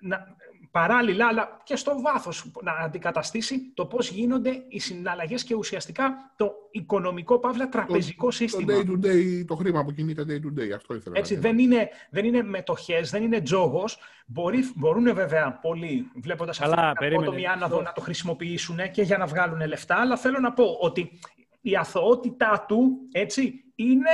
να, 0.00 0.36
παράλληλα, 0.74 1.26
αλλά 1.26 1.60
και 1.64 1.76
στο 1.76 2.00
βάθος 2.00 2.50
να 2.62 2.72
αντικαταστήσει 2.72 3.72
το 3.74 3.86
πώς 3.86 4.10
γίνονται 4.10 4.62
οι 4.68 4.78
συναλλαγές 4.78 5.44
και 5.44 5.54
ουσιαστικά 5.54 6.32
το 6.36 6.52
οικονομικό, 6.70 7.38
παύλα, 7.38 7.68
τραπεζικό 7.68 8.24
το, 8.24 8.30
σύστημα. 8.30 8.72
Το 8.72 8.80
day 8.80 8.90
to 8.90 9.06
day, 9.06 9.44
το 9.46 9.54
χρήμα 9.54 9.84
που 9.84 9.92
κινείται 9.92 10.22
day 10.28 10.46
to 10.46 10.60
day, 10.60 10.70
αυτό 10.74 10.94
ήθελα 10.94 11.18
Έτσι, 11.18 11.36
δεν 11.36 11.58
είναι, 11.58 11.88
δεν 12.10 12.24
είναι 12.24 12.42
μετοχές, 12.42 13.10
δεν 13.10 13.22
είναι 13.22 13.40
τζόγος. 13.40 13.98
Μπορεί, 14.26 14.72
μπορούν 14.74 15.14
βέβαια 15.14 15.58
πολλοί, 15.62 16.10
βλέποντας 16.14 16.60
αυτό 16.60 16.92
το 17.24 17.34
άναδο, 17.52 17.82
να 17.82 17.92
το 17.92 18.00
χρησιμοποιήσουν 18.00 18.78
και 18.90 19.02
για 19.02 19.18
να 19.18 19.26
βγάλουν 19.26 19.66
λεφτά, 19.66 19.96
αλλά 19.96 20.16
θέλω 20.16 20.38
να 20.38 20.52
πω 20.52 20.64
ότι 20.80 21.18
η 21.60 21.76
αθωότητά 21.76 22.64
του, 22.68 23.08
έτσι, 23.12 23.64
είναι 23.74 24.10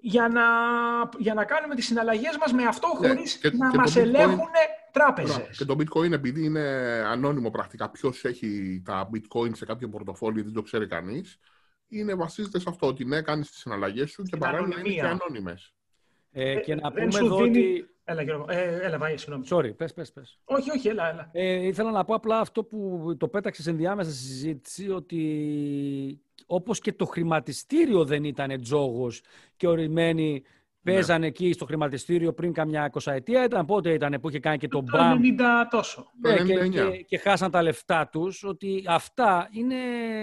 για 0.00 0.28
να, 0.28 0.42
για 1.18 1.34
να 1.34 1.44
κάνουμε 1.44 1.74
τις 1.74 1.86
συναλλαγές 1.86 2.36
μας 2.40 2.52
με 2.52 2.64
αυτό 2.64 2.88
ναι, 3.00 3.08
χωρίς 3.08 3.40
να 3.52 3.70
και 3.70 3.76
μας 3.76 3.96
ελέγχουν 3.96 4.50
τράπεζες. 4.94 5.56
Και 5.56 5.64
το 5.64 5.76
bitcoin 5.78 6.12
επειδή 6.12 6.44
είναι 6.44 6.62
ανώνυμο 7.06 7.50
πρακτικά 7.50 7.90
ποιος 7.90 8.24
έχει 8.24 8.82
τα 8.84 9.10
bitcoin 9.14 9.50
σε 9.52 9.64
κάποιο 9.64 9.88
πορτοφόλι 9.88 10.42
δεν 10.42 10.52
το 10.52 10.62
ξέρει 10.62 10.86
κανείς 10.86 11.38
είναι 11.88 12.14
βασίζεται 12.14 12.58
σε 12.58 12.66
αυτό 12.68 12.86
ότι 12.86 13.04
ναι 13.04 13.22
κάνεις 13.22 13.50
τις 13.50 13.58
συναλλαγές 13.58 14.10
σου 14.10 14.22
και 14.22 14.36
παράλληλα 14.36 14.78
είναι 14.78 14.88
και 14.88 15.00
ανώνυμες. 15.00 15.74
Ε, 16.32 16.50
ε, 16.50 16.60
και 16.60 16.74
να 16.74 16.92
πούμε 16.92 17.18
εδώ 17.18 17.36
ότι... 17.36 17.88
Έλα, 18.06 18.22
Γιώργο. 18.22 18.46
Ε, 18.48 18.78
έλα, 18.82 18.98
βάει, 18.98 19.16
συγγνώμη. 19.16 19.46
Sorry, 19.50 19.76
πες, 19.76 19.92
πες, 19.92 20.12
πες. 20.12 20.38
Όχι, 20.44 20.70
όχι, 20.70 20.88
έλα, 20.88 21.10
έλα. 21.10 21.28
Ε, 21.32 21.66
ήθελα 21.66 21.90
να 21.90 22.04
πω 22.04 22.14
απλά 22.14 22.38
αυτό 22.40 22.64
που 22.64 23.14
το 23.18 23.28
πέταξες 23.28 23.66
ενδιάμεσα 23.66 24.10
στη 24.10 24.22
συζήτηση, 24.22 24.90
ότι 24.90 26.20
όπως 26.46 26.78
και 26.78 26.92
το 26.92 27.04
χρηματιστήριο 27.04 28.04
δεν 28.04 28.24
ήταν 28.24 28.60
τζόγος 28.60 29.22
και 29.56 29.68
ορισμένοι 29.68 30.42
παίζανε 30.84 31.18
ναι. 31.18 31.26
εκεί 31.26 31.52
στο 31.52 31.64
χρηματιστήριο 31.64 32.32
πριν 32.32 32.52
καμιά 32.52 32.84
εικοσαετία. 32.86 33.44
Ήταν 33.44 33.66
πότε 33.66 33.92
ήταν 33.92 34.18
που 34.20 34.28
είχε 34.28 34.38
κάνει 34.38 34.58
και 34.58 34.68
τον 34.68 34.84
μπαμ. 34.92 35.20
Το 35.20 35.28
90 35.42 35.66
τόσο. 35.70 36.10
Ναι, 36.20 36.36
και, 36.36 36.68
και, 36.68 37.02
και, 37.06 37.18
χάσαν 37.18 37.50
τα 37.50 37.62
λεφτά 37.62 38.08
τους. 38.08 38.44
Ότι 38.44 38.84
αυτά 38.86 39.48
είναι 39.50 39.76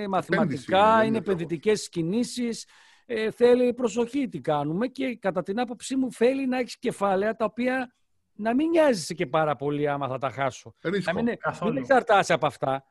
μαθηματικά, 0.09 1.03
είναι 1.03 1.17
επενδυτικέ 1.17 1.73
κινήσεις. 1.89 2.67
Ε, 3.05 3.31
θέλει 3.31 3.73
προσοχή 3.73 4.27
τι 4.27 4.39
κάνουμε 4.39 4.87
και 4.87 5.15
κατά 5.15 5.43
την 5.43 5.59
άποψή 5.59 5.95
μου 5.95 6.11
θέλει 6.11 6.47
να 6.47 6.57
έχεις 6.57 6.77
κεφάλαια 6.77 7.35
τα 7.35 7.45
οποία 7.45 7.93
να 8.41 8.55
μην 8.55 8.69
νοιάζεσαι 8.69 9.13
και 9.13 9.25
πάρα 9.25 9.55
πολύ 9.55 9.87
άμα 9.87 10.07
θα 10.07 10.17
τα 10.17 10.29
χάσω. 10.29 10.73
Ρίσκο. 10.81 11.11
Να 11.11 11.21
μην, 11.21 11.37
μην 11.63 11.77
εξαρτάσαι 11.77 12.33
από 12.33 12.45
αυτά. 12.45 12.83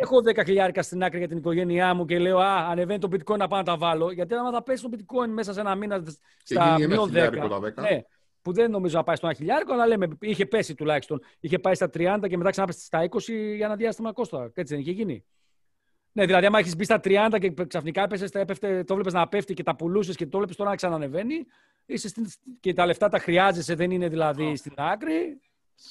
Έχω 0.00 0.16
10 0.16 0.44
χιλιάρικα 0.44 0.82
στην 0.82 1.02
άκρη 1.02 1.18
για 1.18 1.28
την 1.28 1.36
οικογένειά 1.36 1.94
μου 1.94 2.04
και 2.04 2.18
λέω 2.18 2.38
Α, 2.38 2.68
ανεβαίνει 2.70 2.98
το 2.98 3.08
bitcoin 3.12 3.36
να 3.36 3.48
πάω 3.48 3.58
να 3.58 3.64
τα 3.64 3.76
βάλω. 3.76 4.10
Γιατί 4.10 4.34
άμα 4.34 4.50
θα 4.50 4.62
πέσει 4.62 4.82
το 4.82 4.90
bitcoin 4.92 5.28
μέσα 5.28 5.52
σε 5.52 5.60
ένα 5.60 5.74
μήνα 5.74 6.02
στα 6.42 6.78
μείον 6.78 7.10
10. 7.14 7.30
10. 7.30 7.74
Ναι, 7.74 8.02
που 8.42 8.52
δεν 8.52 8.70
νομίζω 8.70 8.96
να 8.96 9.02
πάει 9.04 9.16
στο 9.16 9.26
ένα 9.26 9.36
χιλιάρικο, 9.36 9.72
αλλά 9.72 9.86
λέμε 9.86 10.08
είχε 10.20 10.46
πέσει 10.46 10.74
τουλάχιστον. 10.74 11.20
Είχε 11.40 11.58
πάει 11.58 11.74
στα 11.74 11.90
30 11.94 12.18
και 12.28 12.36
μετά 12.36 12.50
ξανά 12.50 12.72
στα 12.72 13.08
20 13.10 13.18
για 13.56 13.66
ένα 13.66 13.76
διάστημα 13.76 14.12
κόστο. 14.12 14.50
Έτσι 14.54 14.74
δεν 14.74 14.82
είχε 14.82 14.90
γίνει. 14.90 15.24
Ναι, 16.12 16.26
δηλαδή, 16.26 16.46
άμα 16.46 16.58
έχεις 16.58 16.76
μπει 16.76 16.84
στα 16.84 17.00
30 17.04 17.38
και 17.40 17.54
ξαφνικά 17.66 18.02
έπεσες, 18.02 18.30
το 18.86 18.94
βλέπεις 18.94 19.12
να 19.12 19.28
πέφτει 19.28 19.54
και 19.54 19.62
τα 19.62 19.76
πουλούσες 19.76 20.16
και 20.16 20.26
το 20.26 20.36
βλέπεις 20.36 20.56
τώρα 20.56 20.70
να 20.70 20.76
ξανανεβαίνει, 20.76 21.46
είσαι 21.86 22.08
στην, 22.08 22.26
και 22.60 22.72
τα 22.72 22.86
λεφτά 22.86 23.08
τα 23.08 23.18
χρειάζεσαι, 23.18 23.74
δεν 23.74 23.90
είναι 23.90 24.08
δηλαδή 24.08 24.56
στην 24.56 24.72
άκρη. 24.76 25.40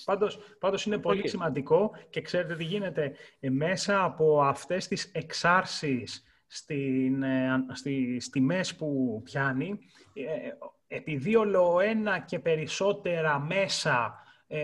Πάντως, 0.05 0.39
πάντως 0.59 0.86
είναι 0.86 0.97
πολύ 0.97 1.28
σημαντικό 1.28 1.91
και 2.09 2.22
ξέρετε 2.22 2.55
τι 2.55 2.63
γίνεται. 2.63 3.15
Ε, 3.39 3.49
μέσα 3.49 4.03
από 4.03 4.41
αυτές 4.41 4.88
τις 4.88 5.11
εξάρσεις 5.13 6.24
στην, 6.47 7.24
ε, 7.24 7.65
στις 7.74 8.30
τιμές 8.30 8.76
που 8.76 9.22
πιάνει, 9.24 9.80
ε, 10.13 10.49
επειδή 10.88 11.36
όλο 11.36 11.80
ένα 11.80 12.20
και 12.20 12.39
περισσότερα 12.39 13.39
μέσα 13.39 14.22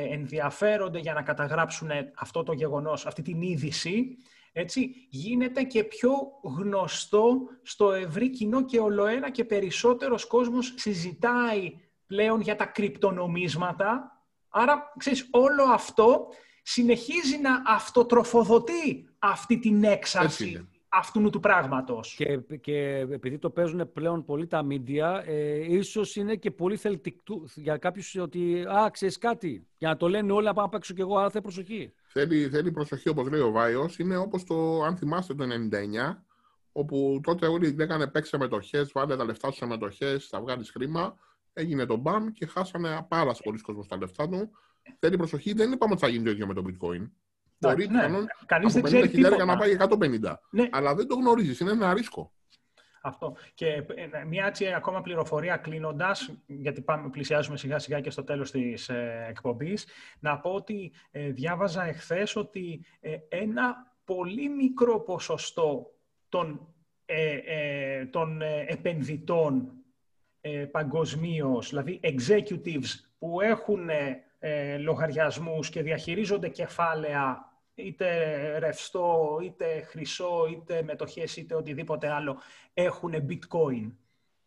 ενδιαφέρονται 0.10 0.99
για 0.99 1.14
να 1.14 1.22
καταγράψουν 1.22 1.89
αυτό 2.16 2.43
το 2.43 2.54
γεγονός, 2.54 3.06
αυτή 3.06 3.22
την 3.22 3.41
είδηση, 3.41 4.18
έτσι, 4.54 5.08
γίνεται 5.10 5.64
και 5.64 5.84
πιο 5.84 6.12
γνωστό 6.43 7.41
στο 7.62 7.91
ευρύ 7.91 8.30
κοινό 8.30 8.66
και 8.66 8.80
ολοένα 8.80 9.30
και 9.30 9.45
περισσότερος 9.45 10.26
κόσμος 10.26 10.74
συζητάει 10.76 11.78
πλέον 12.06 12.41
για 12.41 12.56
τα 12.56 12.66
κρυπτονομίσματα. 12.66 14.22
Άρα, 14.49 14.93
ξέρεις, 14.97 15.28
όλο 15.32 15.64
αυτό 15.64 16.28
συνεχίζει 16.64 17.38
να 17.41 17.62
αυτοτροφοδοτεί 17.66 19.10
αυτή 19.20 19.60
την 19.60 19.84
έξαρση 19.84 20.68
αυτού 20.93 21.30
του 21.30 21.39
πράγματος. 21.39 22.16
Και, 22.16 22.58
και 22.62 22.97
επειδή 22.97 23.38
το 23.38 23.49
παίζουν 23.49 23.91
πλέον 23.93 24.26
πολύ 24.26 24.47
τα 24.47 24.64
μίντια, 24.64 25.24
ε, 25.26 25.74
ίσως 25.76 26.16
είναι 26.16 26.36
και 26.36 26.51
πολύ 26.51 26.78
θελτικτού 26.78 27.45
για 27.56 27.78
κάποιους 27.78 28.16
ότι 28.16 28.66
«Α, 28.68 28.89
ξέρεις 28.91 29.18
κάτι», 29.18 29.68
για 29.78 29.89
να 29.89 29.97
το 29.97 30.10
λένε 30.10 30.32
όλοι, 30.32 30.45
να 30.45 30.54
πάω 30.54 30.66
να 30.66 30.72
παίξω 30.72 30.93
κι 30.93 31.01
εγώ, 31.01 31.18
άρα 31.18 31.30
θέλει 31.30 31.43
προσοχή. 31.43 31.93
Θέλει, 32.14 32.49
θέλει 32.49 32.72
προσοχή, 32.72 33.09
όπως 33.09 33.30
λέει 33.30 33.39
ο 33.39 33.51
Βάιος. 33.51 33.99
Είναι 33.99 34.18
όπως 34.18 34.43
το, 34.43 34.84
αν 34.84 34.97
θυμάστε, 34.97 35.34
το 35.34 35.45
99, 35.72 36.24
όπου 36.72 37.20
τότε 37.24 37.47
όλοι 37.47 37.72
λέγανε 37.72 38.07
παίξε 38.07 38.38
μετοχές, 38.38 38.91
βάλε 38.91 39.16
τα 39.16 39.26
λεφτά 39.26 39.51
σου 39.51 39.57
σε 39.57 39.66
μετοχές, 39.66 40.28
θα 40.28 40.41
βγάλεις 40.41 40.70
χρήμα. 40.70 41.16
Έγινε 41.53 41.86
το 41.86 41.95
μπαμ 41.95 42.32
και 42.32 42.45
χάσανε 42.45 43.05
πάρα 43.07 43.36
πολλοί 43.43 43.61
κόσμος 43.61 43.88
τα 43.88 43.97
λεφτά 43.97 44.30
του. 44.30 44.49
Θέλει 44.99 45.18
προσοχή. 45.18 45.53
Δεν 45.53 45.72
είπαμε 45.72 45.91
ότι 45.91 46.01
θα 46.01 46.07
γίνει 46.07 46.24
το 46.24 46.30
ίδιο 46.30 46.47
με 46.47 46.53
το 46.53 46.64
bitcoin. 46.68 47.09
Μπορεί 47.57 47.88
ναι. 47.88 48.07
Κανείς 48.45 48.74
δεν 48.74 48.84
ξέρει 48.84 49.09
τίποτα. 49.09 49.45
να 49.45 49.57
πάει 49.57 49.78
150. 49.80 50.36
Ναι. 50.49 50.68
Αλλά 50.72 50.95
δεν 50.95 51.07
το 51.07 51.16
γνωρίζεις. 51.16 51.59
Είναι 51.59 51.72
ένα 51.72 51.93
ρίσκο. 51.93 52.33
Αυτό. 53.06 53.36
Και 53.54 53.68
ε, 53.68 54.24
μια 54.28 54.45
έτσι 54.45 54.74
ακόμα 54.74 55.01
πληροφορία 55.01 55.58
κλείνοντας, 55.58 56.34
γιατί 56.45 56.82
πάμε, 56.82 57.10
πλησιάζουμε 57.10 57.58
σιγά 57.58 57.80
σιγά 57.80 57.99
και 57.99 58.10
στο 58.10 58.24
τέλος 58.24 58.51
της 58.51 58.89
ε, 58.89 59.26
εκπομπής, 59.30 59.88
να 60.20 60.39
πω 60.39 60.49
ότι 60.49 60.91
ε, 61.12 61.30
διάβαζα 61.30 61.84
εχθές 61.86 62.36
ότι 62.36 62.86
ε, 62.99 63.18
ένα 63.30 63.95
πολύ 64.06 64.49
μικρό 64.49 64.99
ποσοστό 64.99 65.93
των, 66.30 66.74
ε, 67.06 68.06
των 68.06 68.41
επενδυτών 68.68 69.72
παγκοσμίως, 70.72 71.70
δηλαδή 71.70 71.99
executives 72.04 72.89
που 73.18 73.41
έχουν 73.41 73.89
λογαριασμούς 74.80 75.70
και 75.70 75.82
διαχειρίζονται 75.82 76.49
κεφάλαια 76.49 77.53
είτε 77.76 78.08
ρευστό, 78.60 79.40
είτε 79.44 79.82
χρυσό, 79.82 80.48
είτε 80.52 80.84
μετοχές, 80.84 81.38
είτε 81.38 81.56
οτιδήποτε 81.56 82.10
άλλο, 82.10 82.38
έχουν 82.74 83.14
bitcoin. 83.14 83.92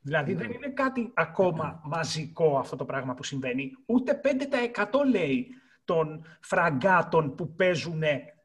Δηλαδή 0.00 0.34
δεν 0.34 0.50
είναι 0.50 0.68
κάτι 0.68 1.10
ακόμα 1.14 1.80
μαζικό 1.84 2.58
αυτό 2.58 2.76
το 2.76 2.84
πράγμα 2.84 3.14
που 3.14 3.22
συμβαίνει. 3.22 3.72
Ούτε 3.86 4.20
5% 4.24 4.86
λέει 5.10 5.46
των 5.84 6.24
φραγκάτων 6.40 7.34
που 7.34 7.54
παίζουν 7.54 8.02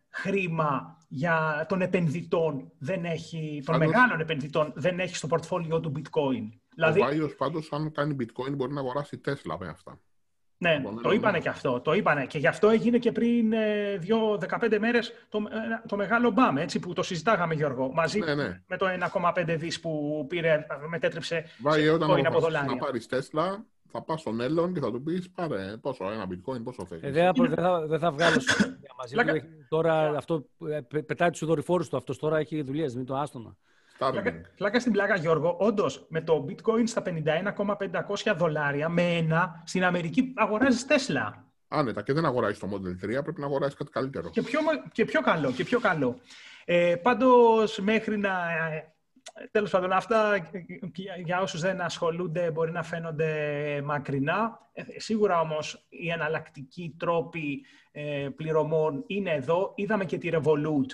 χρήμα 0.10 0.98
για 1.08 1.66
των 1.70 1.82
επενδυτών 1.82 2.72
δεν 2.78 3.06
έχει, 3.06 3.64
των 3.66 3.78
μεγάλων 3.78 4.20
επενδυτών 4.20 4.74
δεν 4.76 5.00
έχει 5.00 5.16
στο 5.16 5.28
πορτφόλιό 5.28 5.80
του 5.80 5.92
bitcoin. 5.96 6.50
Ο 6.52 6.60
δηλαδή... 6.76 7.00
Βάιος 7.00 7.36
πάντως 7.36 7.72
αν 7.72 7.92
κάνει 7.92 8.16
bitcoin 8.20 8.56
μπορεί 8.56 8.74
να 8.74 8.80
αγοράσει 8.80 9.22
Tesla 9.26 9.56
με 9.60 9.68
αυτά. 9.68 10.00
Ναι, 10.62 10.76
λοιπόν, 10.76 11.02
το 11.02 11.12
είπανε 11.12 11.40
και 11.40 11.50
αυτό. 11.50 11.80
Το 11.80 11.94
είπανε. 11.94 12.26
Και 12.26 12.38
γι' 12.38 12.48
αυτό 12.48 12.70
έγινε 12.70 12.98
και 12.98 13.12
πριν 13.12 13.54
ε, 13.54 13.98
δύο, 13.98 14.40
15 14.60 14.78
μέρες 14.80 15.14
το, 15.30 15.38
ε, 15.38 15.88
το 15.88 15.96
μεγάλο 15.96 16.32
μπαμ, 16.32 16.58
έτσι, 16.58 16.80
που 16.80 16.94
το 16.94 17.04
συζητάγαμε, 17.04 17.54
Γιώργο, 17.54 17.92
μαζί 17.94 18.20
ναι, 18.20 18.36
ναι. 18.36 18.62
με 18.68 18.78
το 18.78 18.86
1,5 19.14 19.56
δις 19.58 19.80
που 19.80 20.26
πήρε, 20.30 20.66
μετέτρεψε 20.90 21.46
Βάει, 21.62 21.88
όταν 21.88 22.26
από 22.26 22.40
δολάρια. 22.40 22.70
να 22.70 22.78
πάρεις 22.78 23.08
Τέσλα, 23.08 23.66
θα 23.92 24.02
πας 24.02 24.20
στον 24.20 24.42
Έλλον 24.42 24.74
και 24.74 24.80
θα 24.80 24.92
του 24.92 25.04
πεις 25.04 25.30
πάρε 25.30 25.78
πόσο, 25.82 26.12
ένα 26.12 26.28
bitcoin, 26.30 26.64
πόσο 26.64 26.86
θέλεις. 26.86 27.04
Ε, 27.04 27.10
δεν, 27.10 27.56
θα, 27.56 27.88
δεν 27.88 28.00
θα 28.00 28.12
βγάλω 28.12 28.42
μαζί. 28.98 29.44
τώρα 29.70 30.18
αυτό, 30.18 30.46
πετάει 31.06 31.30
τους 31.30 31.46
δορυφόρους 31.46 31.90
του 31.90 31.98
αυτός, 31.98 32.18
τώρα 32.18 32.38
έχει 32.38 32.62
δουλειές, 32.62 32.96
μην 32.96 33.06
το 33.06 33.16
άστονα. 33.16 33.56
Φλάκα, 34.56 34.80
στην 34.80 34.92
πλάκα, 34.92 35.16
Γιώργο. 35.16 35.58
Όντως, 35.60 36.06
με 36.10 36.22
το 36.22 36.46
bitcoin 36.50 36.84
στα 36.86 37.02
51,500 37.06 38.34
δολάρια 38.36 38.90
με 38.90 39.02
ένα, 39.02 39.64
στην 39.66 39.84
Αμερική 39.84 40.34
αγοράζεις 40.36 40.86
Τέσλα. 40.86 41.46
Άνετα 41.68 42.02
και 42.02 42.14
δεν 42.14 42.26
αγοράζεις 42.26 42.60
το 42.60 42.70
Model 42.72 43.06
3, 43.06 43.24
πρέπει 43.24 43.40
να 43.40 43.46
αγοράζεις 43.46 43.76
κάτι 43.76 43.92
καλύτερο. 43.92 44.30
Και 44.30 44.42
πιο, 44.42 44.60
και 44.92 45.06
πιο 45.06 45.22
καλό. 45.22 45.52
Και 45.52 45.64
πιο 45.64 45.80
καλό. 45.80 46.20
Ε, 46.66 46.96
Πάντως, 46.96 47.80
μέχρι 47.80 48.18
να. 48.18 48.32
Τέλος 49.52 49.72
πάντων, 49.72 49.92
αυτά 49.92 50.50
για 51.24 51.42
όσους 51.42 51.62
δεν 51.62 51.82
ασχολούνται 51.82 52.52
μπορεί 52.52 52.72
να 52.72 52.84
φαίνονται 52.84 53.82
μακρινά. 53.84 54.60
Ε, 54.74 54.84
σίγουρα 55.00 55.40
όμως 55.40 55.86
οι 55.90 56.10
εναλλακτικοί 56.10 56.96
τρόποι 57.00 57.66
ε, 57.92 58.28
πληρωμών 58.36 59.04
είναι 59.08 59.32
εδώ. 59.32 59.74
Είδαμε 59.76 60.06
και 60.06 60.18
τη 60.18 60.30
Revolut 60.32 60.90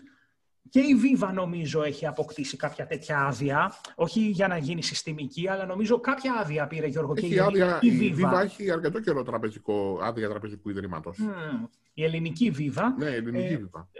και 0.69 0.79
η 0.79 0.95
Viva 1.03 1.29
νομίζω 1.33 1.83
έχει 1.83 2.07
αποκτήσει 2.07 2.57
κάποια 2.57 2.87
τέτοια 2.87 3.25
άδεια. 3.25 3.73
Όχι 3.95 4.19
για 4.19 4.47
να 4.47 4.57
γίνει 4.57 4.83
συστημική, 4.83 5.49
αλλά 5.49 5.65
νομίζω 5.65 5.99
κάποια 5.99 6.33
άδεια 6.33 6.67
πήρε 6.67 6.87
Γιώργο 6.87 7.13
έχει 7.17 7.27
και 7.27 7.41
άδεια, 7.41 7.79
η, 7.81 7.87
η 7.87 8.15
Viva. 8.17 8.41
έχει 8.43 8.71
αρκετό 8.71 8.99
καιρό 8.99 9.23
τραπεζικό, 9.23 9.99
άδεια 10.01 10.29
τραπεζικού 10.29 10.69
ιδρύματος. 10.69 11.17
Mm. 11.19 11.67
Η 11.93 12.03
ελληνική 12.03 12.55
Viva. 12.57 12.83
Ναι, 12.97 13.09
η 13.09 13.15
ελληνική 13.15 13.53
ε, 13.53 13.61
Viva. 13.63 13.79
Ε, 13.91 13.99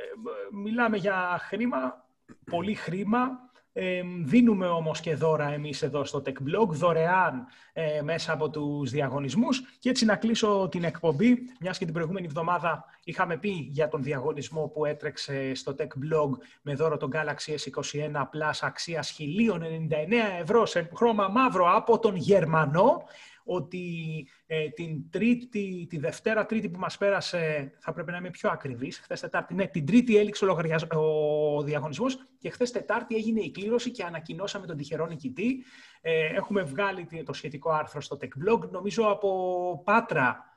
μιλάμε 0.63 0.97
για 0.97 1.39
χρήμα, 1.41 2.05
πολύ 2.51 2.73
χρήμα 2.73 3.46
δίνουμε 4.23 4.67
όμως 4.67 4.99
και 4.99 5.15
δώρα 5.15 5.53
εμείς 5.53 5.81
εδώ 5.81 6.05
στο 6.05 6.21
TechBlog, 6.25 6.67
δωρεάν 6.69 7.45
ε, 7.73 8.01
μέσα 8.01 8.33
από 8.33 8.49
τους 8.49 8.91
διαγωνισμούς. 8.91 9.61
Και 9.79 9.89
έτσι 9.89 10.05
να 10.05 10.15
κλείσω 10.15 10.67
την 10.71 10.83
εκπομπή, 10.83 11.37
μιας 11.59 11.77
και 11.77 11.85
την 11.85 11.93
προηγούμενη 11.93 12.25
εβδομάδα 12.25 12.85
είχαμε 13.03 13.37
πει 13.37 13.49
για 13.49 13.87
τον 13.87 14.03
διαγωνισμό 14.03 14.67
που 14.67 14.85
έτρεξε 14.85 15.53
στο 15.53 15.75
TechBlog 15.77 16.29
με 16.61 16.75
δώρο 16.75 16.97
τον 16.97 17.11
Galaxy 17.13 17.51
S21 17.51 18.11
Plus 18.11 18.59
αξίας 18.61 19.17
1099 19.19 20.41
ευρώ 20.41 20.65
σε 20.65 20.89
χρώμα 20.95 21.27
μαύρο 21.27 21.75
από 21.75 21.99
τον 21.99 22.15
Γερμανό. 22.15 23.03
Ότι 23.47 23.83
ε, 24.45 24.69
την 24.69 25.09
τρίτη, 25.09 25.87
τη 25.89 25.97
Δευτέρα 25.97 26.45
Τρίτη 26.45 26.69
που 26.69 26.79
μας 26.79 26.97
πέρασε, 26.97 27.71
θα 27.79 27.93
πρέπει 27.93 28.11
να 28.11 28.17
είμαι 28.17 28.29
πιο 28.29 28.49
ακριβής, 28.49 28.99
χθες 28.99 29.19
Τετάρτη, 29.19 29.53
ναι, 29.53 29.67
την 29.67 29.85
Τρίτη 29.85 30.17
έληξε 30.17 30.45
ο, 30.45 30.97
ο 31.55 31.63
διαγωνισμός 31.63 32.17
και 32.37 32.49
χθες 32.49 32.71
Τετάρτη 32.71 33.15
έγινε 33.15 33.41
η 33.41 33.51
κλήρωση 33.51 33.91
και 33.91 34.03
ανακοινώσαμε 34.03 34.65
τον 34.65 34.77
τυχερό 34.77 35.05
νικητή. 35.05 35.63
Ε, 36.01 36.25
έχουμε 36.25 36.61
βγάλει 36.61 37.07
το 37.25 37.33
σχετικό 37.33 37.71
άρθρο 37.71 38.01
στο 38.01 38.17
Tech 38.21 38.49
Blog, 38.49 38.69
νομίζω 38.69 39.03
από 39.03 39.81
Πάτρα 39.85 40.47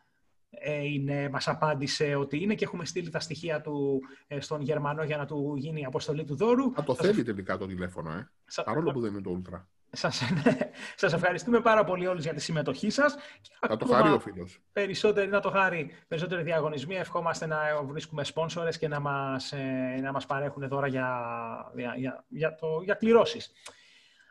ε, 0.51 0.85
είναι, 0.85 1.29
μας 1.29 1.49
απάντησε 1.49 2.15
ότι 2.15 2.43
είναι 2.43 2.55
και 2.55 2.65
έχουμε 2.65 2.85
στείλει 2.85 3.11
τα 3.11 3.21
στοιχεία 3.21 3.61
του 3.61 4.01
ε, 4.27 4.41
στον 4.41 4.61
Γερμανό 4.61 5.05
για 5.05 5.17
να 5.17 5.27
του 5.27 5.55
γίνει 5.57 5.81
η 5.81 5.85
αποστολή 5.85 6.25
του 6.25 6.37
δώρου. 6.37 6.73
Θα 6.73 6.85
το 6.85 6.95
θέλει 6.95 7.23
τελικά 7.23 7.59
το 7.59 7.67
τηλέφωνο, 7.67 8.11
ε. 8.11 8.31
Σα... 8.47 8.63
παρόλο 8.63 8.93
που 8.93 9.01
δεν 9.01 9.13
είναι 9.13 9.23
το 9.23 9.43
Ultra. 9.43 9.63
Σας, 9.93 10.31
ναι. 10.45 10.57
σας 10.97 11.13
ευχαριστούμε 11.13 11.61
πάρα 11.61 11.85
πολύ 11.85 12.07
όλους 12.07 12.25
για 12.25 12.35
τη 12.35 12.41
συμμετοχή 12.41 12.91
σας. 12.91 13.17
Θα 13.61 13.77
το 13.77 13.87
χάρει 13.87 14.09
ο 14.09 14.19
φίλος. 14.19 14.61
Περισσότεροι, 14.73 15.29
να 15.29 15.41
το 15.41 15.51
χάρει. 15.51 15.91
Περισσότεροι 16.09 16.43
διαγωνισμοί. 16.43 16.97
Ευχόμαστε 16.97 17.47
να 17.47 17.59
βρίσκουμε 17.83 18.25
σπόνσορες 18.25 18.79
και 18.79 18.89
να 18.89 19.01
μας, 19.01 19.53
ε, 19.53 20.01
να 20.03 20.13
μας 20.13 20.27
παρέχουν 20.27 20.69
δώρα 20.69 20.87
για, 20.87 21.21
για, 21.75 21.95
για, 21.97 22.25
για, 22.29 22.55
το, 22.55 22.81
για 22.85 22.95
κληρώσεις. 22.95 23.53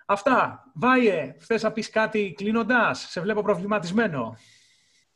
Αυτά. 0.05 0.63
Βάιε, 0.73 1.35
θες 1.39 1.63
να 1.63 1.71
πεις 1.71 1.89
κάτι 1.89 2.33
κλείνοντας; 2.37 2.99
Σε 3.09 3.21
βλέπω 3.21 3.41
προβληματισμένο. 3.41 4.37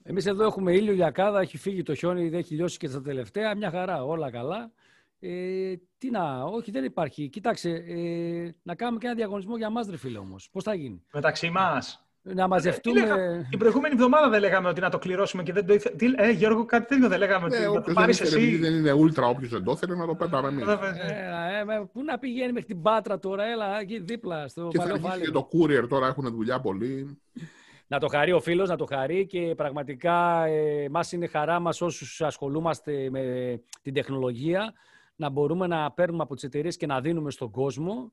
Εμείς 0.03 0.25
εδώ 0.25 0.45
έχουμε 0.45 0.73
ήλιο 0.73 0.93
λιακάδα, 0.93 1.39
έχει 1.39 1.57
φύγει 1.57 1.83
το 1.83 1.95
χιόνι, 1.95 2.29
δεν 2.29 2.39
έχει 2.39 2.55
λιώσει 2.55 2.77
και 2.77 2.87
στα 2.87 3.01
τελευταία. 3.01 3.55
Μια 3.55 3.71
χαρά, 3.71 4.03
όλα 4.03 4.31
καλά. 4.31 4.71
Ε, 5.25 5.73
τι 5.97 6.09
να, 6.09 6.43
όχι, 6.43 6.71
δεν 6.71 6.83
υπάρχει. 6.83 7.29
Κοιτάξτε, 7.29 7.69
ε, 7.69 8.55
να 8.63 8.75
κάνουμε 8.75 8.97
και 8.97 9.05
ένα 9.05 9.15
διαγωνισμό 9.15 9.57
για 9.57 9.69
μας, 9.69 9.87
ρε 9.89 9.97
φίλε, 9.97 10.17
όμως. 10.17 10.49
Πώς 10.51 10.63
θα 10.63 10.73
γίνει; 10.73 11.03
Μεταξύ 11.13 11.49
μας. 11.49 12.07
Να 12.21 12.47
μαζευτούμε. 12.47 12.99
Ε, 12.99 13.47
την 13.49 13.59
προηγούμενη 13.59 13.93
εβδομάδα 13.93 14.29
δεν 14.29 14.39
λέγαμε 14.39 14.67
ότι 14.67 14.81
να 14.81 14.89
το 14.89 14.97
κληρώσουμε 14.97 15.43
και 15.43 15.53
δεν 15.53 15.65
το 15.65 15.73
ήθελε. 15.73 16.15
Ε, 16.17 16.31
Γιώργο, 16.31 16.65
κάτι 16.65 16.87
τέτοιο 16.87 17.07
δεν 17.07 17.19
λέγαμε. 17.19 17.47
Ναι, 17.47 17.67
ότι 17.67 17.75
να 17.75 17.81
το 17.81 17.93
πάρεις 17.93 18.21
εσύ. 18.21 18.57
Δεν 18.57 18.73
είναι 18.73 18.91
ούλτρα, 18.91 19.27
όποιος 19.27 19.49
δεν 19.49 19.63
το 19.63 19.71
ήθελε 19.71 19.95
να 19.95 20.05
το 20.05 20.15
πέταμε 20.15 20.47
εμείς. 20.47 20.67
Ε, 20.67 20.71
ε, 20.71 21.83
πού 21.93 22.03
να 22.03 22.19
πηγαίνει 22.19 22.51
μέχρι 22.51 22.67
την 22.67 22.81
πάτρα 22.81 23.19
τώρα, 23.19 23.45
έλα 23.45 23.79
εκεί 23.79 23.99
δίπλα 23.99 24.47
στο 24.47 24.67
και 24.67 24.77
παλαιό 24.77 25.19
Και 25.19 25.31
το 25.31 25.49
courier 25.51 25.87
τώρα 25.89 26.07
έχουν 26.07 26.31
δουλειά 26.31 26.59
πολύ. 26.59 27.17
Να 27.87 27.99
το 27.99 28.07
χαρεί 28.07 28.31
ο 28.31 28.39
φίλος, 28.39 28.69
να 28.69 28.75
το 28.75 28.85
χαρεί 28.85 29.25
και 29.25 29.53
πραγματικά 29.55 30.45
ε, 30.45 30.87
μας 30.89 31.11
είναι 31.11 31.27
χαρά 31.27 31.59
μας 31.59 31.81
όσους 31.81 32.21
ασχολούμαστε 32.21 33.09
με 33.09 33.21
την 33.81 33.93
τεχνολογία 33.93 34.73
να 35.23 35.29
μπορούμε 35.29 35.67
να 35.67 35.91
παίρνουμε 35.91 36.23
από 36.23 36.35
τις 36.35 36.43
εταιρείες 36.43 36.77
και 36.77 36.85
να 36.85 37.01
δίνουμε 37.01 37.31
στον 37.31 37.51
κόσμο 37.51 38.11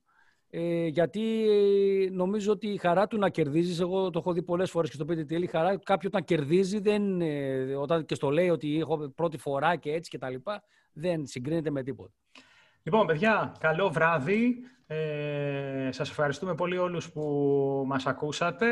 ε, 0.52 0.86
γιατί 0.86 1.50
ε, 1.50 2.10
νομίζω 2.10 2.52
ότι 2.52 2.68
η 2.68 2.76
χαρά 2.76 3.06
του 3.06 3.18
να 3.18 3.28
κερδίζεις, 3.28 3.80
εγώ 3.80 4.10
το 4.10 4.18
έχω 4.18 4.32
δει 4.32 4.42
πολλές 4.42 4.70
φορές 4.70 4.90
και 4.90 4.96
στο 4.96 5.04
PTTL, 5.08 5.42
η 5.42 5.46
χαρά 5.46 5.78
κάποιου 5.78 6.08
όταν 6.12 6.24
κερδίζει 6.24 6.80
δεν, 6.80 7.20
ε, 7.20 7.74
όταν 7.74 8.04
και 8.04 8.14
στο 8.14 8.30
λέει 8.30 8.48
ότι 8.48 8.78
έχω 8.78 9.08
πρώτη 9.08 9.38
φορά 9.38 9.76
και 9.76 9.92
έτσι 9.92 10.10
και 10.10 10.18
τα 10.18 10.30
λοιπά, 10.30 10.62
δεν 10.92 11.26
συγκρίνεται 11.26 11.70
με 11.70 11.82
τίποτα. 11.82 12.12
Λοιπόν, 12.82 13.06
παιδιά, 13.06 13.56
καλό 13.60 13.88
βράδυ. 13.88 14.56
Ε, 14.86 15.88
σας 15.92 16.10
ευχαριστούμε 16.10 16.54
πολύ 16.54 16.78
όλους 16.78 17.12
που 17.12 17.22
μας 17.86 18.06
ακούσατε. 18.06 18.66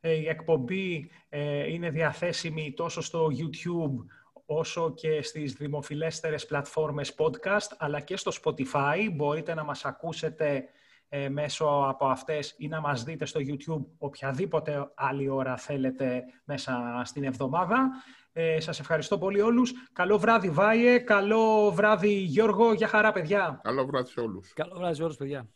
Ε, 0.00 0.12
η 0.12 0.28
εκπομπή 0.28 1.10
ε, 1.28 1.72
είναι 1.72 1.90
διαθέσιμη 1.90 2.72
τόσο 2.76 3.00
στο 3.00 3.28
YouTube 3.38 4.04
όσο 4.52 4.94
και 4.94 5.22
στις 5.22 5.52
δημοφιλέστερες 5.52 6.46
πλατφόρμες 6.46 7.14
podcast, 7.18 7.76
αλλά 7.78 8.00
και 8.00 8.16
στο 8.16 8.32
Spotify. 8.42 9.10
Μπορείτε 9.12 9.54
να 9.54 9.64
μας 9.64 9.84
ακούσετε 9.84 10.64
ε, 11.08 11.28
μέσω 11.28 11.84
από 11.88 12.06
αυτές 12.06 12.54
ή 12.58 12.68
να 12.68 12.80
μας 12.80 13.04
δείτε 13.04 13.24
στο 13.24 13.40
YouTube 13.40 13.84
οποιαδήποτε 13.98 14.90
άλλη 14.94 15.28
ώρα 15.28 15.56
θέλετε 15.56 16.22
μέσα 16.44 17.02
στην 17.04 17.24
εβδομάδα. 17.24 17.90
Ε, 18.32 18.60
σας 18.60 18.80
ευχαριστώ 18.80 19.18
πολύ 19.18 19.40
όλους. 19.40 19.72
Καλό 19.92 20.18
βράδυ 20.18 20.50
Βάιε, 20.50 20.98
καλό 20.98 21.70
βράδυ 21.70 22.12
Γιώργο, 22.12 22.72
για 22.72 22.88
χαρά 22.88 23.12
παιδιά. 23.12 23.60
Καλό 23.62 23.86
βράδυ 23.86 24.10
σε 24.10 24.20
όλους. 24.20 24.52
Καλό 24.52 24.74
βράδυ 24.76 24.94
σε 24.94 25.02
όλους 25.02 25.16
παιδιά. 25.16 25.48